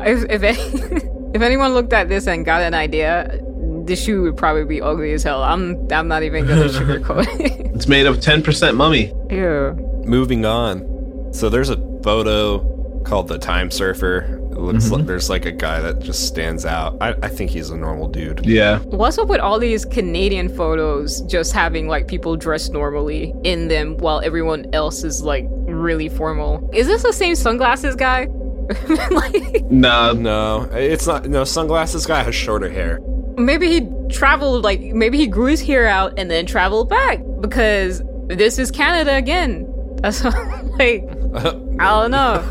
if 0.02 0.30
if, 0.30 0.44
if 1.36 1.42
anyone 1.42 1.74
looked 1.74 1.94
at 1.94 2.10
this 2.10 2.28
and 2.28 2.46
got 2.46 2.62
an 2.62 2.74
idea, 2.74 3.40
the 3.86 3.96
shoe 3.96 4.24
would 4.24 4.38
probably 4.38 4.66
be 4.66 4.82
ugly 4.82 5.14
as 5.14 5.24
hell. 5.24 5.44
I'm 5.44 5.92
I'm 5.92 6.08
not 6.08 6.24
even 6.24 6.46
gonna 6.46 6.66
sugarcoat 6.66 7.40
it. 7.40 7.76
It's 7.76 7.88
made 7.88 8.06
of 8.06 8.18
10% 8.18 8.76
Mummy. 8.76 9.14
Ew. 9.30 10.04
Moving 10.06 10.46
on. 10.46 11.34
So 11.34 11.50
there's 11.50 11.70
a 11.70 11.78
photo 12.02 12.76
called 13.04 13.28
the 13.28 13.38
Time 13.38 13.70
Surfer. 13.70 14.42
It 14.52 14.60
looks 14.60 14.86
mm-hmm. 14.86 14.94
like 14.94 15.06
there's 15.06 15.30
like 15.30 15.46
a 15.46 15.52
guy 15.52 15.82
that 15.82 16.00
just 16.00 16.28
stands 16.28 16.66
out. 16.66 16.96
I, 17.02 17.14
I 17.22 17.28
think 17.28 17.52
he's 17.52 17.70
a 17.70 17.78
normal 17.78 18.08
dude. 18.08 18.46
Yeah. 18.46 18.80
What's 18.80 19.18
up 19.18 19.28
with 19.28 19.42
all 19.42 19.60
these 19.60 19.84
Canadian 19.84 20.48
photos 20.48 21.22
just 21.22 21.52
having 21.52 21.90
like 21.90 22.08
people 22.08 22.38
dressed 22.38 22.72
normally 22.72 23.34
in 23.44 23.68
them 23.68 23.98
while 23.98 24.22
everyone 24.22 24.66
else 24.74 25.04
is 25.04 25.22
like 25.22 25.46
really 25.82 26.10
formal? 26.10 26.70
Is 26.74 26.88
this 26.88 27.04
the 27.04 27.14
same 27.14 27.36
sunglasses 27.36 27.96
guy? 27.96 28.26
like, 29.12 29.64
Nah. 29.70 30.14
No, 30.14 30.64
it's 30.74 31.06
not. 31.08 31.28
No, 31.28 31.44
sunglasses 31.44 32.06
guy 32.06 32.24
has 32.24 32.34
shorter 32.36 32.70
hair. 32.70 33.00
maybe 33.38 33.68
he 33.68 33.88
traveled 34.10 34.64
like 34.64 34.80
maybe 34.82 35.18
he 35.18 35.28
grew 35.28 35.46
his 35.48 35.62
hair 35.62 35.88
out 35.88 36.18
and 36.18 36.32
then 36.32 36.46
traveled 36.46 36.90
back 36.90 37.20
because 37.42 38.02
this 38.28 38.58
is 38.58 38.72
Canada 38.72 39.16
again. 39.16 39.68
That's 40.02 40.24
like 40.24 41.04
I 41.36 42.02
don't 42.02 42.12
know. 42.12 42.46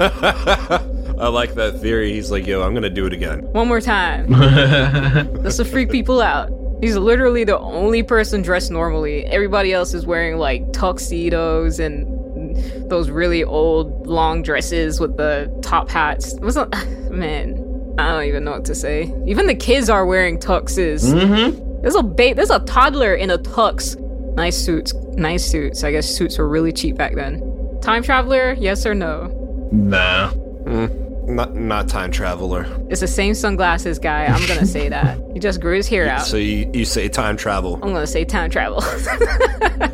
I 1.19 1.29
like 1.29 1.55
that 1.55 1.79
theory. 1.81 2.13
He's 2.13 2.31
like, 2.31 2.47
yo, 2.47 2.63
I'm 2.63 2.75
gonna 2.75 2.91
do 2.91 3.07
it 3.07 3.13
again. 3.13 3.41
One 3.53 3.67
more 3.69 3.81
time. 3.81 4.29
Just 5.43 5.57
to 5.59 5.65
freak 5.65 5.91
people 5.91 6.21
out. 6.21 6.51
He's 6.81 6.97
literally 6.97 7.45
the 7.45 7.59
only 7.59 8.03
person 8.03 8.43
dressed 8.43 8.71
normally. 8.71 9.25
Everybody 9.27 9.73
else 9.73 9.95
is 9.95 10.05
wearing 10.07 10.37
like 10.39 10.71
tuxedos 10.73 11.79
and 11.79 12.07
those 12.89 13.11
really 13.11 13.43
old 13.45 14.07
long 14.07 14.43
dresses 14.43 15.01
with 15.01 15.17
the 15.17 15.51
top 15.63 15.89
hats. 15.89 16.35
What's 16.41 16.57
up? 16.59 16.73
Man, 17.11 17.95
I 17.99 18.13
don't 18.13 18.25
even 18.25 18.45
know 18.45 18.53
what 18.53 18.65
to 18.67 18.75
say. 18.75 19.13
Even 19.27 19.47
the 19.47 19.55
kids 19.55 19.89
are 19.89 20.05
wearing 20.07 20.39
tuxes. 20.39 21.05
mm-hmm. 21.13 21.83
There's 21.83 21.95
a 21.97 22.03
ba- 22.03 22.35
there's 22.35 22.51
a 22.51 22.61
toddler 22.61 23.15
in 23.15 23.31
a 23.31 23.39
tux. 23.39 23.97
Nice 24.35 24.57
suits. 24.57 24.95
Nice 24.95 25.45
suits. 25.45 25.85
I 25.85 25.93
guess 25.93 26.07
suits 26.09 26.39
were 26.39 26.49
really 26.49 26.73
cheap 26.73 26.97
back 26.97 27.15
then. 27.15 27.79
Time 27.83 28.03
traveler, 28.03 28.55
yes 28.59 28.87
or 28.87 28.95
no? 28.95 29.27
Nah. 29.71 30.33
Not 31.27 31.55
not 31.55 31.89
time 31.89 32.11
traveler. 32.11 32.67
It's 32.91 33.01
the 33.01 33.07
same 33.09 33.35
sunglasses 33.35 33.99
guy. 33.99 34.27
I'm 34.27 34.47
gonna 34.47 34.67
say 34.67 34.89
that. 34.91 35.19
He 35.33 35.41
just 35.41 35.61
grew 35.61 35.77
his 35.77 35.89
hair 35.89 36.09
out. 36.09 36.27
So 36.27 36.37
you, 36.37 36.71
you 36.75 36.85
say 36.85 37.09
time 37.09 37.37
travel. 37.37 37.75
I'm 37.77 37.93
gonna 37.93 38.07
say 38.07 38.25
time 38.25 38.51
travel. 38.51 38.83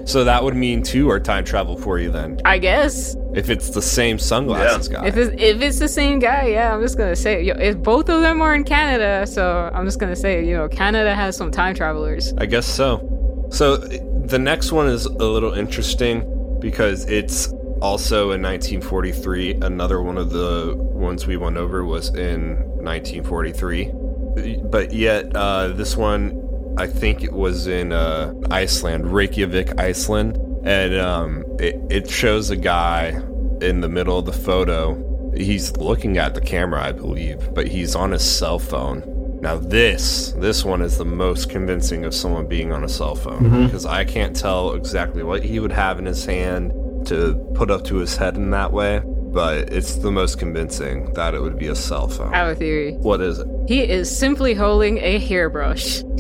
So 0.04 0.24
that 0.24 0.42
would 0.42 0.56
mean 0.56 0.82
two 0.82 1.08
are 1.08 1.20
time 1.20 1.44
travel 1.44 1.76
for 1.76 1.98
you 2.00 2.10
then. 2.10 2.40
I 2.44 2.58
guess 2.58 3.14
If 3.32 3.48
it's 3.48 3.70
the 3.70 3.80
same 3.82 4.18
sunglasses 4.18 4.88
guy. 4.88 5.06
if 5.06 5.16
it's 5.16 5.30
if 5.40 5.62
it's 5.62 5.78
the 5.78 5.88
same 5.88 6.18
guy, 6.18 6.46
yeah, 6.48 6.74
I'm 6.74 6.82
just 6.82 6.98
gonna 6.98 7.14
say 7.14 7.42
yo, 7.44 7.54
if 7.54 7.78
both 7.78 8.08
of 8.08 8.20
them 8.20 8.42
are 8.42 8.54
in 8.54 8.64
Canada, 8.64 9.24
so 9.26 9.70
I'm 9.72 9.84
just 9.84 10.00
gonna 10.00 10.16
say 10.16 10.44
you 10.44 10.56
know 10.56 10.68
Canada 10.68 11.14
has 11.14 11.36
some 11.36 11.50
time 11.52 11.74
travelers. 11.76 12.32
I 12.38 12.46
guess 12.46 12.66
so. 12.66 13.46
So 13.50 13.76
the 13.76 14.38
next 14.38 14.72
one 14.72 14.88
is 14.88 15.06
a 15.06 15.10
little 15.24 15.52
interesting 15.52 16.58
because 16.60 17.04
it's 17.06 17.52
also 17.80 18.30
in 18.32 18.42
1943. 18.42 19.54
Another 19.62 20.02
one 20.02 20.18
of 20.18 20.30
the 20.30 20.74
ones 20.76 21.26
we 21.26 21.36
went 21.36 21.56
over 21.56 21.84
was 21.84 22.08
in 22.14 22.56
1943. 22.82 23.90
But 24.64 24.92
yet, 24.92 25.34
uh, 25.34 25.68
this 25.68 25.96
one, 25.96 26.74
I 26.78 26.86
think 26.86 27.22
it 27.22 27.32
was 27.32 27.66
in 27.66 27.92
uh, 27.92 28.32
Iceland, 28.50 29.12
Reykjavik, 29.12 29.78
Iceland. 29.78 30.36
And 30.64 30.94
um, 30.96 31.44
it, 31.58 31.76
it 31.90 32.10
shows 32.10 32.50
a 32.50 32.56
guy 32.56 33.20
in 33.60 33.80
the 33.80 33.88
middle 33.88 34.18
of 34.18 34.26
the 34.26 34.32
photo. 34.32 35.32
He's 35.36 35.76
looking 35.76 36.18
at 36.18 36.34
the 36.34 36.40
camera, 36.40 36.82
I 36.82 36.92
believe, 36.92 37.54
but 37.54 37.66
he's 37.68 37.94
on 37.94 38.10
his 38.12 38.22
cell 38.22 38.58
phone 38.58 39.02
Now 39.40 39.56
this 39.56 40.32
this 40.32 40.64
one 40.64 40.82
is 40.82 40.98
the 40.98 41.04
most 41.04 41.48
convincing 41.48 42.04
of 42.04 42.12
someone 42.14 42.46
being 42.46 42.72
on 42.72 42.84
a 42.84 42.88
cell 42.88 43.14
phone 43.14 43.42
because 43.64 43.86
I 43.86 44.04
can't 44.04 44.34
tell 44.36 44.72
exactly 44.74 45.22
what 45.22 45.42
he 45.42 45.60
would 45.60 45.72
have 45.72 45.98
in 45.98 46.04
his 46.06 46.24
hand 46.26 46.72
to 47.06 47.34
put 47.54 47.70
up 47.70 47.84
to 47.84 47.96
his 47.96 48.16
head 48.16 48.36
in 48.36 48.50
that 48.50 48.72
way, 48.72 49.02
but 49.04 49.72
it's 49.72 49.96
the 49.96 50.10
most 50.10 50.38
convincing 50.38 51.12
that 51.14 51.34
it 51.34 51.40
would 51.40 51.58
be 51.58 51.68
a 51.68 51.74
cell 51.74 52.08
phone. 52.08 52.32
I 52.34 52.38
have 52.38 52.48
a 52.48 52.54
theory. 52.54 52.94
What 52.94 53.20
is 53.20 53.38
it? 53.38 53.46
He 53.68 53.80
is 53.88 54.14
simply 54.14 54.54
holding 54.54 54.98
a 54.98 55.18
hairbrush. 55.18 56.02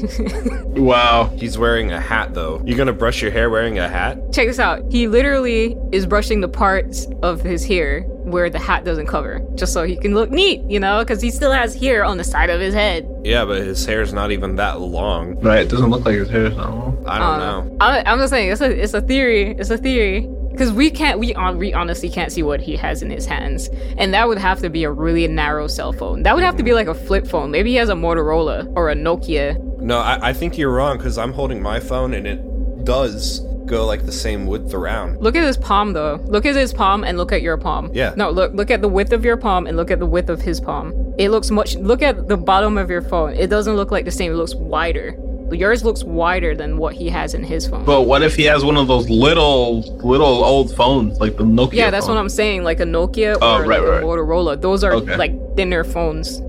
Wow. 0.70 1.30
He's 1.36 1.58
wearing 1.58 1.92
a 1.92 2.00
hat 2.00 2.32
though. 2.34 2.62
You're 2.64 2.78
gonna 2.78 2.92
brush 2.92 3.20
your 3.20 3.30
hair 3.30 3.50
wearing 3.50 3.78
a 3.78 3.88
hat? 3.88 4.32
Check 4.32 4.46
this 4.46 4.58
out. 4.58 4.82
He 4.90 5.08
literally 5.08 5.76
is 5.92 6.06
brushing 6.06 6.40
the 6.40 6.48
parts 6.48 7.06
of 7.22 7.40
his 7.42 7.64
hair 7.64 8.02
where 8.24 8.48
the 8.48 8.58
hat 8.58 8.84
doesn't 8.84 9.06
cover, 9.06 9.44
just 9.56 9.72
so 9.72 9.82
he 9.84 9.96
can 9.96 10.14
look 10.14 10.30
neat, 10.30 10.62
you 10.70 10.78
know, 10.78 11.00
because 11.00 11.20
he 11.20 11.30
still 11.30 11.50
has 11.52 11.74
hair 11.74 12.04
on 12.04 12.16
the 12.16 12.24
side 12.24 12.48
of 12.48 12.60
his 12.60 12.72
head. 12.72 13.06
Yeah, 13.24 13.44
but 13.44 13.58
his 13.58 13.84
hair's 13.84 14.12
not 14.12 14.30
even 14.30 14.56
that 14.56 14.80
long. 14.80 15.38
Right. 15.40 15.62
It 15.62 15.68
doesn't 15.68 15.90
look 15.90 16.04
like 16.04 16.14
his 16.14 16.30
hair 16.30 16.46
is 16.46 16.56
not 16.56 16.70
long. 16.70 17.04
I 17.06 17.18
don't 17.18 17.28
Uh, 17.28 17.60
know. 17.64 17.76
I, 17.80 18.02
I'm 18.06 18.18
just 18.18 18.30
saying, 18.30 18.52
it's 18.52 18.60
a 18.60 18.70
it's 18.70 18.94
a 18.94 19.00
theory. 19.00 19.50
It's 19.58 19.70
a 19.70 19.78
theory. 19.78 20.28
Because 20.60 20.74
we 20.74 20.90
can't, 20.90 21.18
we, 21.18 21.34
on, 21.36 21.56
we 21.56 21.72
honestly 21.72 22.10
can't 22.10 22.30
see 22.30 22.42
what 22.42 22.60
he 22.60 22.76
has 22.76 23.00
in 23.00 23.08
his 23.08 23.24
hands, 23.24 23.70
and 23.96 24.12
that 24.12 24.28
would 24.28 24.36
have 24.36 24.60
to 24.60 24.68
be 24.68 24.84
a 24.84 24.90
really 24.92 25.26
narrow 25.26 25.66
cell 25.66 25.90
phone. 25.90 26.22
That 26.24 26.34
would 26.34 26.44
have 26.44 26.58
to 26.58 26.62
be 26.62 26.74
like 26.74 26.86
a 26.86 26.92
flip 26.92 27.26
phone. 27.26 27.50
Maybe 27.50 27.70
he 27.70 27.76
has 27.76 27.88
a 27.88 27.94
Motorola 27.94 28.70
or 28.76 28.90
a 28.90 28.94
Nokia. 28.94 29.58
No, 29.80 30.00
I, 30.00 30.28
I 30.28 30.32
think 30.34 30.58
you're 30.58 30.70
wrong 30.70 30.98
because 30.98 31.16
I'm 31.16 31.32
holding 31.32 31.62
my 31.62 31.80
phone 31.80 32.12
and 32.12 32.26
it 32.26 32.84
does 32.84 33.40
go 33.64 33.86
like 33.86 34.04
the 34.04 34.12
same 34.12 34.46
width 34.46 34.74
around. 34.74 35.22
Look 35.22 35.34
at 35.34 35.44
his 35.44 35.56
palm 35.56 35.94
though. 35.94 36.20
Look 36.26 36.44
at 36.44 36.54
his 36.54 36.74
palm 36.74 37.04
and 37.04 37.16
look 37.16 37.32
at 37.32 37.40
your 37.40 37.56
palm. 37.56 37.90
Yeah. 37.94 38.12
No, 38.18 38.28
look 38.28 38.52
look 38.52 38.70
at 38.70 38.82
the 38.82 38.88
width 38.88 39.14
of 39.14 39.24
your 39.24 39.38
palm 39.38 39.66
and 39.66 39.78
look 39.78 39.90
at 39.90 39.98
the 39.98 40.04
width 40.04 40.28
of 40.28 40.42
his 40.42 40.60
palm. 40.60 40.92
It 41.16 41.30
looks 41.30 41.50
much 41.50 41.76
look 41.76 42.02
at 42.02 42.28
the 42.28 42.36
bottom 42.36 42.76
of 42.76 42.90
your 42.90 43.00
phone. 43.00 43.32
It 43.32 43.48
doesn't 43.48 43.76
look 43.76 43.90
like 43.90 44.04
the 44.04 44.10
same. 44.10 44.32
It 44.32 44.34
looks 44.34 44.54
wider. 44.54 45.16
Yours 45.52 45.84
looks 45.84 46.04
wider 46.04 46.54
than 46.54 46.76
what 46.78 46.94
he 46.94 47.08
has 47.08 47.34
in 47.34 47.42
his 47.44 47.66
phone. 47.66 47.84
But 47.84 48.02
what 48.02 48.22
if 48.22 48.34
he 48.36 48.44
has 48.44 48.64
one 48.64 48.76
of 48.76 48.86
those 48.88 49.08
little, 49.10 49.80
little 49.98 50.44
old 50.44 50.74
phones, 50.76 51.18
like 51.20 51.36
the 51.36 51.44
Nokia? 51.44 51.72
yeah, 51.74 51.90
that's 51.90 52.06
phone? 52.06 52.14
what 52.16 52.20
I'm 52.20 52.28
saying. 52.28 52.62
Like 52.64 52.80
a 52.80 52.84
Nokia 52.84 53.36
Oh, 53.40 53.56
or 53.56 53.60
right, 53.66 53.80
like 53.80 53.88
right. 53.88 54.02
a 54.02 54.06
Motorola. 54.06 54.60
Those 54.60 54.84
are 54.84 54.92
Okay. 54.94 55.16
like 55.16 55.32
thinner 55.56 55.84
phones. 55.84 56.40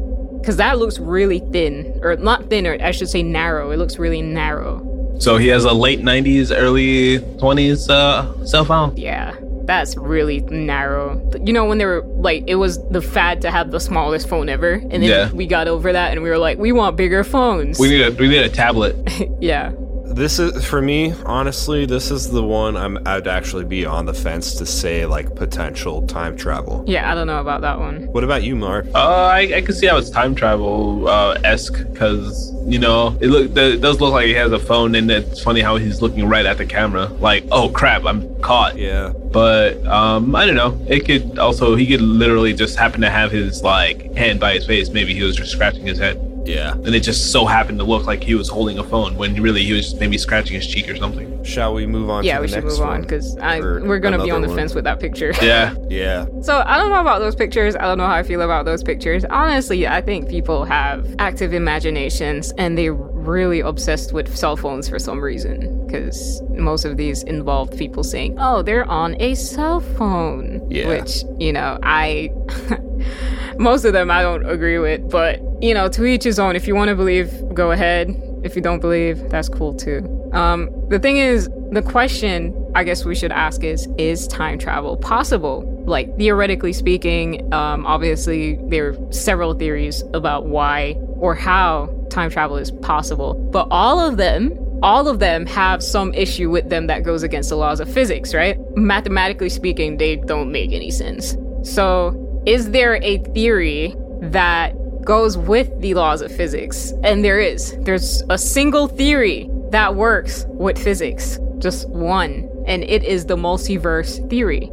Cause 0.46 0.58
that 0.58 0.80
looks 0.80 0.98
really 1.00 1.40
thin. 1.52 2.00
Or 2.02 2.16
not 2.16 2.50
thinner, 2.50 2.76
I 2.82 2.92
should 2.92 3.10
say 3.10 3.22
narrow. 3.22 3.70
It 3.72 3.78
looks 3.78 4.00
really 4.00 4.22
narrow. 4.24 4.88
So 5.20 5.38
he 5.38 5.50
has 5.50 5.66
a 5.66 5.74
late 5.74 6.00
'90s, 6.02 6.52
early 6.56 7.20
'20s 7.20 7.88
uh, 7.92 8.44
cell 8.46 8.66
phone. 8.66 8.98
Yeah, 8.98 9.36
that's 9.72 9.96
really 9.96 10.42
narrow. 10.42 11.22
You 11.46 11.54
know, 11.54 11.64
when 11.64 11.78
they 11.78 11.86
were 11.86 12.04
like, 12.18 12.44
it 12.48 12.56
was 12.56 12.78
the 12.90 13.02
fad 13.02 13.42
to 13.44 13.52
have 13.52 13.72
the 13.72 13.80
smallest 13.80 14.28
phone 14.28 14.50
ever, 14.50 14.74
and 14.74 14.92
then 14.92 15.04
Yeah. 15.04 15.32
we 15.32 15.48
got 15.48 15.70
over 15.70 15.94
that, 15.94 16.12
and 16.12 16.22
we 16.22 16.30
were 16.30 16.38
like, 16.38 16.58
we 16.58 16.74
want 16.74 16.98
bigger 16.98 17.24
phones. 17.24 17.80
We 17.80 17.88
need 17.90 18.02
a 18.02 18.12
we 18.12 18.28
need 18.28 18.44
a 18.44 18.50
tablet. 18.50 18.96
yeah, 19.40 19.72
This 20.14 20.40
is 20.40 20.66
for 20.66 20.82
me, 20.82 21.14
honestly, 21.26 21.86
this 21.86 22.12
is 22.12 22.30
the 22.30 22.44
one 22.44 22.76
I'm 22.76 23.00
I'd 23.08 23.28
actually 23.28 23.66
be 23.66 23.86
on 23.86 24.06
the 24.06 24.14
fence 24.14 24.56
to 24.56 24.66
say 24.66 25.06
like 25.06 25.36
potential 25.36 26.06
time 26.06 26.36
travel. 26.36 26.84
yeah. 26.88 27.12
I 27.12 27.16
don't 27.16 27.28
know 27.28 27.40
about 27.40 27.62
that 27.62 27.80
one. 27.80 28.04
What 28.08 28.24
about 28.24 28.44
you, 28.44 28.56
Mark? 28.56 28.86
Uh, 28.94 29.00
I, 29.00 29.40
I 29.56 29.62
can 29.62 29.74
see 29.74 29.88
how 29.88 29.98
it's 29.98 30.10
time 30.10 30.36
travel 30.36 31.08
uh, 31.08 31.40
esque 31.44 31.78
because 31.92 32.54
you 32.66 32.78
know 32.78 33.18
it 33.22 33.28
look 33.28 33.56
it 33.58 33.82
does 33.82 34.00
look 34.02 34.12
like 34.14 34.28
he 34.28 34.34
has 34.34 34.52
a 34.52 34.60
phone, 34.60 34.96
and 34.96 35.10
it's 35.10 35.42
funny 35.42 35.62
how 35.62 35.78
he's 35.78 36.02
looking 36.02 36.28
right 36.28 36.46
at 36.46 36.58
the 36.58 36.66
camera, 36.66 37.06
like 37.20 37.46
oh 37.52 37.70
crap, 37.70 38.06
I'm 38.06 38.40
caught. 38.42 38.78
Yeah. 38.78 39.14
But 39.32 39.86
um, 39.88 40.36
I 40.36 40.46
don't 40.46 40.56
know. 40.56 40.78
It 40.88 41.06
could 41.06 41.40
also 41.40 41.76
he 41.76 41.88
could 41.88 42.02
literally 42.02 42.54
just 42.54 42.78
happen 42.78 43.02
to 43.02 43.10
have 43.10 43.32
his 43.32 43.64
like 43.64 44.14
hand 44.16 44.40
by 44.40 44.54
his 44.54 44.66
face. 44.66 44.90
Maybe 44.90 45.14
he 45.14 45.24
was 45.24 45.36
just 45.36 45.52
scratching 45.52 45.86
his 45.86 45.98
head, 46.00 46.18
Yeah. 46.46 46.74
and 46.74 46.94
it 46.96 47.02
just 47.02 47.32
so 47.32 47.46
happened 47.46 47.80
to 47.80 47.86
look 47.86 48.06
like 48.06 48.24
he 48.24 48.36
was 48.36 48.50
holding 48.50 48.78
a 48.80 48.84
phone 48.84 49.16
when 49.18 49.40
really 49.42 49.64
he 49.64 49.74
was 49.74 49.96
maybe 49.96 50.18
scratching 50.18 50.56
his 50.56 50.68
cheek 50.68 50.90
or 50.90 50.96
something. 50.96 51.44
Shall 51.44 51.74
we 51.74 51.86
move 51.88 52.10
on 52.10 52.24
Yeah, 52.24 52.36
to 52.36 52.42
we 52.42 52.48
the 52.48 52.54
should 52.56 52.64
next 52.66 52.80
move 52.80 52.88
on 52.88 53.02
because 53.02 53.36
we're 53.36 54.00
gonna 54.00 54.24
be 54.24 54.32
on 54.32 54.42
the 54.42 54.48
one? 54.48 54.58
fence 54.58 54.74
with 54.76 54.84
that 54.86 55.00
picture. 55.00 55.34
Yeah. 55.42 55.76
Yeah. 55.90 56.26
So 56.42 56.64
I 56.66 56.78
don't 56.78 56.90
know 56.90 57.02
about 57.02 57.20
those 57.20 57.36
pictures. 57.36 57.76
I 57.76 57.82
don't 57.82 57.98
know 57.98 58.08
how 58.08 58.16
I 58.16 58.24
feel 58.24 58.42
about 58.42 58.64
those 58.66 58.82
pictures. 58.82 59.26
Honestly, 59.26 59.86
I 59.88 60.00
think 60.02 60.30
people 60.30 60.64
have 60.64 61.06
active 61.20 61.54
imaginations 61.54 62.54
and 62.58 62.78
they're 62.78 62.94
really 62.94 63.60
obsessed 63.60 64.14
with 64.14 64.36
cell 64.36 64.56
phones 64.56 64.88
for 64.88 64.98
some 65.00 65.20
reason. 65.22 65.86
Because 65.86 66.42
most 66.52 66.86
of 66.86 66.96
these 66.96 67.24
involved 67.24 67.78
people 67.78 68.04
saying, 68.04 68.38
"Oh, 68.40 68.62
they're 68.62 68.86
on 68.90 69.20
a 69.22 69.36
cell 69.36 69.82
phone," 69.82 70.66
Yeah. 70.70 70.88
which 70.88 71.24
you 71.38 71.52
know 71.52 71.78
I. 71.84 72.32
most 73.58 73.86
of 73.86 73.94
them 73.94 74.12
I 74.12 74.22
don't 74.22 74.46
agree 74.46 74.80
with, 74.80 75.10
but 75.10 75.42
you 75.62 75.74
know, 75.74 75.88
to 75.90 76.06
each 76.06 76.24
his 76.24 76.40
own. 76.40 76.56
If 76.56 76.68
you 76.68 76.76
want 76.76 76.90
to 76.90 76.96
believe, 76.96 77.54
go 77.54 77.72
ahead. 77.72 78.16
If 78.44 78.56
you 78.56 78.62
don't 78.62 78.80
believe, 78.80 79.30
that's 79.30 79.50
cool 79.50 79.74
too. 79.74 80.30
Um, 80.34 80.70
the 80.90 81.00
thing 81.00 81.18
is, 81.18 81.50
the 81.72 81.82
question 81.82 82.56
I 82.74 82.84
guess 82.84 83.06
we 83.06 83.16
should 83.16 83.32
ask 83.32 83.64
is: 83.64 83.88
Is 83.98 84.28
time 84.28 84.58
travel 84.58 84.98
possible? 84.98 85.68
Like 85.86 86.18
theoretically 86.18 86.74
speaking, 86.74 87.54
um, 87.54 87.86
obviously 87.86 88.60
there 88.70 88.90
are 88.90 89.12
several 89.12 89.54
theories 89.54 90.04
about 90.14 90.46
why 90.46 90.94
or 91.18 91.36
how 91.36 91.90
time 92.10 92.30
travel 92.30 92.58
is 92.58 92.72
possible, 92.72 93.34
but 93.52 93.68
all 93.72 94.00
of 94.00 94.18
them 94.18 94.58
all 94.84 95.08
of 95.08 95.20
them 95.20 95.46
have 95.46 95.84
some 95.84 96.14
issue 96.14 96.50
with 96.50 96.70
them 96.70 96.88
that 96.88 97.04
goes 97.04 97.24
against 97.24 97.50
the 97.50 97.56
laws 97.56 97.80
of 97.80 97.92
physics, 97.92 98.34
right? 98.34 98.58
Mathematically 98.76 99.50
speaking, 99.50 99.98
they 99.98 100.16
don't 100.16 100.52
make 100.52 100.72
any 100.72 100.90
sense. 100.90 101.38
So, 101.64 102.31
is 102.46 102.72
there 102.72 102.96
a 103.04 103.20
theory 103.20 103.96
that 104.22 104.74
goes 105.04 105.38
with 105.38 105.80
the 105.80 105.94
laws 105.94 106.22
of 106.22 106.32
physics? 106.32 106.94
And 107.04 107.24
there 107.24 107.40
is. 107.40 107.78
There's 107.82 108.24
a 108.30 108.38
single 108.38 108.88
theory 108.88 109.50
that 109.70 109.96
works 109.96 110.46
with 110.50 110.78
physics, 110.78 111.40
just 111.60 111.88
one, 111.90 112.50
and 112.68 112.84
it 112.84 113.04
is 113.04 113.26
the 113.26 113.36
multiverse 113.36 114.28
theory. 114.30 114.72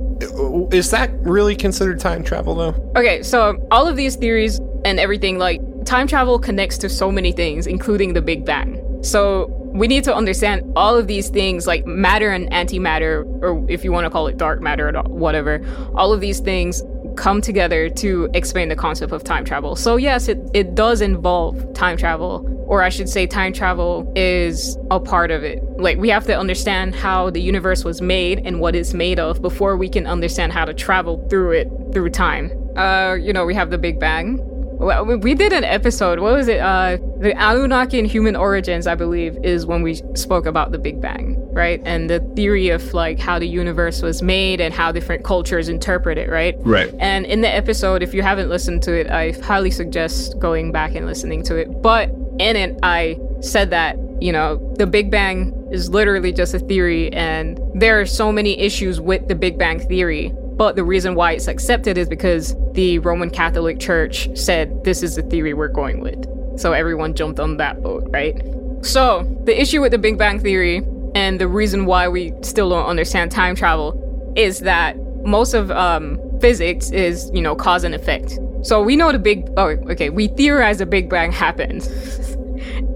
Is 0.72 0.90
that 0.90 1.10
really 1.20 1.54
considered 1.54 2.00
time 2.00 2.24
travel 2.24 2.54
though? 2.54 2.92
Okay, 2.96 3.22
so 3.22 3.64
all 3.70 3.86
of 3.86 3.96
these 3.96 4.16
theories 4.16 4.58
and 4.84 4.98
everything, 4.98 5.38
like 5.38 5.60
time 5.84 6.06
travel 6.06 6.38
connects 6.38 6.78
to 6.78 6.88
so 6.88 7.12
many 7.12 7.32
things, 7.32 7.66
including 7.66 8.14
the 8.14 8.22
Big 8.22 8.44
Bang. 8.44 8.82
So 9.02 9.46
we 9.72 9.86
need 9.86 10.02
to 10.04 10.14
understand 10.14 10.72
all 10.74 10.96
of 10.96 11.06
these 11.06 11.28
things, 11.28 11.66
like 11.66 11.86
matter 11.86 12.30
and 12.30 12.50
antimatter, 12.50 13.24
or 13.42 13.64
if 13.68 13.84
you 13.84 13.92
want 13.92 14.04
to 14.06 14.10
call 14.10 14.26
it 14.26 14.36
dark 14.36 14.60
matter 14.60 14.88
or 14.88 15.02
whatever, 15.04 15.64
all 15.94 16.12
of 16.12 16.20
these 16.20 16.40
things 16.40 16.82
come 17.18 17.40
together 17.40 17.90
to 17.90 18.30
explain 18.32 18.68
the 18.68 18.76
concept 18.76 19.12
of 19.12 19.24
time 19.24 19.44
travel. 19.44 19.74
So 19.76 19.96
yes, 19.96 20.28
it, 20.28 20.38
it 20.54 20.74
does 20.74 21.00
involve 21.00 21.74
time 21.74 21.96
travel, 21.96 22.46
or 22.66 22.82
I 22.82 22.88
should 22.88 23.08
say 23.08 23.26
time 23.26 23.52
travel 23.52 24.10
is 24.14 24.78
a 24.90 25.00
part 25.00 25.30
of 25.32 25.42
it. 25.42 25.62
Like 25.78 25.98
we 25.98 26.08
have 26.10 26.24
to 26.26 26.38
understand 26.38 26.94
how 26.94 27.30
the 27.30 27.42
universe 27.42 27.84
was 27.84 28.00
made 28.00 28.40
and 28.46 28.60
what 28.60 28.76
it's 28.76 28.94
made 28.94 29.18
of 29.18 29.42
before 29.42 29.76
we 29.76 29.88
can 29.88 30.06
understand 30.06 30.52
how 30.52 30.64
to 30.64 30.72
travel 30.72 31.26
through 31.28 31.52
it 31.52 31.68
through 31.92 32.10
time. 32.10 32.52
Uh, 32.76 33.14
you 33.14 33.32
know, 33.32 33.44
we 33.44 33.54
have 33.54 33.70
the 33.70 33.78
Big 33.78 33.98
Bang. 33.98 34.38
Well, 34.78 35.04
we- 35.04 35.16
we 35.16 35.34
did 35.34 35.52
an 35.52 35.64
episode. 35.64 36.20
What 36.20 36.34
was 36.34 36.46
it? 36.48 36.60
Uh, 36.60 36.98
the 37.20 37.32
Anunnaki 37.36 37.98
and 37.98 38.06
human 38.06 38.36
origins, 38.36 38.86
I 38.86 38.94
believe, 38.94 39.36
is 39.42 39.66
when 39.66 39.82
we 39.82 40.00
spoke 40.14 40.46
about 40.46 40.70
the 40.70 40.78
Big 40.78 41.00
Bang, 41.00 41.36
right? 41.52 41.82
And 41.84 42.08
the 42.08 42.20
theory 42.36 42.68
of 42.68 42.94
like 42.94 43.18
how 43.18 43.40
the 43.40 43.48
universe 43.48 44.02
was 44.02 44.22
made 44.22 44.60
and 44.60 44.72
how 44.72 44.92
different 44.92 45.24
cultures 45.24 45.68
interpret 45.68 46.16
it, 46.16 46.30
right? 46.30 46.54
Right. 46.60 46.94
And 47.00 47.26
in 47.26 47.40
the 47.40 47.52
episode, 47.52 48.02
if 48.04 48.14
you 48.14 48.22
haven't 48.22 48.48
listened 48.48 48.82
to 48.84 48.92
it, 48.94 49.08
I 49.10 49.32
highly 49.42 49.72
suggest 49.72 50.38
going 50.38 50.70
back 50.70 50.94
and 50.94 51.06
listening 51.06 51.42
to 51.44 51.56
it. 51.56 51.82
But 51.82 52.10
in 52.38 52.54
it, 52.54 52.78
I 52.84 53.18
said 53.40 53.70
that, 53.70 53.98
you 54.20 54.30
know, 54.32 54.58
the 54.78 54.86
Big 54.86 55.10
Bang 55.10 55.52
is 55.72 55.90
literally 55.90 56.32
just 56.32 56.54
a 56.54 56.58
theory, 56.60 57.12
and 57.12 57.60
there 57.74 58.00
are 58.00 58.06
so 58.06 58.30
many 58.32 58.58
issues 58.58 59.00
with 59.00 59.26
the 59.28 59.34
Big 59.34 59.58
Bang 59.58 59.80
theory. 59.80 60.32
But 60.58 60.74
the 60.74 60.82
reason 60.82 61.14
why 61.14 61.32
it's 61.32 61.46
accepted 61.46 61.96
is 61.96 62.08
because 62.08 62.56
the 62.72 62.98
Roman 62.98 63.30
Catholic 63.30 63.78
Church 63.78 64.28
said 64.36 64.82
this 64.82 65.04
is 65.04 65.14
the 65.14 65.22
theory 65.22 65.54
we're 65.54 65.68
going 65.68 66.00
with. 66.00 66.26
So 66.58 66.72
everyone 66.72 67.14
jumped 67.14 67.38
on 67.38 67.56
that 67.58 67.80
boat, 67.80 68.04
right? 68.10 68.36
So 68.82 69.22
the 69.44 69.58
issue 69.58 69.80
with 69.80 69.92
the 69.92 69.98
Big 69.98 70.18
Bang 70.18 70.40
theory 70.40 70.82
and 71.14 71.40
the 71.40 71.46
reason 71.46 71.86
why 71.86 72.08
we 72.08 72.32
still 72.42 72.70
don't 72.70 72.86
understand 72.86 73.30
time 73.30 73.54
travel 73.54 74.32
is 74.36 74.60
that 74.60 74.96
most 75.24 75.54
of 75.54 75.70
um, 75.70 76.20
physics 76.40 76.90
is, 76.90 77.30
you 77.32 77.40
know, 77.40 77.54
cause 77.54 77.84
and 77.84 77.94
effect. 77.94 78.38
So 78.62 78.82
we 78.82 78.96
know 78.96 79.12
the 79.12 79.18
big, 79.20 79.48
oh, 79.56 79.68
okay, 79.90 80.10
we 80.10 80.26
theorize 80.26 80.78
the 80.78 80.86
Big 80.86 81.08
Bang 81.08 81.30
happened. 81.30 81.88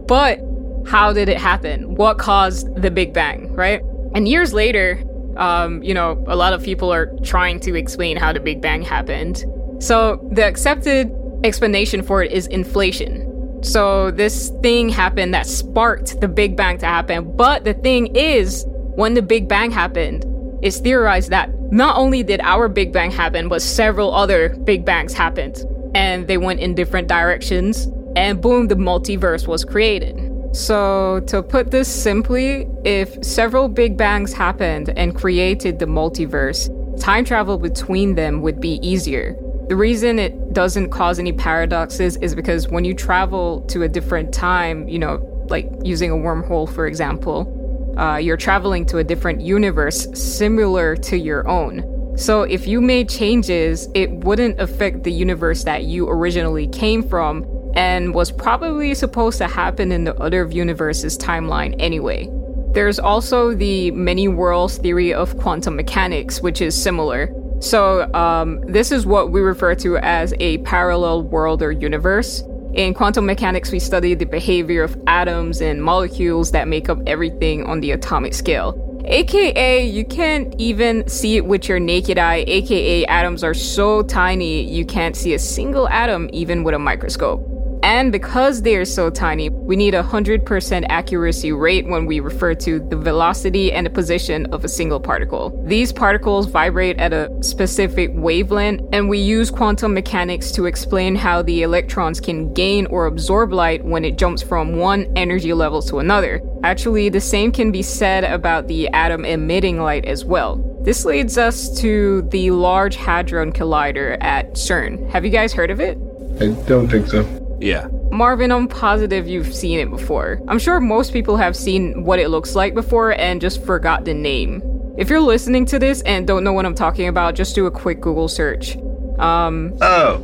but 0.09 0.41
how 0.87 1.13
did 1.13 1.29
it 1.29 1.39
happen? 1.39 1.95
What 1.95 2.19
caused 2.19 2.75
the 2.75 2.91
Big 2.91 3.13
Bang, 3.13 3.55
right? 3.55 3.83
And 4.15 4.27
years 4.27 4.53
later, 4.53 5.03
um, 5.37 5.83
you 5.83 5.95
know, 5.95 6.23
a 6.27 6.37
lot 6.37 6.53
of 6.53 6.63
people 6.63 6.93
are 6.93 7.07
trying 7.23 7.61
to 7.61 7.75
explain 7.75 8.17
how 8.17 8.33
the 8.33 8.41
Big 8.41 8.61
Bang 8.61 8.83
happened. 8.83 9.45
So 9.79 10.27
the 10.31 10.45
accepted 10.45 11.11
explanation 11.45 12.03
for 12.03 12.23
it 12.23 12.33
is 12.33 12.47
inflation. 12.47 13.29
So 13.63 14.11
this 14.11 14.51
thing 14.63 14.89
happened 14.89 15.35
that 15.35 15.47
sparked 15.47 16.21
the 16.21 16.29
Big 16.29 16.57
Bang 16.57 16.79
to 16.79 16.87
happen. 16.87 17.37
But 17.37 17.65
the 17.65 17.75
thing 17.75 18.15
is, 18.17 18.65
when 18.95 19.15
the 19.15 19.23
Big 19.23 19.49
Bang 19.49 19.71
happened, 19.71 20.25
it's 20.63 20.79
theorized 20.79 21.31
that 21.31 21.51
not 21.73 21.97
only 21.97 22.23
did 22.23 22.41
our 22.43 22.69
Big 22.69 22.93
Bang 22.93 23.11
happen, 23.11 23.49
but 23.49 23.63
several 23.63 24.15
other 24.15 24.51
Big 24.65 24.85
Bangs 24.85 25.15
happened. 25.15 25.65
And 25.95 26.29
they 26.29 26.39
went 26.39 26.61
in 26.61 26.75
different 26.75 27.09
directions. 27.09 27.89
and 28.15 28.43
boom, 28.43 28.69
the 28.69 28.75
multiverse 28.75 29.47
was 29.47 29.65
created. 29.65 30.32
So, 30.53 31.21
to 31.29 31.43
put 31.43 31.71
this 31.71 31.89
simply, 31.89 32.69
if 32.85 33.25
several 33.25 33.69
Big 33.69 33.97
Bangs 33.97 34.35
happened 34.35 34.93
and 34.99 35.17
created 35.17 35.79
the 35.79 35.87
multiverse, 35.87 36.69
time 37.01 37.25
travel 37.25 37.57
between 37.57 38.17
them 38.17 38.43
would 38.43 38.61
be 38.61 38.79
easier. 38.87 39.35
The 39.69 39.77
reason 39.77 40.19
it 40.19 40.53
doesn't 40.53 40.91
cause 40.91 41.19
any 41.19 41.33
paradoxes 41.33 42.17
is 42.19 42.35
because 42.35 42.69
when 42.69 42.85
you 42.85 42.93
travel 42.93 43.63
to 43.69 43.83
a 43.83 43.89
different 43.89 44.35
time, 44.35 44.87
you 44.89 44.99
know, 44.99 45.27
like 45.49 45.71
using 45.83 46.11
a 46.11 46.15
wormhole, 46.15 46.71
for 46.71 46.87
example, 46.87 47.95
uh, 47.97 48.17
you're 48.17 48.37
traveling 48.37 48.85
to 48.87 48.99
a 48.99 49.05
different 49.05 49.41
universe 49.41 50.07
similar 50.13 50.97
to 50.97 51.17
your 51.17 51.49
own. 51.49 51.92
So 52.17 52.43
if 52.43 52.67
you 52.67 52.81
made 52.81 53.09
changes, 53.09 53.89
it 53.95 54.11
wouldn't 54.11 54.61
affect 54.61 55.03
the 55.03 55.13
universe 55.13 55.65
that 55.65 55.85
you 55.85 56.09
originally 56.09 56.67
came 56.69 57.03
from 57.03 57.47
and 57.75 58.15
was 58.15 58.31
probably 58.31 58.95
supposed 58.95 59.39
to 59.39 59.49
happen 59.49 59.93
in 59.93 60.05
the 60.05 60.15
other 60.17 60.47
universe's 60.47 61.17
timeline 61.17 61.75
anyway. 61.79 62.29
There's 62.73 62.99
also 62.99 63.55
the 63.55 63.91
many 63.93 64.29
worlds 64.29 64.79
theory 64.79 65.13
of 65.13 65.37
quantum 65.39 65.77
mechanics, 65.77 66.41
which 66.41 66.61
is 66.61 66.81
similar. 66.81 67.35
So, 67.61 68.13
um, 68.13 68.61
this 68.67 68.91
is 68.91 69.07
what 69.07 69.31
we 69.31 69.41
refer 69.41 69.75
to 69.77 69.97
as 69.99 70.35
a 70.41 70.59
parallel 70.59 71.23
world 71.23 71.63
or 71.63 71.71
universe. 71.71 72.43
In 72.75 72.95
quantum 72.95 73.27
mechanics, 73.27 73.71
we 73.71 73.79
study 73.79 74.15
the 74.15 74.25
behavior 74.25 74.83
of 74.83 74.99
atoms 75.07 75.61
and 75.61 75.83
molecules 75.83 76.51
that 76.53 76.67
make 76.67 76.89
up 76.89 76.99
everything 77.07 77.65
on 77.65 77.81
the 77.81 77.91
atomic 77.91 78.33
scale. 78.33 78.73
AKA, 79.05 79.85
you 79.85 80.05
can't 80.05 80.55
even 80.59 81.09
see 81.09 81.37
it 81.37 81.45
with 81.45 81.69
your 81.69 81.81
naked 81.81 82.19
eye, 82.19 82.45
aka, 82.47 83.05
atoms 83.07 83.43
are 83.43 83.55
so 83.55 84.03
tiny 84.03 84.63
you 84.63 84.85
can't 84.85 85.17
see 85.17 85.35
a 85.35 85.39
single 85.39 85.89
atom 85.89 86.31
even 86.33 86.63
with 86.63 86.75
a 86.75 86.79
microscope. 86.79 87.62
And 87.83 88.13
because 88.13 88.63
they 88.63 88.77
are 88.77 88.85
so 88.85 89.11
tiny, 89.11 89.51
we 89.51 89.75
need 89.75 89.95
a 89.95 90.05
100% 90.05 90.87
accuracy 90.89 91.53
rate 91.53 91.87
when 91.89 92.07
we 92.07 92.21
refer 92.21 92.55
to 92.55 92.79
the 92.79 92.97
velocity 92.97 93.73
and 93.73 93.85
the 93.85 93.91
position 93.91 94.47
of 94.55 94.65
a 94.65 94.69
single 94.69 95.01
particle. 95.01 95.51
These 95.67 95.93
particles 95.93 96.47
vibrate 96.47 96.99
at 96.99 97.13
a 97.13 97.29
specific 97.43 98.11
wavelength, 98.15 98.83
and 98.93 99.09
we 99.09 99.19
use 99.19 99.51
quantum 99.51 99.95
mechanics 99.95 100.53
to 100.53 100.67
explain 100.67 101.17
how 101.17 101.43
the 101.43 101.63
electrons 101.63 102.21
can 102.21 102.53
gain 102.53 102.87
or 102.87 103.07
absorb 103.07 103.53
light 103.53 103.85
when 103.85 104.05
it 104.05 104.17
jumps 104.17 104.43
from 104.43 104.77
one 104.77 105.13
energy 105.17 105.53
level 105.53 105.83
to 105.83 105.99
another. 105.99 106.41
Actually, 106.63 107.09
the 107.09 107.21
same 107.21 107.51
can 107.51 107.73
be 107.73 107.83
said 107.83 108.23
about 108.23 108.69
the 108.69 108.89
atom 108.91 109.25
emitting 109.25 109.81
light 109.81 110.05
as 110.05 110.25
well. 110.25 110.57
This 110.85 111.05
leads 111.05 111.37
us 111.37 111.69
to 111.81 112.23
the 112.31 112.53
Large 112.53 112.95
Hadron 112.95 113.53
Collider 113.53 114.19
at 114.21 114.53
CERN. 114.53 115.11
Have 115.11 115.25
you 115.25 115.31
guys 115.31 115.53
heard 115.53 115.71
of 115.73 115.81
it? 115.81 115.99
I 116.41 116.49
don't 116.67 116.89
think 116.89 117.09
so. 117.09 117.42
Yeah. 117.63 117.89
Marvin, 118.11 118.53
I'm 118.53 118.69
positive 118.69 119.27
you've 119.27 119.55
seen 119.55 119.79
it 119.79 119.89
before. 119.91 120.41
I'm 120.49 120.59
sure 120.59 120.81
most 120.81 121.13
people 121.13 121.37
have 121.37 121.57
seen 121.57 122.05
what 122.05 122.19
it 122.19 122.29
looks 122.29 122.55
like 122.55 122.75
before 122.75 123.13
and 123.19 123.41
just 123.41 123.65
forgot 123.65 124.05
the 124.05 124.15
name. 124.15 124.63
If 124.99 125.09
you're 125.09 125.21
listening 125.21 125.65
to 125.67 125.79
this 125.79 126.03
and 126.03 126.27
don't 126.27 126.45
know 126.45 126.53
what 126.53 126.67
I'm 126.67 126.75
talking 126.75 127.09
about, 127.09 127.35
just 127.35 127.55
do 127.55 127.65
a 127.67 127.71
quick 127.71 128.01
Google 128.01 128.29
search. 128.29 128.77
Um, 129.19 129.75
Oh, 129.81 130.23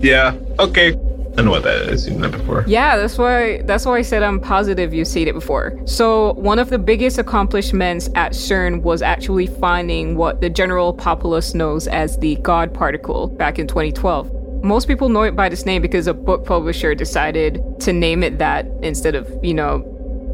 yeah. 0.00 0.34
Okay. 0.58 0.98
I 1.36 1.42
know 1.42 1.50
what 1.52 1.62
that 1.64 1.82
is. 1.82 1.88
I've 2.06 2.12
seen 2.12 2.20
that 2.22 2.32
before. 2.32 2.64
yeah, 2.66 2.96
that's 2.96 3.16
why 3.16 3.62
that's 3.62 3.86
why 3.86 3.98
I 3.98 4.02
said 4.02 4.24
I'm 4.24 4.40
positive 4.40 4.92
you've 4.92 5.06
seen 5.06 5.28
it 5.28 5.34
before. 5.34 5.78
So 5.84 6.32
one 6.32 6.58
of 6.58 6.68
the 6.70 6.78
biggest 6.80 7.16
accomplishments 7.18 8.08
at 8.16 8.32
CERN 8.32 8.82
was 8.82 9.02
actually 9.02 9.46
finding 9.46 10.16
what 10.16 10.40
the 10.40 10.50
general 10.50 10.92
populace 10.92 11.54
knows 11.54 11.86
as 11.86 12.16
the 12.18 12.36
God 12.36 12.74
particle 12.74 13.28
back 13.28 13.60
in 13.60 13.68
2012. 13.68 14.32
Most 14.62 14.88
people 14.88 15.08
know 15.08 15.22
it 15.22 15.36
by 15.36 15.48
this 15.48 15.64
name 15.64 15.82
because 15.82 16.08
a 16.08 16.14
book 16.14 16.44
publisher 16.44 16.94
decided 16.94 17.62
to 17.80 17.92
name 17.92 18.24
it 18.24 18.38
that 18.38 18.66
instead 18.82 19.14
of, 19.14 19.30
you 19.42 19.54
know, 19.54 19.78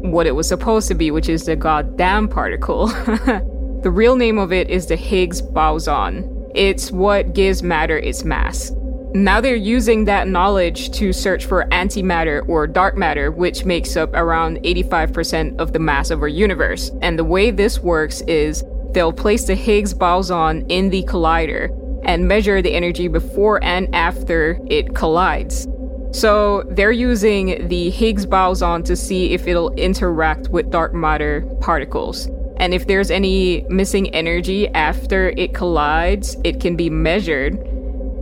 what 0.01 0.25
it 0.25 0.31
was 0.31 0.47
supposed 0.47 0.87
to 0.87 0.95
be, 0.95 1.11
which 1.11 1.29
is 1.29 1.45
the 1.45 1.55
goddamn 1.55 2.27
particle. 2.27 2.87
the 3.83 3.91
real 3.91 4.15
name 4.15 4.39
of 4.39 4.51
it 4.51 4.69
is 4.69 4.87
the 4.87 4.95
Higgs 4.95 5.41
boson. 5.41 6.31
It's 6.55 6.91
what 6.91 7.33
gives 7.33 7.61
matter 7.61 7.99
its 7.99 8.23
mass. 8.23 8.71
Now 9.13 9.39
they're 9.39 9.55
using 9.55 10.05
that 10.05 10.27
knowledge 10.27 10.91
to 10.97 11.13
search 11.13 11.45
for 11.45 11.65
antimatter 11.71 12.47
or 12.49 12.65
dark 12.67 12.97
matter, 12.97 13.31
which 13.31 13.63
makes 13.63 13.95
up 13.95 14.11
around 14.13 14.57
85% 14.57 15.57
of 15.59 15.71
the 15.71 15.79
mass 15.79 16.09
of 16.09 16.21
our 16.21 16.27
universe. 16.27 16.91
And 17.01 17.17
the 17.17 17.23
way 17.23 17.51
this 17.51 17.79
works 17.79 18.21
is 18.21 18.63
they'll 18.91 19.13
place 19.13 19.45
the 19.45 19.55
Higgs 19.55 19.93
boson 19.93 20.65
in 20.67 20.89
the 20.89 21.03
collider 21.03 21.69
and 22.05 22.27
measure 22.27 22.61
the 22.61 22.73
energy 22.73 23.07
before 23.07 23.63
and 23.63 23.93
after 23.93 24.59
it 24.67 24.95
collides. 24.95 25.67
So 26.11 26.63
they're 26.69 26.93
using 26.93 27.67
the 27.67 27.89
Higgs 27.89 28.25
boson 28.25 28.83
to 28.83 28.95
see 28.95 29.33
if 29.33 29.47
it'll 29.47 29.73
interact 29.73 30.47
with 30.47 30.71
dark 30.71 30.93
matter 30.93 31.41
particles. 31.59 32.29
And 32.57 32.73
if 32.73 32.87
there's 32.87 33.11
any 33.11 33.65
missing 33.69 34.09
energy 34.15 34.69
after 34.69 35.31
it 35.31 35.53
collides, 35.53 36.37
it 36.45 36.61
can 36.61 36.77
be 36.77 36.89
measured 36.89 37.59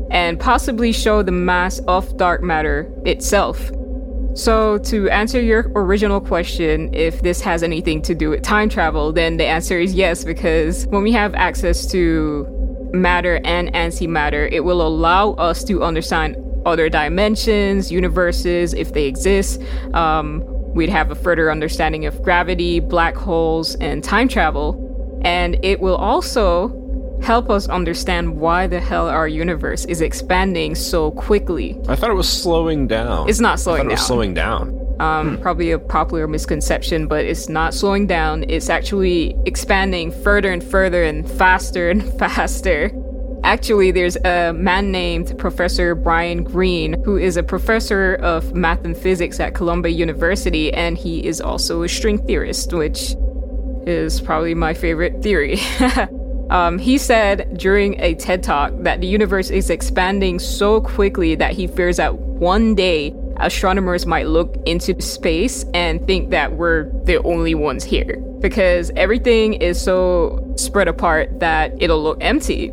and 0.10 0.40
possibly 0.40 0.92
show 0.92 1.22
the 1.22 1.32
mass 1.32 1.80
of 1.88 2.18
dark 2.18 2.42
matter 2.42 2.92
itself. 3.06 3.72
So, 4.36 4.80
to 4.80 5.08
answer 5.10 5.40
your 5.40 5.72
original 5.76 6.20
question, 6.20 6.92
if 6.96 7.22
this 7.22 7.40
has 7.42 7.62
anything 7.62 8.02
to 8.04 8.16
do 8.16 8.32
with 8.32 8.42
time 8.42 8.70
travel, 8.70 9.14
then 9.14 9.38
the 9.38 9.46
answer 9.46 9.78
is 9.78 9.94
yes, 9.94 10.24
because 10.24 10.88
when 10.88 11.04
we 11.04 11.12
have 11.12 11.36
access 11.36 11.86
to 11.92 12.63
matter 12.94 13.42
and 13.44 13.74
antimatter, 13.74 14.50
it 14.52 14.62
will 14.62 14.86
allow 14.86 15.32
us 15.34 15.64
to 15.66 15.84
understand 15.84 16.38
other 16.66 16.88
dimensions, 16.90 17.92
universes, 17.92 18.74
if 18.74 18.94
they 18.94 19.06
exist. 19.06 19.62
Um, 19.94 20.44
we'd 20.74 20.90
have 20.90 21.12
a 21.12 21.16
further 21.16 21.52
understanding 21.52 22.06
of 22.06 22.22
gravity, 22.24 22.80
black 22.80 23.16
holes, 23.16 23.76
and 23.76 24.04
time 24.04 24.28
travel. 24.28 25.22
And 25.26 25.58
it 25.64 25.80
will 25.80 25.96
also 25.96 26.80
help 27.22 27.50
us 27.50 27.68
understand 27.70 28.38
why 28.38 28.68
the 28.68 28.80
hell 28.80 29.08
our 29.08 29.28
universe 29.28 29.86
is 29.86 30.02
expanding 30.02 30.76
so 30.76 31.12
quickly. 31.12 31.80
I 31.88 31.96
thought 31.96 32.10
it 32.10 32.16
was 32.16 32.30
slowing 32.30 32.88
down. 32.88 33.30
It's 33.30 33.40
not 33.40 33.60
slowing 33.60 33.84
down. 33.84 33.92
it 33.92 33.94
was 33.94 34.06
slowing 34.06 34.34
down. 34.34 34.83
Um, 35.00 35.40
Probably 35.42 35.72
a 35.72 35.80
popular 35.80 36.28
misconception, 36.28 37.08
but 37.08 37.26
it's 37.26 37.50
not 37.50 37.74
slowing 37.74 38.08
down. 38.08 38.46
It's 38.48 38.70
actually 38.70 39.36
expanding 39.46 40.12
further 40.12 40.52
and 40.52 40.64
further 40.64 41.04
and 41.04 41.30
faster 41.30 41.90
and 41.90 42.04
faster. 42.20 42.92
Actually, 43.44 43.92
there's 43.92 44.16
a 44.24 44.54
man 44.54 44.90
named 44.92 45.38
Professor 45.38 45.96
Brian 45.96 46.44
Greene, 46.44 47.04
who 47.04 47.18
is 47.18 47.36
a 47.36 47.44
professor 47.44 48.16
of 48.16 48.54
math 48.54 48.86
and 48.86 48.96
physics 48.96 49.40
at 49.40 49.54
Columbia 49.54 49.92
University, 49.92 50.74
and 50.74 50.98
he 50.98 51.26
is 51.26 51.42
also 51.42 51.84
a 51.84 51.90
string 51.90 52.26
theorist, 52.26 52.72
which 52.72 53.16
is 53.86 54.22
probably 54.22 54.56
my 54.56 54.74
favorite 54.74 55.22
theory. 55.22 55.60
um, 56.50 56.78
he 56.78 56.98
said 56.98 57.58
during 57.58 58.00
a 58.00 58.16
TED 58.16 58.44
talk 58.44 58.72
that 58.80 59.02
the 59.02 59.08
universe 59.08 59.50
is 59.50 59.70
expanding 59.70 60.40
so 60.40 60.80
quickly 60.80 61.36
that 61.36 61.52
he 61.52 61.68
fears 61.68 61.98
that 61.98 62.16
one 62.16 62.76
day 62.76 63.14
astronomers 63.38 64.06
might 64.06 64.28
look 64.28 64.56
into 64.66 65.00
space 65.02 65.66
and 65.74 66.06
think 66.06 66.30
that 66.30 66.54
we're 66.54 66.90
the 67.04 67.22
only 67.24 67.56
ones 67.56 67.84
here 67.84 68.18
because 68.40 68.92
everything 68.96 69.54
is 69.54 69.82
so 69.82 70.54
spread 70.58 70.88
apart 70.88 71.40
that 71.40 71.74
it'll 71.82 72.02
look 72.02 72.18
empty. 72.22 72.72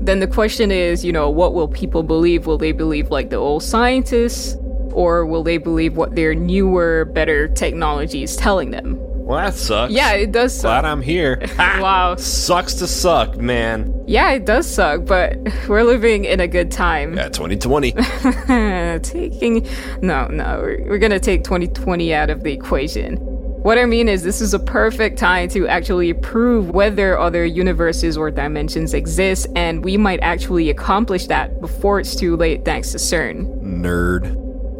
Then 0.00 0.20
the 0.20 0.26
question 0.26 0.70
is, 0.70 1.04
you 1.04 1.12
know, 1.12 1.30
what 1.30 1.54
will 1.54 1.68
people 1.68 2.02
believe? 2.02 2.46
Will 2.46 2.58
they 2.58 2.72
believe 2.72 3.10
like 3.10 3.30
the 3.30 3.36
old 3.36 3.62
scientists? 3.62 4.56
Or 4.92 5.26
will 5.26 5.42
they 5.42 5.58
believe 5.58 5.96
what 5.96 6.14
their 6.14 6.34
newer, 6.34 7.04
better 7.06 7.48
technology 7.48 8.22
is 8.22 8.36
telling 8.36 8.70
them? 8.70 8.98
Well, 9.24 9.38
that 9.38 9.54
sucks. 9.54 9.90
Yeah, 9.90 10.12
it 10.12 10.32
does 10.32 10.54
suck. 10.54 10.64
Glad 10.64 10.84
I'm 10.84 11.00
here. 11.00 11.40
Wow. 11.56 12.16
Sucks 12.16 12.74
to 12.74 12.86
suck, 12.86 13.38
man. 13.38 14.04
Yeah, 14.06 14.32
it 14.32 14.44
does 14.44 14.66
suck, 14.66 15.06
but 15.06 15.38
we're 15.68 15.82
living 15.82 16.26
in 16.26 16.40
a 16.40 16.46
good 16.46 16.70
time. 16.70 17.16
Yeah, 17.16 17.30
2020. 17.30 17.92
Taking. 19.02 19.66
No, 20.02 20.26
no, 20.26 20.58
we're, 20.60 20.84
we're 20.88 20.98
gonna 20.98 21.18
take 21.18 21.42
2020 21.42 22.12
out 22.12 22.28
of 22.28 22.42
the 22.42 22.52
equation. 22.52 23.16
What 23.16 23.78
I 23.78 23.86
mean 23.86 24.10
is, 24.10 24.22
this 24.22 24.42
is 24.42 24.52
a 24.52 24.58
perfect 24.58 25.18
time 25.18 25.48
to 25.50 25.66
actually 25.68 26.12
prove 26.12 26.68
whether 26.70 27.18
other 27.18 27.46
universes 27.46 28.18
or 28.18 28.30
dimensions 28.30 28.92
exist, 28.92 29.46
and 29.56 29.82
we 29.82 29.96
might 29.96 30.20
actually 30.20 30.68
accomplish 30.68 31.28
that 31.28 31.62
before 31.62 31.98
it's 31.98 32.14
too 32.14 32.36
late 32.36 32.66
thanks 32.66 32.92
to 32.92 32.98
CERN. 32.98 33.46
Nerd. 33.62 34.26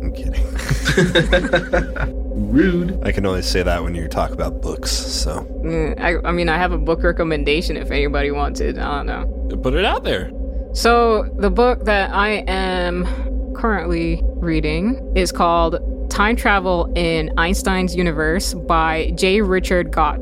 I'm 0.03 0.13
kidding. 0.13 2.21
Rude. 2.35 3.01
I 3.05 3.13
can 3.13 3.25
only 3.27 3.43
say 3.43 3.63
that 3.63 3.85
when 3.85 3.95
you 3.95 4.09
talk 4.09 4.33
about 4.33 4.61
books, 4.61 4.91
so. 4.91 5.45
Mm, 5.63 6.01
I, 6.01 6.29
I 6.29 6.33
mean, 6.33 6.49
I 6.49 6.59
have 6.59 6.73
a 6.73 6.79
book 6.79 7.03
recommendation 7.05 7.77
if 7.77 7.93
anybody 7.93 8.33
wants 8.33 8.61
it. 8.61 8.77
I 8.77 8.97
don't 8.97 9.07
know. 9.07 9.57
Put 9.59 9.75
it 9.75 9.85
out 9.85 10.03
there. 10.03 10.33
So, 10.73 11.33
the 11.39 11.51
book 11.51 11.85
that 11.85 12.11
I 12.13 12.45
am 12.49 13.07
currently 13.55 14.21
reading 14.25 15.13
is 15.15 15.31
called 15.31 15.79
Time 16.11 16.35
Travel 16.35 16.93
in 16.97 17.31
Einstein's 17.39 17.95
Universe 17.95 18.53
by 18.55 19.13
J. 19.15 19.41
Richard 19.41 19.93
Gott. 19.93 20.19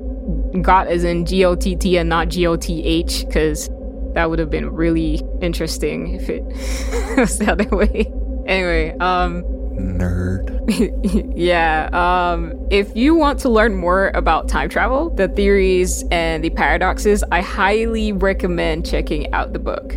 Gott 0.61 0.91
is 0.91 1.05
in 1.05 1.25
G 1.25 1.47
O 1.47 1.55
T 1.55 1.77
T 1.77 1.97
and 1.97 2.11
not 2.11 2.29
G 2.29 2.47
O 2.47 2.57
T 2.57 2.85
H, 2.85 3.25
because 3.27 3.71
that 4.13 4.29
would 4.29 4.39
have 4.39 4.51
been 4.51 4.71
really 4.71 5.23
interesting 5.41 6.15
if 6.15 6.29
it 6.29 6.45
was 7.17 7.39
the 7.39 7.51
other 7.51 7.69
way. 7.75 8.13
Anyway, 8.47 8.95
um, 8.99 9.45
Nerd. 9.77 11.33
yeah. 11.37 11.89
Um, 11.93 12.53
if 12.71 12.95
you 12.97 13.15
want 13.15 13.39
to 13.41 13.49
learn 13.49 13.75
more 13.75 14.11
about 14.15 14.49
time 14.49 14.69
travel, 14.69 15.11
the 15.11 15.29
theories, 15.29 16.05
and 16.11 16.43
the 16.43 16.51
paradoxes, 16.51 17.25
I 17.33 17.41
highly 17.41 18.13
recommend 18.13 18.87
checking 18.87 19.33
out 19.33 19.53
the 19.53 19.59
book. 19.59 19.97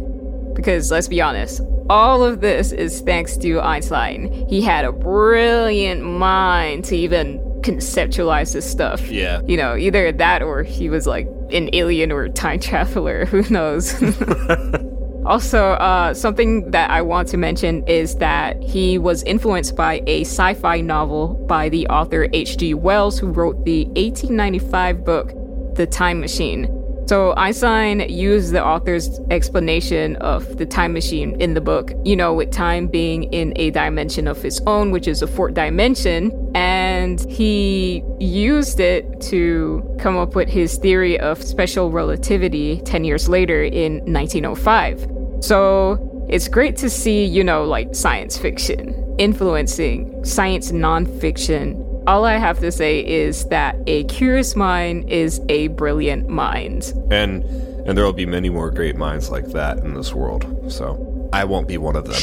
Because 0.55 0.89
let's 0.91 1.07
be 1.07 1.21
honest, 1.21 1.61
all 1.89 2.23
of 2.23 2.41
this 2.41 2.71
is 2.71 3.01
thanks 3.01 3.38
to 3.38 3.59
Einstein. 3.59 4.47
He 4.49 4.61
had 4.61 4.86
a 4.86 4.91
brilliant 4.91 6.03
mind 6.03 6.86
to 6.86 6.95
even 6.95 7.39
conceptualize 7.61 8.53
this 8.53 8.69
stuff. 8.69 9.09
Yeah. 9.09 9.41
You 9.45 9.57
know, 9.57 9.76
either 9.76 10.11
that 10.11 10.41
or 10.41 10.63
he 10.63 10.89
was 10.89 11.07
like 11.07 11.28
an 11.51 11.69
alien 11.73 12.11
or 12.11 12.23
a 12.23 12.30
time 12.30 12.59
traveler. 12.59 13.26
Who 13.32 13.43
knows? 13.49 13.93
Also, 15.26 15.71
uh, 15.71 16.13
something 16.13 16.69
that 16.69 16.91
I 16.91 17.01
want 17.01 17.28
to 17.30 17.38
mention 17.38 17.84
is 17.88 18.17
that 18.17 18.61
he 18.61 18.99
was 18.99 19.23
influenced 19.23 19.76
by 19.76 20.03
a 20.05 20.21
sci 20.21 20.53
fi 20.53 20.82
novel 20.82 21.34
by 21.47 21.67
the 21.69 21.88
author 21.88 22.28
H.G. 22.32 22.76
Wells, 22.76 23.17
who 23.17 23.28
wrote 23.28 23.65
the 23.65 23.86
1895 23.86 25.03
book, 25.03 25.34
The 25.76 25.88
Time 25.88 26.19
Machine. 26.19 26.71
So, 27.07 27.36
Einstein 27.38 28.01
used 28.09 28.51
the 28.51 28.63
author's 28.63 29.19
explanation 29.30 30.15
of 30.17 30.57
the 30.57 30.65
time 30.65 30.93
machine 30.93 31.39
in 31.39 31.53
the 31.53 31.61
book, 31.61 31.91
you 32.03 32.15
know, 32.15 32.34
with 32.34 32.51
time 32.51 32.88
being 32.88 33.26
in 33.26 33.53
a 33.57 33.69
dimension 33.69 34.28
of 34.28 34.43
its 34.43 34.59
own, 34.65 34.89
which 34.89 35.07
is 35.07 35.21
a 35.21 35.28
fourth 35.28 35.53
dimension, 35.53 36.32
and 36.55 37.21
he 37.30 38.03
used 38.19 38.80
it 38.80 39.21
to 39.21 39.84
come 39.99 40.17
up 40.17 40.34
with 40.34 40.49
his 40.49 40.78
theory 40.78 41.19
of 41.19 41.43
special 41.43 41.91
relativity 41.91 42.82
10 42.82 43.03
years 43.03 43.30
later 43.30 43.63
in 43.63 43.97
1905. 44.11 45.14
So 45.45 46.25
it's 46.27 46.47
great 46.47 46.75
to 46.77 46.89
see, 46.89 47.23
you 47.23 47.43
know, 47.43 47.65
like 47.65 47.93
science 47.93 48.35
fiction 48.35 49.01
influencing 49.19 50.25
science 50.25 50.71
nonfiction. 50.71 52.03
All 52.07 52.25
I 52.25 52.37
have 52.37 52.59
to 52.59 52.71
say 52.71 53.05
is 53.05 53.45
that 53.45 53.77
a 53.87 54.03
curious 54.05 54.55
mind 54.55 55.09
is 55.09 55.39
a 55.49 55.67
brilliant 55.69 56.27
mind. 56.27 56.93
And 57.11 57.43
and 57.85 57.95
there 57.95 58.03
will 58.03 58.13
be 58.13 58.25
many 58.25 58.49
more 58.49 58.71
great 58.71 58.95
minds 58.95 59.29
like 59.29 59.45
that 59.49 59.77
in 59.77 59.93
this 59.93 60.13
world. 60.15 60.71
So 60.71 61.29
I 61.31 61.43
won't 61.43 61.67
be 61.67 61.77
one 61.77 61.95
of 61.95 62.05
them. 62.05 62.21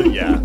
yeah. 0.10 0.40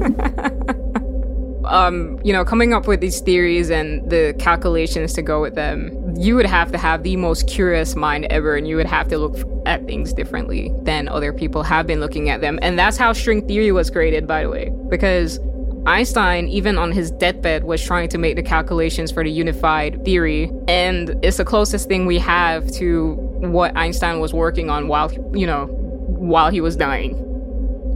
um, 1.64 2.20
you 2.26 2.34
know, 2.34 2.44
coming 2.44 2.74
up 2.74 2.88
with 2.88 3.00
these 3.00 3.22
theories 3.22 3.70
and 3.70 4.10
the 4.10 4.36
calculations 4.38 5.14
to 5.14 5.22
go 5.22 5.42
with 5.42 5.56
them, 5.56 6.05
you 6.18 6.36
would 6.36 6.46
have 6.46 6.72
to 6.72 6.78
have 6.78 7.04
the 7.04 7.16
most 7.16 7.48
curious 7.48 7.96
mind 7.96 8.26
ever, 8.30 8.56
and 8.56 8.68
you 8.68 8.76
would 8.76 8.86
have 8.86 9.08
to 9.10 9.18
look 9.18 9.38
at 9.66 9.86
things 9.86 10.14
differently 10.14 10.72
than 10.84 11.08
other 11.08 11.34
people 11.34 11.64
have 11.64 11.88
been 11.88 12.00
looking 12.00 12.30
at 12.30 12.42
them. 12.42 12.60
And 12.62 12.78
that's 12.78 12.98
how 12.98 13.14
string 13.14 13.48
theory 13.48 13.72
was 13.72 13.90
created, 13.90 14.28
by 14.28 14.44
the 14.44 14.50
way, 14.50 14.72
because 14.90 15.40
Einstein, 15.86 16.48
even 16.48 16.78
on 16.78 16.92
his 16.92 17.12
deathbed, 17.12 17.64
was 17.64 17.84
trying 17.84 18.10
to 18.10 18.18
make 18.18 18.36
the 18.36 18.44
calculations 18.44 19.12
for 19.12 19.24
the 19.24 19.30
unified 19.30 20.04
theory, 20.04 20.52
and 20.68 21.16
it's 21.24 21.38
the 21.38 21.46
closest 21.46 21.88
thing 21.88 22.06
we 22.06 22.18
have 22.20 22.70
to 22.74 23.14
what 23.42 23.76
Einstein 23.78 24.20
was 24.20 24.34
working 24.34 24.70
on 24.70 24.88
while, 24.88 25.12
you 25.34 25.46
know, 25.46 25.68
while 25.68 26.50
he 26.50 26.62
was 26.62 26.76
dying. 26.76 27.22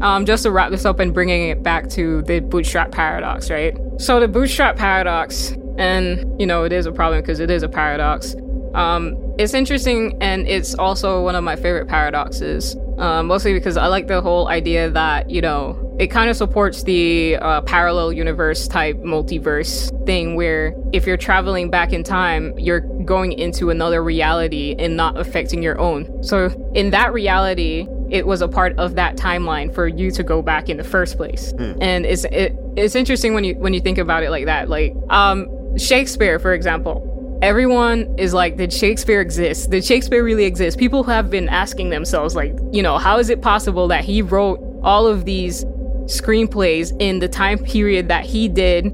Um, 0.01 0.25
just 0.25 0.43
to 0.43 0.51
wrap 0.51 0.71
this 0.71 0.85
up 0.85 0.99
and 0.99 1.13
bringing 1.13 1.49
it 1.49 1.63
back 1.63 1.89
to 1.89 2.21
the 2.21 2.39
bootstrap 2.39 2.91
paradox, 2.91 3.49
right? 3.49 3.75
So 3.97 4.19
the 4.19 4.27
bootstrap 4.27 4.77
paradox, 4.77 5.53
and 5.79 6.39
you 6.39 6.45
know, 6.45 6.63
it 6.63 6.73
is 6.73 6.85
a 6.85 6.91
problem 6.91 7.21
because 7.21 7.39
it 7.39 7.49
is 7.49 7.63
a 7.63 7.69
paradox. 7.69 8.35
Um, 8.73 9.17
it's 9.39 9.53
interesting 9.53 10.17
and 10.21 10.47
it's 10.47 10.75
also 10.75 11.23
one 11.23 11.35
of 11.35 11.43
my 11.43 11.55
favorite 11.55 11.87
paradoxes, 11.87 12.75
uh, 12.97 13.23
mostly 13.23 13.53
because 13.53 13.77
I 13.77 13.87
like 13.87 14.07
the 14.07 14.21
whole 14.21 14.47
idea 14.47 14.89
that, 14.91 15.29
you 15.29 15.41
know, 15.41 15.95
it 15.99 16.07
kind 16.07 16.29
of 16.29 16.37
supports 16.37 16.83
the 16.83 17.37
uh, 17.37 17.61
parallel 17.61 18.13
universe 18.13 18.67
type 18.67 18.97
multiverse 18.97 19.89
thing 20.05 20.35
where 20.35 20.75
if 20.93 21.07
you're 21.07 21.17
traveling 21.17 21.69
back 21.69 21.93
in 21.93 22.03
time, 22.03 22.57
you're 22.59 22.81
going 22.81 23.33
into 23.33 23.69
another 23.69 24.03
reality 24.03 24.75
and 24.77 24.95
not 24.95 25.17
affecting 25.17 25.63
your 25.63 25.79
own. 25.79 26.21
So 26.23 26.47
in 26.75 26.91
that 26.91 27.11
reality, 27.11 27.87
it 28.09 28.27
was 28.27 28.41
a 28.41 28.47
part 28.47 28.77
of 28.77 28.95
that 28.95 29.17
timeline 29.17 29.73
for 29.73 29.87
you 29.87 30.11
to 30.11 30.23
go 30.23 30.41
back 30.41 30.69
in 30.69 30.77
the 30.77 30.83
first 30.83 31.17
place. 31.17 31.53
Mm. 31.53 31.77
And 31.81 32.05
it's 32.05 32.23
it, 32.25 32.55
it's 32.75 32.95
interesting 32.95 33.33
when 33.33 33.43
you 33.43 33.55
when 33.55 33.73
you 33.73 33.81
think 33.81 33.97
about 33.97 34.23
it 34.23 34.31
like 34.31 34.45
that. 34.45 34.69
Like 34.69 34.95
um 35.09 35.47
Shakespeare, 35.77 36.39
for 36.39 36.53
example, 36.53 37.39
everyone 37.41 38.13
is 38.17 38.33
like, 38.33 38.57
did 38.57 38.73
Shakespeare 38.73 39.21
exist? 39.21 39.69
Did 39.69 39.85
Shakespeare 39.85 40.23
really 40.23 40.45
exist? 40.45 40.77
People 40.77 41.03
have 41.03 41.29
been 41.29 41.47
asking 41.49 41.89
themselves, 41.89 42.35
like, 42.35 42.53
you 42.71 42.81
know, 42.81 42.97
how 42.97 43.19
is 43.19 43.29
it 43.29 43.41
possible 43.41 43.87
that 43.87 44.03
he 44.03 44.21
wrote 44.21 44.59
all 44.83 45.07
of 45.07 45.25
these 45.25 45.63
screenplays 46.05 46.95
in 46.99 47.19
the 47.19 47.27
time 47.27 47.59
period 47.59 48.07
that 48.07 48.25
he 48.25 48.47
did, 48.47 48.93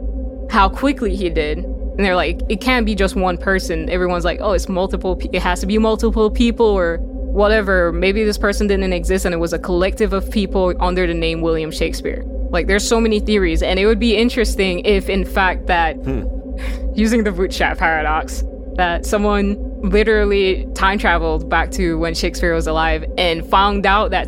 how 0.49 0.69
quickly 0.69 1.15
he 1.15 1.29
did? 1.29 1.59
And 1.59 2.03
they're 2.03 2.15
like, 2.15 2.41
it 2.49 2.59
can't 2.59 2.85
be 2.85 2.93
just 2.93 3.15
one 3.15 3.37
person. 3.37 3.89
Everyone's 3.89 4.25
like, 4.25 4.39
oh, 4.41 4.51
it's 4.51 4.67
multiple, 4.67 5.19
it 5.31 5.41
has 5.41 5.61
to 5.61 5.65
be 5.65 5.77
multiple 5.77 6.29
people 6.29 6.65
or 6.65 6.97
whatever. 6.97 7.91
Maybe 7.93 8.23
this 8.23 8.37
person 8.37 8.67
didn't 8.67 8.91
exist 8.93 9.25
and 9.25 9.33
it 9.33 9.37
was 9.37 9.53
a 9.53 9.59
collective 9.59 10.13
of 10.13 10.29
people 10.29 10.73
under 10.79 11.07
the 11.07 11.13
name 11.13 11.41
William 11.41 11.71
Shakespeare. 11.71 12.23
Like, 12.49 12.67
there's 12.67 12.87
so 12.87 13.01
many 13.01 13.19
theories, 13.19 13.63
and 13.63 13.79
it 13.79 13.85
would 13.85 13.99
be 13.99 14.15
interesting 14.15 14.79
if, 14.85 15.09
in 15.09 15.25
fact, 15.25 15.65
that. 15.67 15.95
Hmm 15.95 16.34
using 16.93 17.23
the 17.23 17.31
bootstrap 17.31 17.77
paradox 17.77 18.43
that 18.75 19.05
someone 19.05 19.57
literally 19.81 20.67
time 20.73 20.97
traveled 20.97 21.49
back 21.49 21.71
to 21.71 21.97
when 21.97 22.13
Shakespeare 22.13 22.53
was 22.53 22.67
alive 22.67 23.05
and 23.17 23.45
found 23.47 23.85
out 23.85 24.11
that 24.11 24.27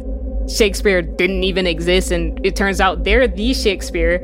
Shakespeare 0.50 1.02
didn't 1.02 1.44
even 1.44 1.68
exist 1.68 2.12
and 2.12 2.40
it 2.46 2.56
turns 2.56 2.80
out 2.80 3.04
they're 3.04 3.28
the 3.28 3.54
Shakespeare 3.54 4.20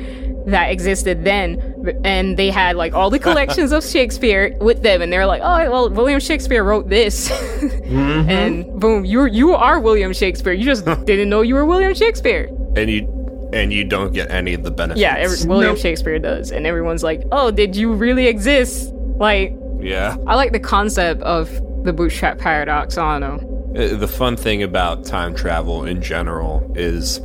that 0.46 0.72
existed 0.72 1.24
then 1.24 2.02
and 2.04 2.38
they 2.38 2.50
had 2.50 2.76
like 2.76 2.94
all 2.94 3.10
the 3.10 3.20
collections 3.28 3.72
of 3.72 3.84
Shakespeare 3.84 4.56
with 4.60 4.84
them 4.84 5.02
and 5.02 5.12
they're 5.12 5.26
like 5.26 5.42
oh 5.42 5.70
well 5.70 5.90
William 5.90 6.20
Shakespeare 6.20 6.64
wrote 6.64 6.90
this. 6.90 7.30
Mm-hmm. 7.30 7.96
and 8.30 8.80
boom 8.80 9.04
you 9.04 9.26
you 9.26 9.54
are 9.54 9.80
William 9.80 10.14
Shakespeare. 10.14 10.54
You 10.54 10.66
just 10.66 10.86
didn't 11.06 11.30
know 11.30 11.42
you 11.42 11.56
were 11.56 11.66
William 11.66 11.94
Shakespeare. 11.94 12.50
And 12.76 12.90
you 12.90 13.23
and 13.54 13.72
you 13.72 13.84
don't 13.84 14.14
get 14.14 14.32
any 14.32 14.54
of 14.54 14.64
the 14.64 14.72
benefits. 14.72 15.00
Yeah, 15.00 15.16
every, 15.18 15.48
William 15.48 15.74
nope. 15.74 15.82
Shakespeare 15.82 16.20
does, 16.20 16.52
and 16.52 16.66
everyone's 16.66 17.04
like, 17.04 17.24
"Oh, 17.32 17.52
did 17.52 17.76
you 17.76 17.94
really 17.94 18.28
exist?" 18.28 18.92
Like, 18.94 19.56
yeah, 19.80 20.18
I 20.28 20.36
like 20.36 20.52
the 20.52 20.60
concept 20.60 21.22
of 21.22 21.50
the 21.84 21.94
bootstrap 21.94 22.40
paradox. 22.40 22.98
I 22.98 23.20
don't 23.20 23.22
know. 23.22 23.82
Uh, 23.82 23.96
the 23.96 24.08
fun 24.08 24.36
thing 24.36 24.64
about 24.64 25.06
time 25.06 25.36
travel 25.36 25.86
in 25.86 26.02
general 26.02 26.72
is 26.76 27.20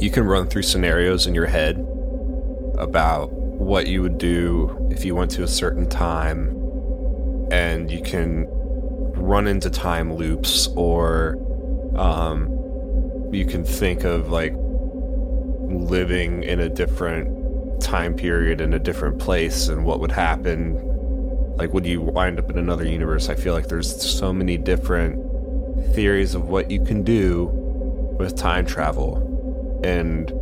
you 0.00 0.10
can 0.10 0.24
run 0.24 0.46
through 0.46 0.62
scenarios 0.62 1.26
in 1.26 1.34
your 1.34 1.46
head 1.46 1.76
about 2.78 3.32
what 3.32 3.88
you 3.88 4.02
would 4.02 4.18
do 4.18 4.88
if 4.90 5.04
you 5.04 5.14
went 5.14 5.30
to 5.32 5.42
a 5.42 5.48
certain 5.48 5.88
time, 5.88 6.48
and 7.50 7.90
you 7.90 8.00
can 8.02 8.46
run 9.16 9.48
into 9.48 9.68
time 9.68 10.14
loops 10.14 10.68
or 10.76 11.36
um, 11.96 12.48
you 13.32 13.44
can 13.44 13.64
think 13.64 14.04
of 14.04 14.30
like 14.30 14.54
living 15.68 16.42
in 16.42 16.60
a 16.60 16.68
different 16.68 17.34
time 17.80 18.14
period 18.14 18.60
in 18.60 18.74
a 18.74 18.78
different 18.78 19.18
place 19.18 19.68
and 19.68 19.84
what 19.84 20.00
would 20.00 20.10
happen 20.10 20.74
like 21.56 21.72
would 21.72 21.86
you 21.86 22.00
wind 22.00 22.38
up 22.38 22.50
in 22.50 22.58
another 22.58 22.84
universe? 22.86 23.28
I 23.28 23.34
feel 23.34 23.52
like 23.52 23.66
there's 23.66 24.00
so 24.00 24.32
many 24.32 24.56
different 24.56 25.24
theories 25.92 26.34
of 26.34 26.48
what 26.48 26.70
you 26.70 26.84
can 26.84 27.02
do 27.02 27.46
with 28.18 28.36
time 28.36 28.64
travel. 28.64 29.80
And 29.82 30.32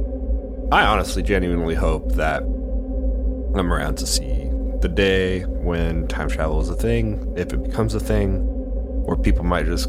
i 0.72 0.84
honestly 0.84 1.22
genuinely 1.22 1.76
hope 1.76 2.12
that 2.14 2.42
i'm 2.42 3.72
around 3.72 3.96
to 3.96 4.06
see 4.06 4.50
the 4.80 4.88
day 4.88 5.42
when 5.42 6.08
time 6.08 6.28
travel 6.28 6.60
is 6.60 6.68
a 6.68 6.74
thing 6.74 7.32
if 7.36 7.52
it 7.52 7.62
becomes 7.62 7.94
a 7.94 8.00
thing 8.00 8.40
or 9.06 9.16
people 9.16 9.44
might 9.44 9.64
just 9.64 9.88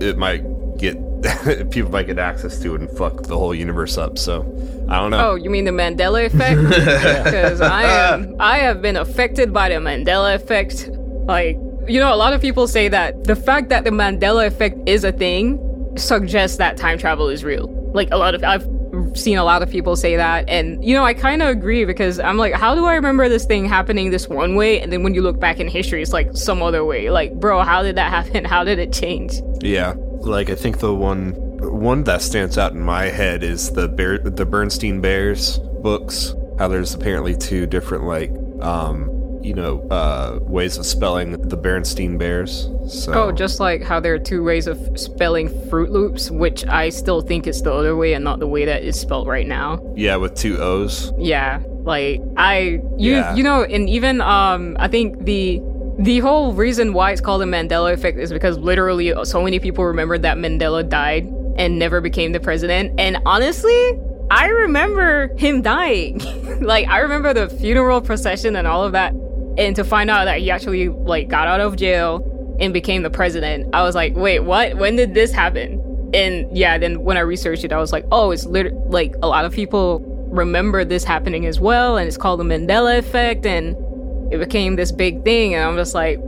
it 0.00 0.18
might 0.18 0.42
get 0.76 0.96
people 1.70 1.90
might 1.90 2.06
get 2.06 2.18
access 2.18 2.58
to 2.60 2.74
it 2.74 2.80
and 2.80 2.90
fuck 2.90 3.24
the 3.24 3.36
whole 3.36 3.54
universe 3.54 3.98
up. 3.98 4.18
So 4.18 4.42
I 4.88 5.00
don't 5.00 5.10
know. 5.10 5.30
Oh, 5.30 5.34
you 5.34 5.50
mean 5.50 5.64
the 5.64 5.70
Mandela 5.70 6.26
effect? 6.26 6.58
Because 7.28 7.60
I 7.60 7.82
am 7.82 8.36
I 8.40 8.58
have 8.58 8.80
been 8.80 8.96
affected 8.96 9.52
by 9.52 9.68
the 9.68 9.76
Mandela 9.76 10.34
effect. 10.34 10.88
Like 11.26 11.56
you 11.88 11.98
know, 12.00 12.12
a 12.12 12.16
lot 12.16 12.32
of 12.32 12.40
people 12.40 12.68
say 12.68 12.88
that 12.88 13.24
the 13.24 13.36
fact 13.36 13.70
that 13.70 13.84
the 13.84 13.90
Mandela 13.90 14.46
effect 14.46 14.76
is 14.86 15.04
a 15.04 15.12
thing 15.12 15.58
suggests 15.96 16.58
that 16.58 16.76
time 16.76 16.98
travel 16.98 17.28
is 17.28 17.44
real. 17.44 17.68
Like 17.94 18.08
a 18.12 18.16
lot 18.16 18.34
of 18.34 18.44
I've 18.44 18.66
seen 19.14 19.38
a 19.38 19.44
lot 19.44 19.62
of 19.62 19.70
people 19.70 19.96
say 19.96 20.16
that 20.16 20.48
and 20.48 20.82
you 20.84 20.94
know 20.94 21.04
i 21.04 21.12
kind 21.12 21.42
of 21.42 21.48
agree 21.48 21.84
because 21.84 22.18
i'm 22.20 22.36
like 22.36 22.54
how 22.54 22.74
do 22.74 22.84
i 22.84 22.94
remember 22.94 23.28
this 23.28 23.44
thing 23.44 23.64
happening 23.64 24.10
this 24.10 24.28
one 24.28 24.54
way 24.54 24.80
and 24.80 24.92
then 24.92 25.02
when 25.02 25.14
you 25.14 25.22
look 25.22 25.38
back 25.38 25.60
in 25.60 25.68
history 25.68 26.02
it's 26.02 26.12
like 26.12 26.28
some 26.34 26.62
other 26.62 26.84
way 26.84 27.10
like 27.10 27.32
bro 27.34 27.62
how 27.62 27.82
did 27.82 27.96
that 27.96 28.10
happen 28.24 28.44
how 28.44 28.64
did 28.64 28.78
it 28.78 28.92
change 28.92 29.40
yeah 29.60 29.94
like 30.20 30.50
I 30.50 30.54
think 30.54 30.78
the 30.78 30.94
one 30.94 31.32
one 31.60 32.04
that 32.04 32.22
stands 32.22 32.56
out 32.58 32.72
in 32.72 32.80
my 32.80 33.06
head 33.06 33.42
is 33.42 33.70
the 33.72 33.88
Bear, 33.88 34.18
the 34.18 34.46
Bernstein 34.46 35.00
Bears 35.00 35.58
books. 35.58 36.34
How 36.58 36.68
there's 36.68 36.94
apparently 36.94 37.36
two 37.36 37.66
different 37.66 38.04
like 38.04 38.30
um, 38.60 39.14
you 39.42 39.54
know, 39.54 39.80
uh, 39.88 40.40
ways 40.42 40.76
of 40.78 40.84
spelling 40.84 41.32
the 41.48 41.56
Bernstein 41.56 42.18
Bears. 42.18 42.68
So, 42.88 43.12
Oh, 43.14 43.32
just 43.32 43.60
like 43.60 43.82
how 43.82 44.00
there 44.00 44.12
are 44.14 44.18
two 44.18 44.42
ways 44.42 44.66
of 44.66 44.98
spelling 44.98 45.48
Fruit 45.68 45.90
Loops, 45.90 46.28
which 46.30 46.66
I 46.66 46.88
still 46.88 47.20
think 47.20 47.46
is 47.46 47.62
the 47.62 47.72
other 47.72 47.94
way 47.96 48.14
and 48.14 48.24
not 48.24 48.40
the 48.40 48.48
way 48.48 48.64
that 48.64 48.82
it's 48.82 48.98
spelled 48.98 49.28
right 49.28 49.46
now. 49.46 49.80
yeah, 49.94 50.16
with 50.16 50.34
two 50.34 50.58
O's. 50.58 51.12
Yeah, 51.18 51.62
like 51.84 52.20
I 52.36 52.80
you 52.96 53.12
Yeah. 53.12 53.34
you 53.36 53.44
know, 53.44 53.62
and 53.62 53.88
even 53.88 54.20
um 54.20 54.76
I 54.80 54.88
think 54.88 55.24
the 55.24 55.62
the 55.98 56.20
whole 56.20 56.52
reason 56.52 56.92
why 56.92 57.10
it's 57.10 57.20
called 57.20 57.42
the 57.42 57.46
Mandela 57.46 57.92
effect 57.92 58.18
is 58.18 58.32
because 58.32 58.56
literally 58.56 59.12
so 59.24 59.42
many 59.42 59.58
people 59.58 59.84
remember 59.84 60.16
that 60.16 60.36
Mandela 60.36 60.88
died 60.88 61.26
and 61.56 61.78
never 61.78 62.00
became 62.00 62.30
the 62.30 62.38
president. 62.38 62.98
And 63.00 63.18
honestly, 63.26 63.98
I 64.30 64.46
remember 64.46 65.34
him 65.36 65.60
dying. 65.60 66.20
like 66.60 66.86
I 66.86 67.00
remember 67.00 67.34
the 67.34 67.48
funeral 67.48 68.00
procession 68.00 68.54
and 68.54 68.66
all 68.66 68.84
of 68.84 68.92
that. 68.92 69.12
And 69.58 69.74
to 69.74 69.82
find 69.82 70.08
out 70.08 70.26
that 70.26 70.38
he 70.38 70.52
actually 70.52 70.88
like 70.88 71.28
got 71.28 71.48
out 71.48 71.60
of 71.60 71.74
jail 71.74 72.24
and 72.60 72.72
became 72.72 73.02
the 73.02 73.10
president, 73.10 73.74
I 73.74 73.82
was 73.82 73.96
like, 73.96 74.14
wait, 74.14 74.40
what? 74.40 74.76
When 74.76 74.94
did 74.94 75.14
this 75.14 75.32
happen? 75.32 76.10
And 76.14 76.56
yeah, 76.56 76.78
then 76.78 77.02
when 77.02 77.16
I 77.16 77.20
researched 77.20 77.64
it, 77.64 77.72
I 77.72 77.78
was 77.78 77.92
like, 77.92 78.04
oh, 78.12 78.30
it's 78.30 78.46
like 78.46 79.14
a 79.20 79.26
lot 79.26 79.44
of 79.44 79.52
people 79.52 79.98
remember 80.30 80.84
this 80.84 81.02
happening 81.02 81.44
as 81.46 81.58
well, 81.58 81.96
and 81.96 82.06
it's 82.06 82.16
called 82.16 82.40
the 82.40 82.44
Mandela 82.44 82.98
effect, 82.98 83.46
and 83.46 83.76
it 84.30 84.38
became 84.38 84.76
this 84.76 84.92
big 84.92 85.24
thing. 85.24 85.54
And 85.54 85.64
I'm 85.64 85.76
just 85.76 85.94
like, 85.94 86.18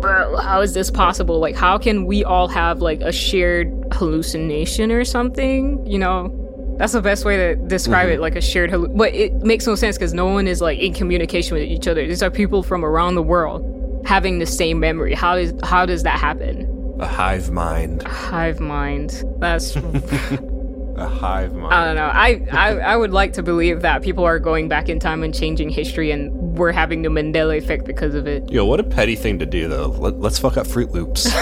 bro, 0.00 0.36
how 0.36 0.60
is 0.60 0.74
this 0.74 0.90
possible? 0.90 1.38
Like, 1.38 1.56
how 1.56 1.78
can 1.78 2.06
we 2.06 2.24
all 2.24 2.48
have 2.48 2.80
like 2.80 3.00
a 3.00 3.12
shared 3.12 3.72
hallucination 3.92 4.90
or 4.90 5.04
something? 5.04 5.84
You 5.86 5.98
know, 5.98 6.76
that's 6.78 6.92
the 6.92 7.02
best 7.02 7.24
way 7.24 7.36
to 7.36 7.56
describe 7.56 8.08
it, 8.08 8.14
mm-hmm. 8.14 8.22
like 8.22 8.36
a 8.36 8.40
shared. 8.40 8.70
Hallu- 8.70 8.96
but 8.96 9.14
it 9.14 9.34
makes 9.42 9.66
no 9.66 9.74
sense 9.74 9.96
because 9.96 10.14
no 10.14 10.26
one 10.26 10.46
is 10.46 10.60
like 10.60 10.78
in 10.78 10.94
communication 10.94 11.54
with 11.54 11.64
each 11.64 11.86
other. 11.86 12.06
These 12.06 12.22
are 12.22 12.30
people 12.30 12.62
from 12.62 12.84
around 12.84 13.14
the 13.14 13.22
world 13.22 13.66
having 14.06 14.38
the 14.38 14.46
same 14.46 14.80
memory. 14.80 15.14
How 15.14 15.36
is 15.36 15.54
how 15.62 15.86
does 15.86 16.02
that 16.04 16.18
happen? 16.18 16.66
A 16.98 17.06
hive 17.06 17.50
mind. 17.50 18.02
a 18.02 18.08
Hive 18.08 18.60
mind. 18.60 19.24
That's 19.38 19.76
A 21.00 21.08
hive 21.08 21.54
mind. 21.54 21.72
I 21.72 21.84
don't 21.86 21.96
know. 21.96 22.10
I, 22.12 22.46
I 22.52 22.92
I 22.92 22.96
would 22.96 23.10
like 23.10 23.32
to 23.34 23.42
believe 23.42 23.80
that 23.80 24.02
people 24.02 24.24
are 24.24 24.38
going 24.38 24.68
back 24.68 24.90
in 24.90 25.00
time 25.00 25.22
and 25.22 25.34
changing 25.34 25.70
history, 25.70 26.10
and 26.10 26.30
we're 26.50 26.72
having 26.72 27.02
the 27.02 27.08
Mandela 27.08 27.56
effect 27.56 27.84
because 27.84 28.14
of 28.14 28.26
it. 28.26 28.50
Yo, 28.50 28.64
what 28.64 28.80
a 28.80 28.84
petty 28.84 29.16
thing 29.16 29.38
to 29.38 29.46
do, 29.46 29.68
though. 29.68 29.88
Let, 29.88 30.20
let's 30.20 30.38
fuck 30.38 30.56
up 30.56 30.66
Fruit 30.66 30.90
Loops. 30.92 31.28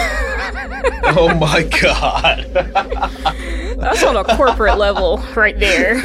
Oh 1.11 1.35
my 1.35 1.63
god. 1.63 2.45
That's 3.79 4.03
on 4.03 4.17
a 4.17 4.25
corporate 4.25 4.77
level, 4.79 5.19
right 5.37 5.59
there. 5.59 5.97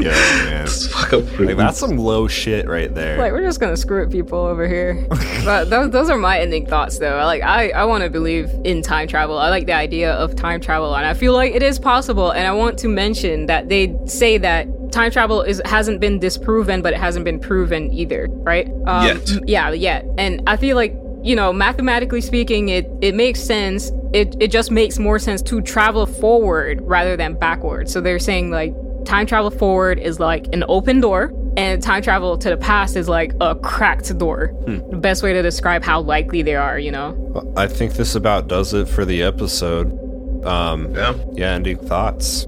Yo, 0.00 0.10
man. 0.10 0.66
Fuck 0.66 1.12
up 1.12 1.38
Like, 1.38 1.56
that's 1.56 1.78
some 1.78 1.96
low 1.96 2.26
shit 2.28 2.66
right 2.68 2.92
there. 2.94 3.18
like 3.18 3.32
we're 3.32 3.42
just 3.42 3.60
gonna 3.60 3.76
screw 3.76 4.00
with 4.00 4.12
people 4.12 4.38
over 4.38 4.66
here. 4.66 5.06
But 5.42 5.70
those, 5.70 5.90
those 5.90 6.10
are 6.10 6.18
my 6.18 6.38
ending 6.38 6.66
thoughts, 6.66 6.98
though. 6.98 7.16
Like 7.24 7.42
I 7.42 7.70
I 7.70 7.84
want 7.84 8.04
to 8.04 8.10
believe 8.10 8.50
in 8.64 8.82
time 8.82 9.08
travel. 9.08 9.38
I 9.38 9.48
like 9.48 9.64
the 9.64 9.72
idea 9.72 10.12
of 10.12 10.36
time 10.36 10.60
travel, 10.60 10.94
and 10.94 11.06
I 11.06 11.14
feel 11.14 11.32
like 11.32 11.54
it 11.54 11.62
is 11.62 11.78
possible. 11.78 12.30
And 12.30 12.46
I 12.46 12.52
want 12.52 12.78
to 12.80 12.88
mention 12.88 13.46
that 13.46 13.70
they 13.70 13.96
say 14.04 14.36
that 14.38 14.68
time 14.92 15.10
travel 15.10 15.40
is 15.40 15.62
hasn't 15.64 15.98
been 16.00 16.18
disproven, 16.18 16.82
but 16.82 16.92
it 16.92 16.98
hasn't 16.98 17.24
been 17.24 17.40
proven 17.40 17.90
either, 17.90 18.26
right? 18.30 18.68
Um, 18.86 19.06
Yet. 19.06 19.30
Yeah, 19.48 19.70
yet. 19.70 20.04
And 20.18 20.42
I 20.46 20.58
feel 20.58 20.76
like 20.76 20.94
you 21.22 21.36
know, 21.36 21.52
mathematically 21.52 22.20
speaking, 22.20 22.68
it 22.68 22.88
it 23.00 23.14
makes 23.14 23.40
sense. 23.40 23.90
It 24.12 24.36
it 24.40 24.48
just 24.50 24.70
makes 24.70 24.98
more 24.98 25.18
sense 25.18 25.42
to 25.42 25.60
travel 25.60 26.06
forward 26.06 26.80
rather 26.82 27.16
than 27.16 27.34
backward. 27.34 27.88
So 27.88 28.00
they're 28.00 28.18
saying 28.18 28.50
like 28.50 28.74
time 29.04 29.26
travel 29.26 29.50
forward 29.50 29.98
is 29.98 30.18
like 30.20 30.46
an 30.52 30.64
open 30.68 31.00
door, 31.00 31.32
and 31.56 31.82
time 31.82 32.02
travel 32.02 32.36
to 32.38 32.50
the 32.50 32.56
past 32.56 32.96
is 32.96 33.08
like 33.08 33.32
a 33.40 33.54
cracked 33.54 34.16
door. 34.18 34.54
The 34.66 34.96
best 34.96 35.22
way 35.22 35.32
to 35.32 35.42
describe 35.42 35.82
how 35.84 36.00
likely 36.00 36.42
they 36.42 36.54
are, 36.56 36.78
you 36.78 36.90
know. 36.90 37.52
I 37.56 37.66
think 37.66 37.94
this 37.94 38.14
about 38.14 38.48
does 38.48 38.72
it 38.74 38.88
for 38.88 39.04
the 39.04 39.22
episode. 39.22 39.96
Um, 40.44 40.94
Yeah. 40.94 41.14
yeah, 41.32 41.52
ending 41.52 41.76
thoughts. 41.78 42.46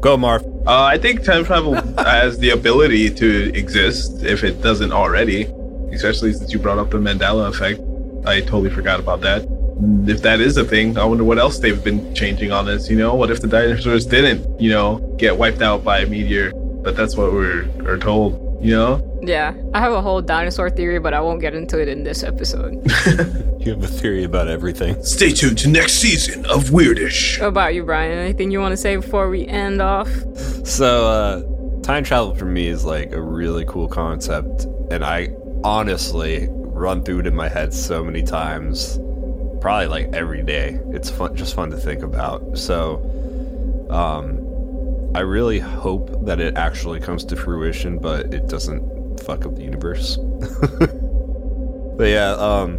Go, 0.00 0.16
Marv. 0.16 0.44
Uh, 0.66 0.82
I 0.82 0.98
think 0.98 1.24
time 1.24 1.44
travel 1.44 1.74
has 1.98 2.38
the 2.38 2.50
ability 2.50 3.10
to 3.14 3.52
exist 3.54 4.22
if 4.22 4.44
it 4.44 4.62
doesn't 4.62 4.92
already, 4.92 5.46
especially 5.92 6.32
since 6.32 6.52
you 6.52 6.58
brought 6.58 6.78
up 6.78 6.90
the 6.90 6.98
Mandela 6.98 7.48
effect. 7.48 7.80
I 8.26 8.40
totally 8.40 8.70
forgot 8.70 8.98
about 8.98 9.20
that. 9.20 9.46
If 10.08 10.22
that 10.22 10.40
is 10.40 10.56
a 10.56 10.64
thing, 10.64 10.98
I 10.98 11.04
wonder 11.04 11.22
what 11.22 11.38
else 11.38 11.58
they've 11.58 11.82
been 11.82 12.12
changing 12.14 12.50
on 12.50 12.66
this. 12.66 12.90
You 12.90 12.96
know, 12.96 13.14
what 13.14 13.30
if 13.30 13.40
the 13.40 13.46
dinosaurs 13.46 14.06
didn't, 14.06 14.60
you 14.60 14.70
know, 14.70 14.98
get 15.16 15.38
wiped 15.38 15.62
out 15.62 15.84
by 15.84 16.00
a 16.00 16.06
meteor? 16.06 16.52
But 16.52 16.96
that's 16.96 17.16
what 17.16 17.32
we're 17.32 17.68
are 17.86 17.98
told. 17.98 18.42
You 18.64 18.74
know, 18.74 19.20
Yeah, 19.22 19.54
I 19.74 19.80
have 19.80 19.92
a 19.92 20.00
whole 20.00 20.22
dinosaur 20.22 20.70
theory, 20.70 20.98
but 20.98 21.12
I 21.12 21.20
won't 21.20 21.40
get 21.40 21.54
into 21.54 21.80
it 21.80 21.88
in 21.88 22.04
this 22.04 22.22
episode. 22.22 22.84
You 23.66 23.72
have 23.72 23.82
a 23.82 23.88
theory 23.88 24.22
about 24.22 24.46
everything. 24.46 25.02
Stay 25.02 25.32
tuned 25.32 25.58
to 25.58 25.68
next 25.68 25.94
season 25.94 26.46
of 26.46 26.66
Weirdish. 26.70 27.40
What 27.40 27.48
about 27.48 27.74
you, 27.74 27.82
Brian? 27.82 28.16
Anything 28.16 28.52
you 28.52 28.60
want 28.60 28.70
to 28.70 28.76
say 28.76 28.94
before 28.94 29.28
we 29.28 29.44
end 29.44 29.82
off? 29.82 30.08
So, 30.64 31.08
uh, 31.08 31.80
time 31.82 32.04
travel 32.04 32.36
for 32.36 32.44
me 32.44 32.68
is 32.68 32.84
like 32.84 33.10
a 33.10 33.20
really 33.20 33.64
cool 33.64 33.88
concept, 33.88 34.66
and 34.92 35.04
I 35.04 35.34
honestly 35.64 36.46
run 36.76 37.02
through 37.02 37.20
it 37.20 37.26
in 37.26 37.34
my 37.34 37.48
head 37.48 37.72
so 37.72 38.04
many 38.04 38.22
times, 38.22 38.98
probably 39.60 39.86
like 39.86 40.12
every 40.12 40.42
day. 40.42 40.78
It's 40.90 41.10
fun, 41.10 41.34
just 41.34 41.54
fun 41.54 41.70
to 41.70 41.76
think 41.76 42.02
about. 42.02 42.58
So, 42.58 43.02
um, 43.90 44.42
I 45.14 45.20
really 45.20 45.58
hope 45.58 46.26
that 46.26 46.40
it 46.40 46.56
actually 46.56 47.00
comes 47.00 47.24
to 47.26 47.36
fruition, 47.36 47.98
but 47.98 48.34
it 48.34 48.48
doesn't 48.48 49.20
fuck 49.20 49.46
up 49.46 49.56
the 49.56 49.62
universe. 49.62 50.16
but 51.96 52.04
yeah, 52.04 52.32
um, 52.32 52.76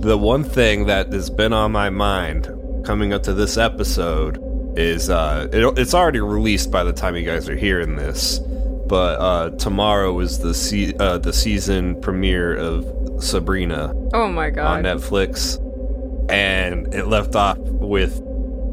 the 0.00 0.18
one 0.18 0.42
thing 0.42 0.86
that 0.86 1.12
has 1.12 1.30
been 1.30 1.52
on 1.52 1.70
my 1.70 1.90
mind 1.90 2.48
coming 2.84 3.12
up 3.12 3.22
to 3.22 3.32
this 3.32 3.56
episode 3.56 4.42
is 4.76 5.08
uh, 5.08 5.48
it, 5.52 5.78
it's 5.78 5.94
already 5.94 6.20
released 6.20 6.70
by 6.70 6.82
the 6.82 6.92
time 6.92 7.14
you 7.14 7.24
guys 7.24 7.48
are 7.48 7.56
hearing 7.56 7.94
this, 7.94 8.40
but 8.86 9.20
uh, 9.20 9.50
tomorrow 9.56 10.18
is 10.20 10.38
the 10.40 10.54
se- 10.54 10.94
uh, 10.98 11.18
the 11.18 11.32
season 11.32 12.00
premiere 12.00 12.56
of 12.56 12.84
Sabrina 13.22 13.92
Oh 14.12 14.28
my 14.28 14.50
god! 14.50 14.84
on. 14.84 14.98
Netflix, 14.98 15.58
and 16.30 16.92
it 16.94 17.06
left 17.06 17.34
off 17.36 17.58
with 17.58 18.20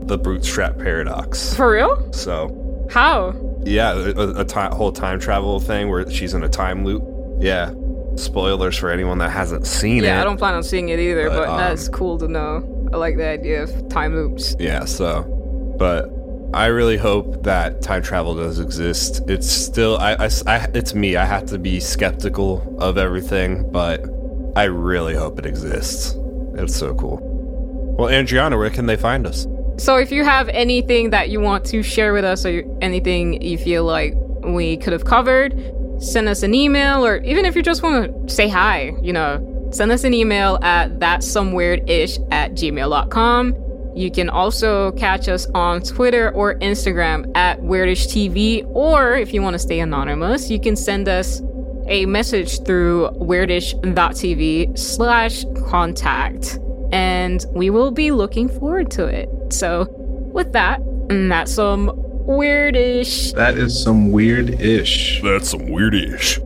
the 0.07 0.18
bootstrap 0.18 0.78
paradox. 0.78 1.53
For 1.55 1.72
real? 1.72 2.12
So 2.12 2.88
How? 2.91 3.34
yeah, 3.64 3.93
a, 3.93 4.41
a 4.45 4.76
whole 4.76 4.91
time 4.91 5.20
travel 5.20 5.59
thing 5.59 5.89
where 5.89 6.09
she's 6.09 6.34
in 6.34 6.43
a 6.43 6.49
time 6.49 6.84
loop. 6.86 7.03
Yeah, 7.39 7.72
spoilers 8.16 8.78
for 8.78 8.89
anyone 8.91 9.18
that 9.20 9.30
hasn't 9.32 9.66
seen 9.68 9.97
Yeah, 9.97 10.01
it. 10.01 10.05
Yeah, 10.16 10.22
I 10.22 10.24
don't 10.24 10.38
plan 10.38 10.53
on 10.55 10.64
seeing 10.64 10.89
it 10.89 10.99
either, 10.99 11.30
But, 11.30 11.38
but, 11.38 11.49
um, 11.49 11.57
that's 11.57 11.88
cool 11.89 12.18
to 12.20 12.28
know. 12.28 12.89
I 12.93 12.97
like 12.97 13.16
the 13.18 13.28
idea 13.28 13.64
of 13.64 13.88
time 13.89 14.16
loops. 14.16 14.55
Yeah, 14.59 14.86
so, 14.86 15.24
but 15.80 16.09
I 16.54 16.66
really 16.68 16.97
hope 16.97 17.43
that 17.43 17.82
time 17.82 18.02
travel 18.04 18.36
does 18.36 18.60
exist. 18.60 19.22
It's 19.30 19.49
still, 19.49 19.97
I, 19.97 20.14
I, 20.14 20.30
I- 20.47 20.68
it's 20.74 20.93
me. 20.93 21.16
I 21.16 21.26
have 21.26 21.45
to 21.47 21.58
be 21.58 21.80
skeptical 21.80 22.76
of 22.80 22.97
everything, 22.97 23.72
but 23.72 24.02
I 24.56 24.64
really 24.66 25.16
hope 25.16 25.39
it 25.39 25.45
exists. 25.45 26.16
It's 26.56 26.76
so 26.76 26.93
cool. 26.95 27.20
Well, 27.97 28.10
Andriana, 28.10 28.58
where 28.58 28.70
can 28.70 28.86
they 28.86 28.97
find 28.97 29.26
us? 29.26 29.47
So 29.78 29.95
if 29.95 30.12
you 30.12 30.24
have 30.26 30.49
anything 30.49 31.12
that 31.12 31.30
you 31.30 31.39
want 31.39 31.66
to 31.68 31.82
share 31.82 32.14
with 32.14 32.26
us 32.26 32.45
or 32.45 32.64
anything 32.82 33.41
you 33.41 33.58
feel 33.58 33.84
like 33.86 34.14
we 34.43 34.78
could 34.78 34.91
have 34.93 35.06
covered, 35.06 35.54
send 35.99 36.28
us 36.28 36.43
an 36.43 36.54
email 36.54 37.06
or 37.06 37.18
even 37.18 37.45
if 37.45 37.56
you 37.56 37.64
just 37.64 37.82
want 37.82 38.28
to 38.28 38.34
say 38.34 38.49
hi, 38.49 38.91
you 39.02 39.14
know, 39.14 39.70
send 39.72 39.91
us 39.91 40.04
an 40.04 40.14
email 40.14 40.60
at 40.62 40.99
thatssomeweirdish 40.99 42.28
at 42.32 42.52
gmail.com. 42.54 43.54
You 43.95 44.09
can 44.11 44.29
also 44.29 44.91
catch 44.93 45.27
us 45.27 45.47
on 45.53 45.81
Twitter 45.81 46.31
or 46.31 46.55
Instagram 46.55 47.29
at 47.35 47.59
WeirdishTV, 47.59 48.67
or 48.73 49.15
if 49.15 49.33
you 49.33 49.41
want 49.41 49.53
to 49.53 49.59
stay 49.59 49.79
anonymous, 49.79 50.49
you 50.49 50.59
can 50.59 50.75
send 50.75 51.07
us 51.09 51.41
a 51.87 52.05
message 52.05 52.63
through 52.63 53.09
weirdish.tv 53.15 54.77
slash 54.77 55.45
contact 55.67 56.59
and 56.91 57.45
we 57.51 57.69
will 57.69 57.91
be 57.91 58.11
looking 58.11 58.47
forward 58.47 58.91
to 58.91 59.05
it. 59.07 59.29
So, 59.49 59.87
with 60.33 60.53
that, 60.53 60.79
and 61.09 61.31
that's 61.31 61.53
some 61.53 61.87
weirdish. 62.27 63.33
That 63.33 63.57
is 63.57 63.81
some 63.81 64.11
weird 64.11 64.61
ish. 64.61 65.21
That's 65.21 65.49
some 65.49 65.61
weirdish. 65.61 66.39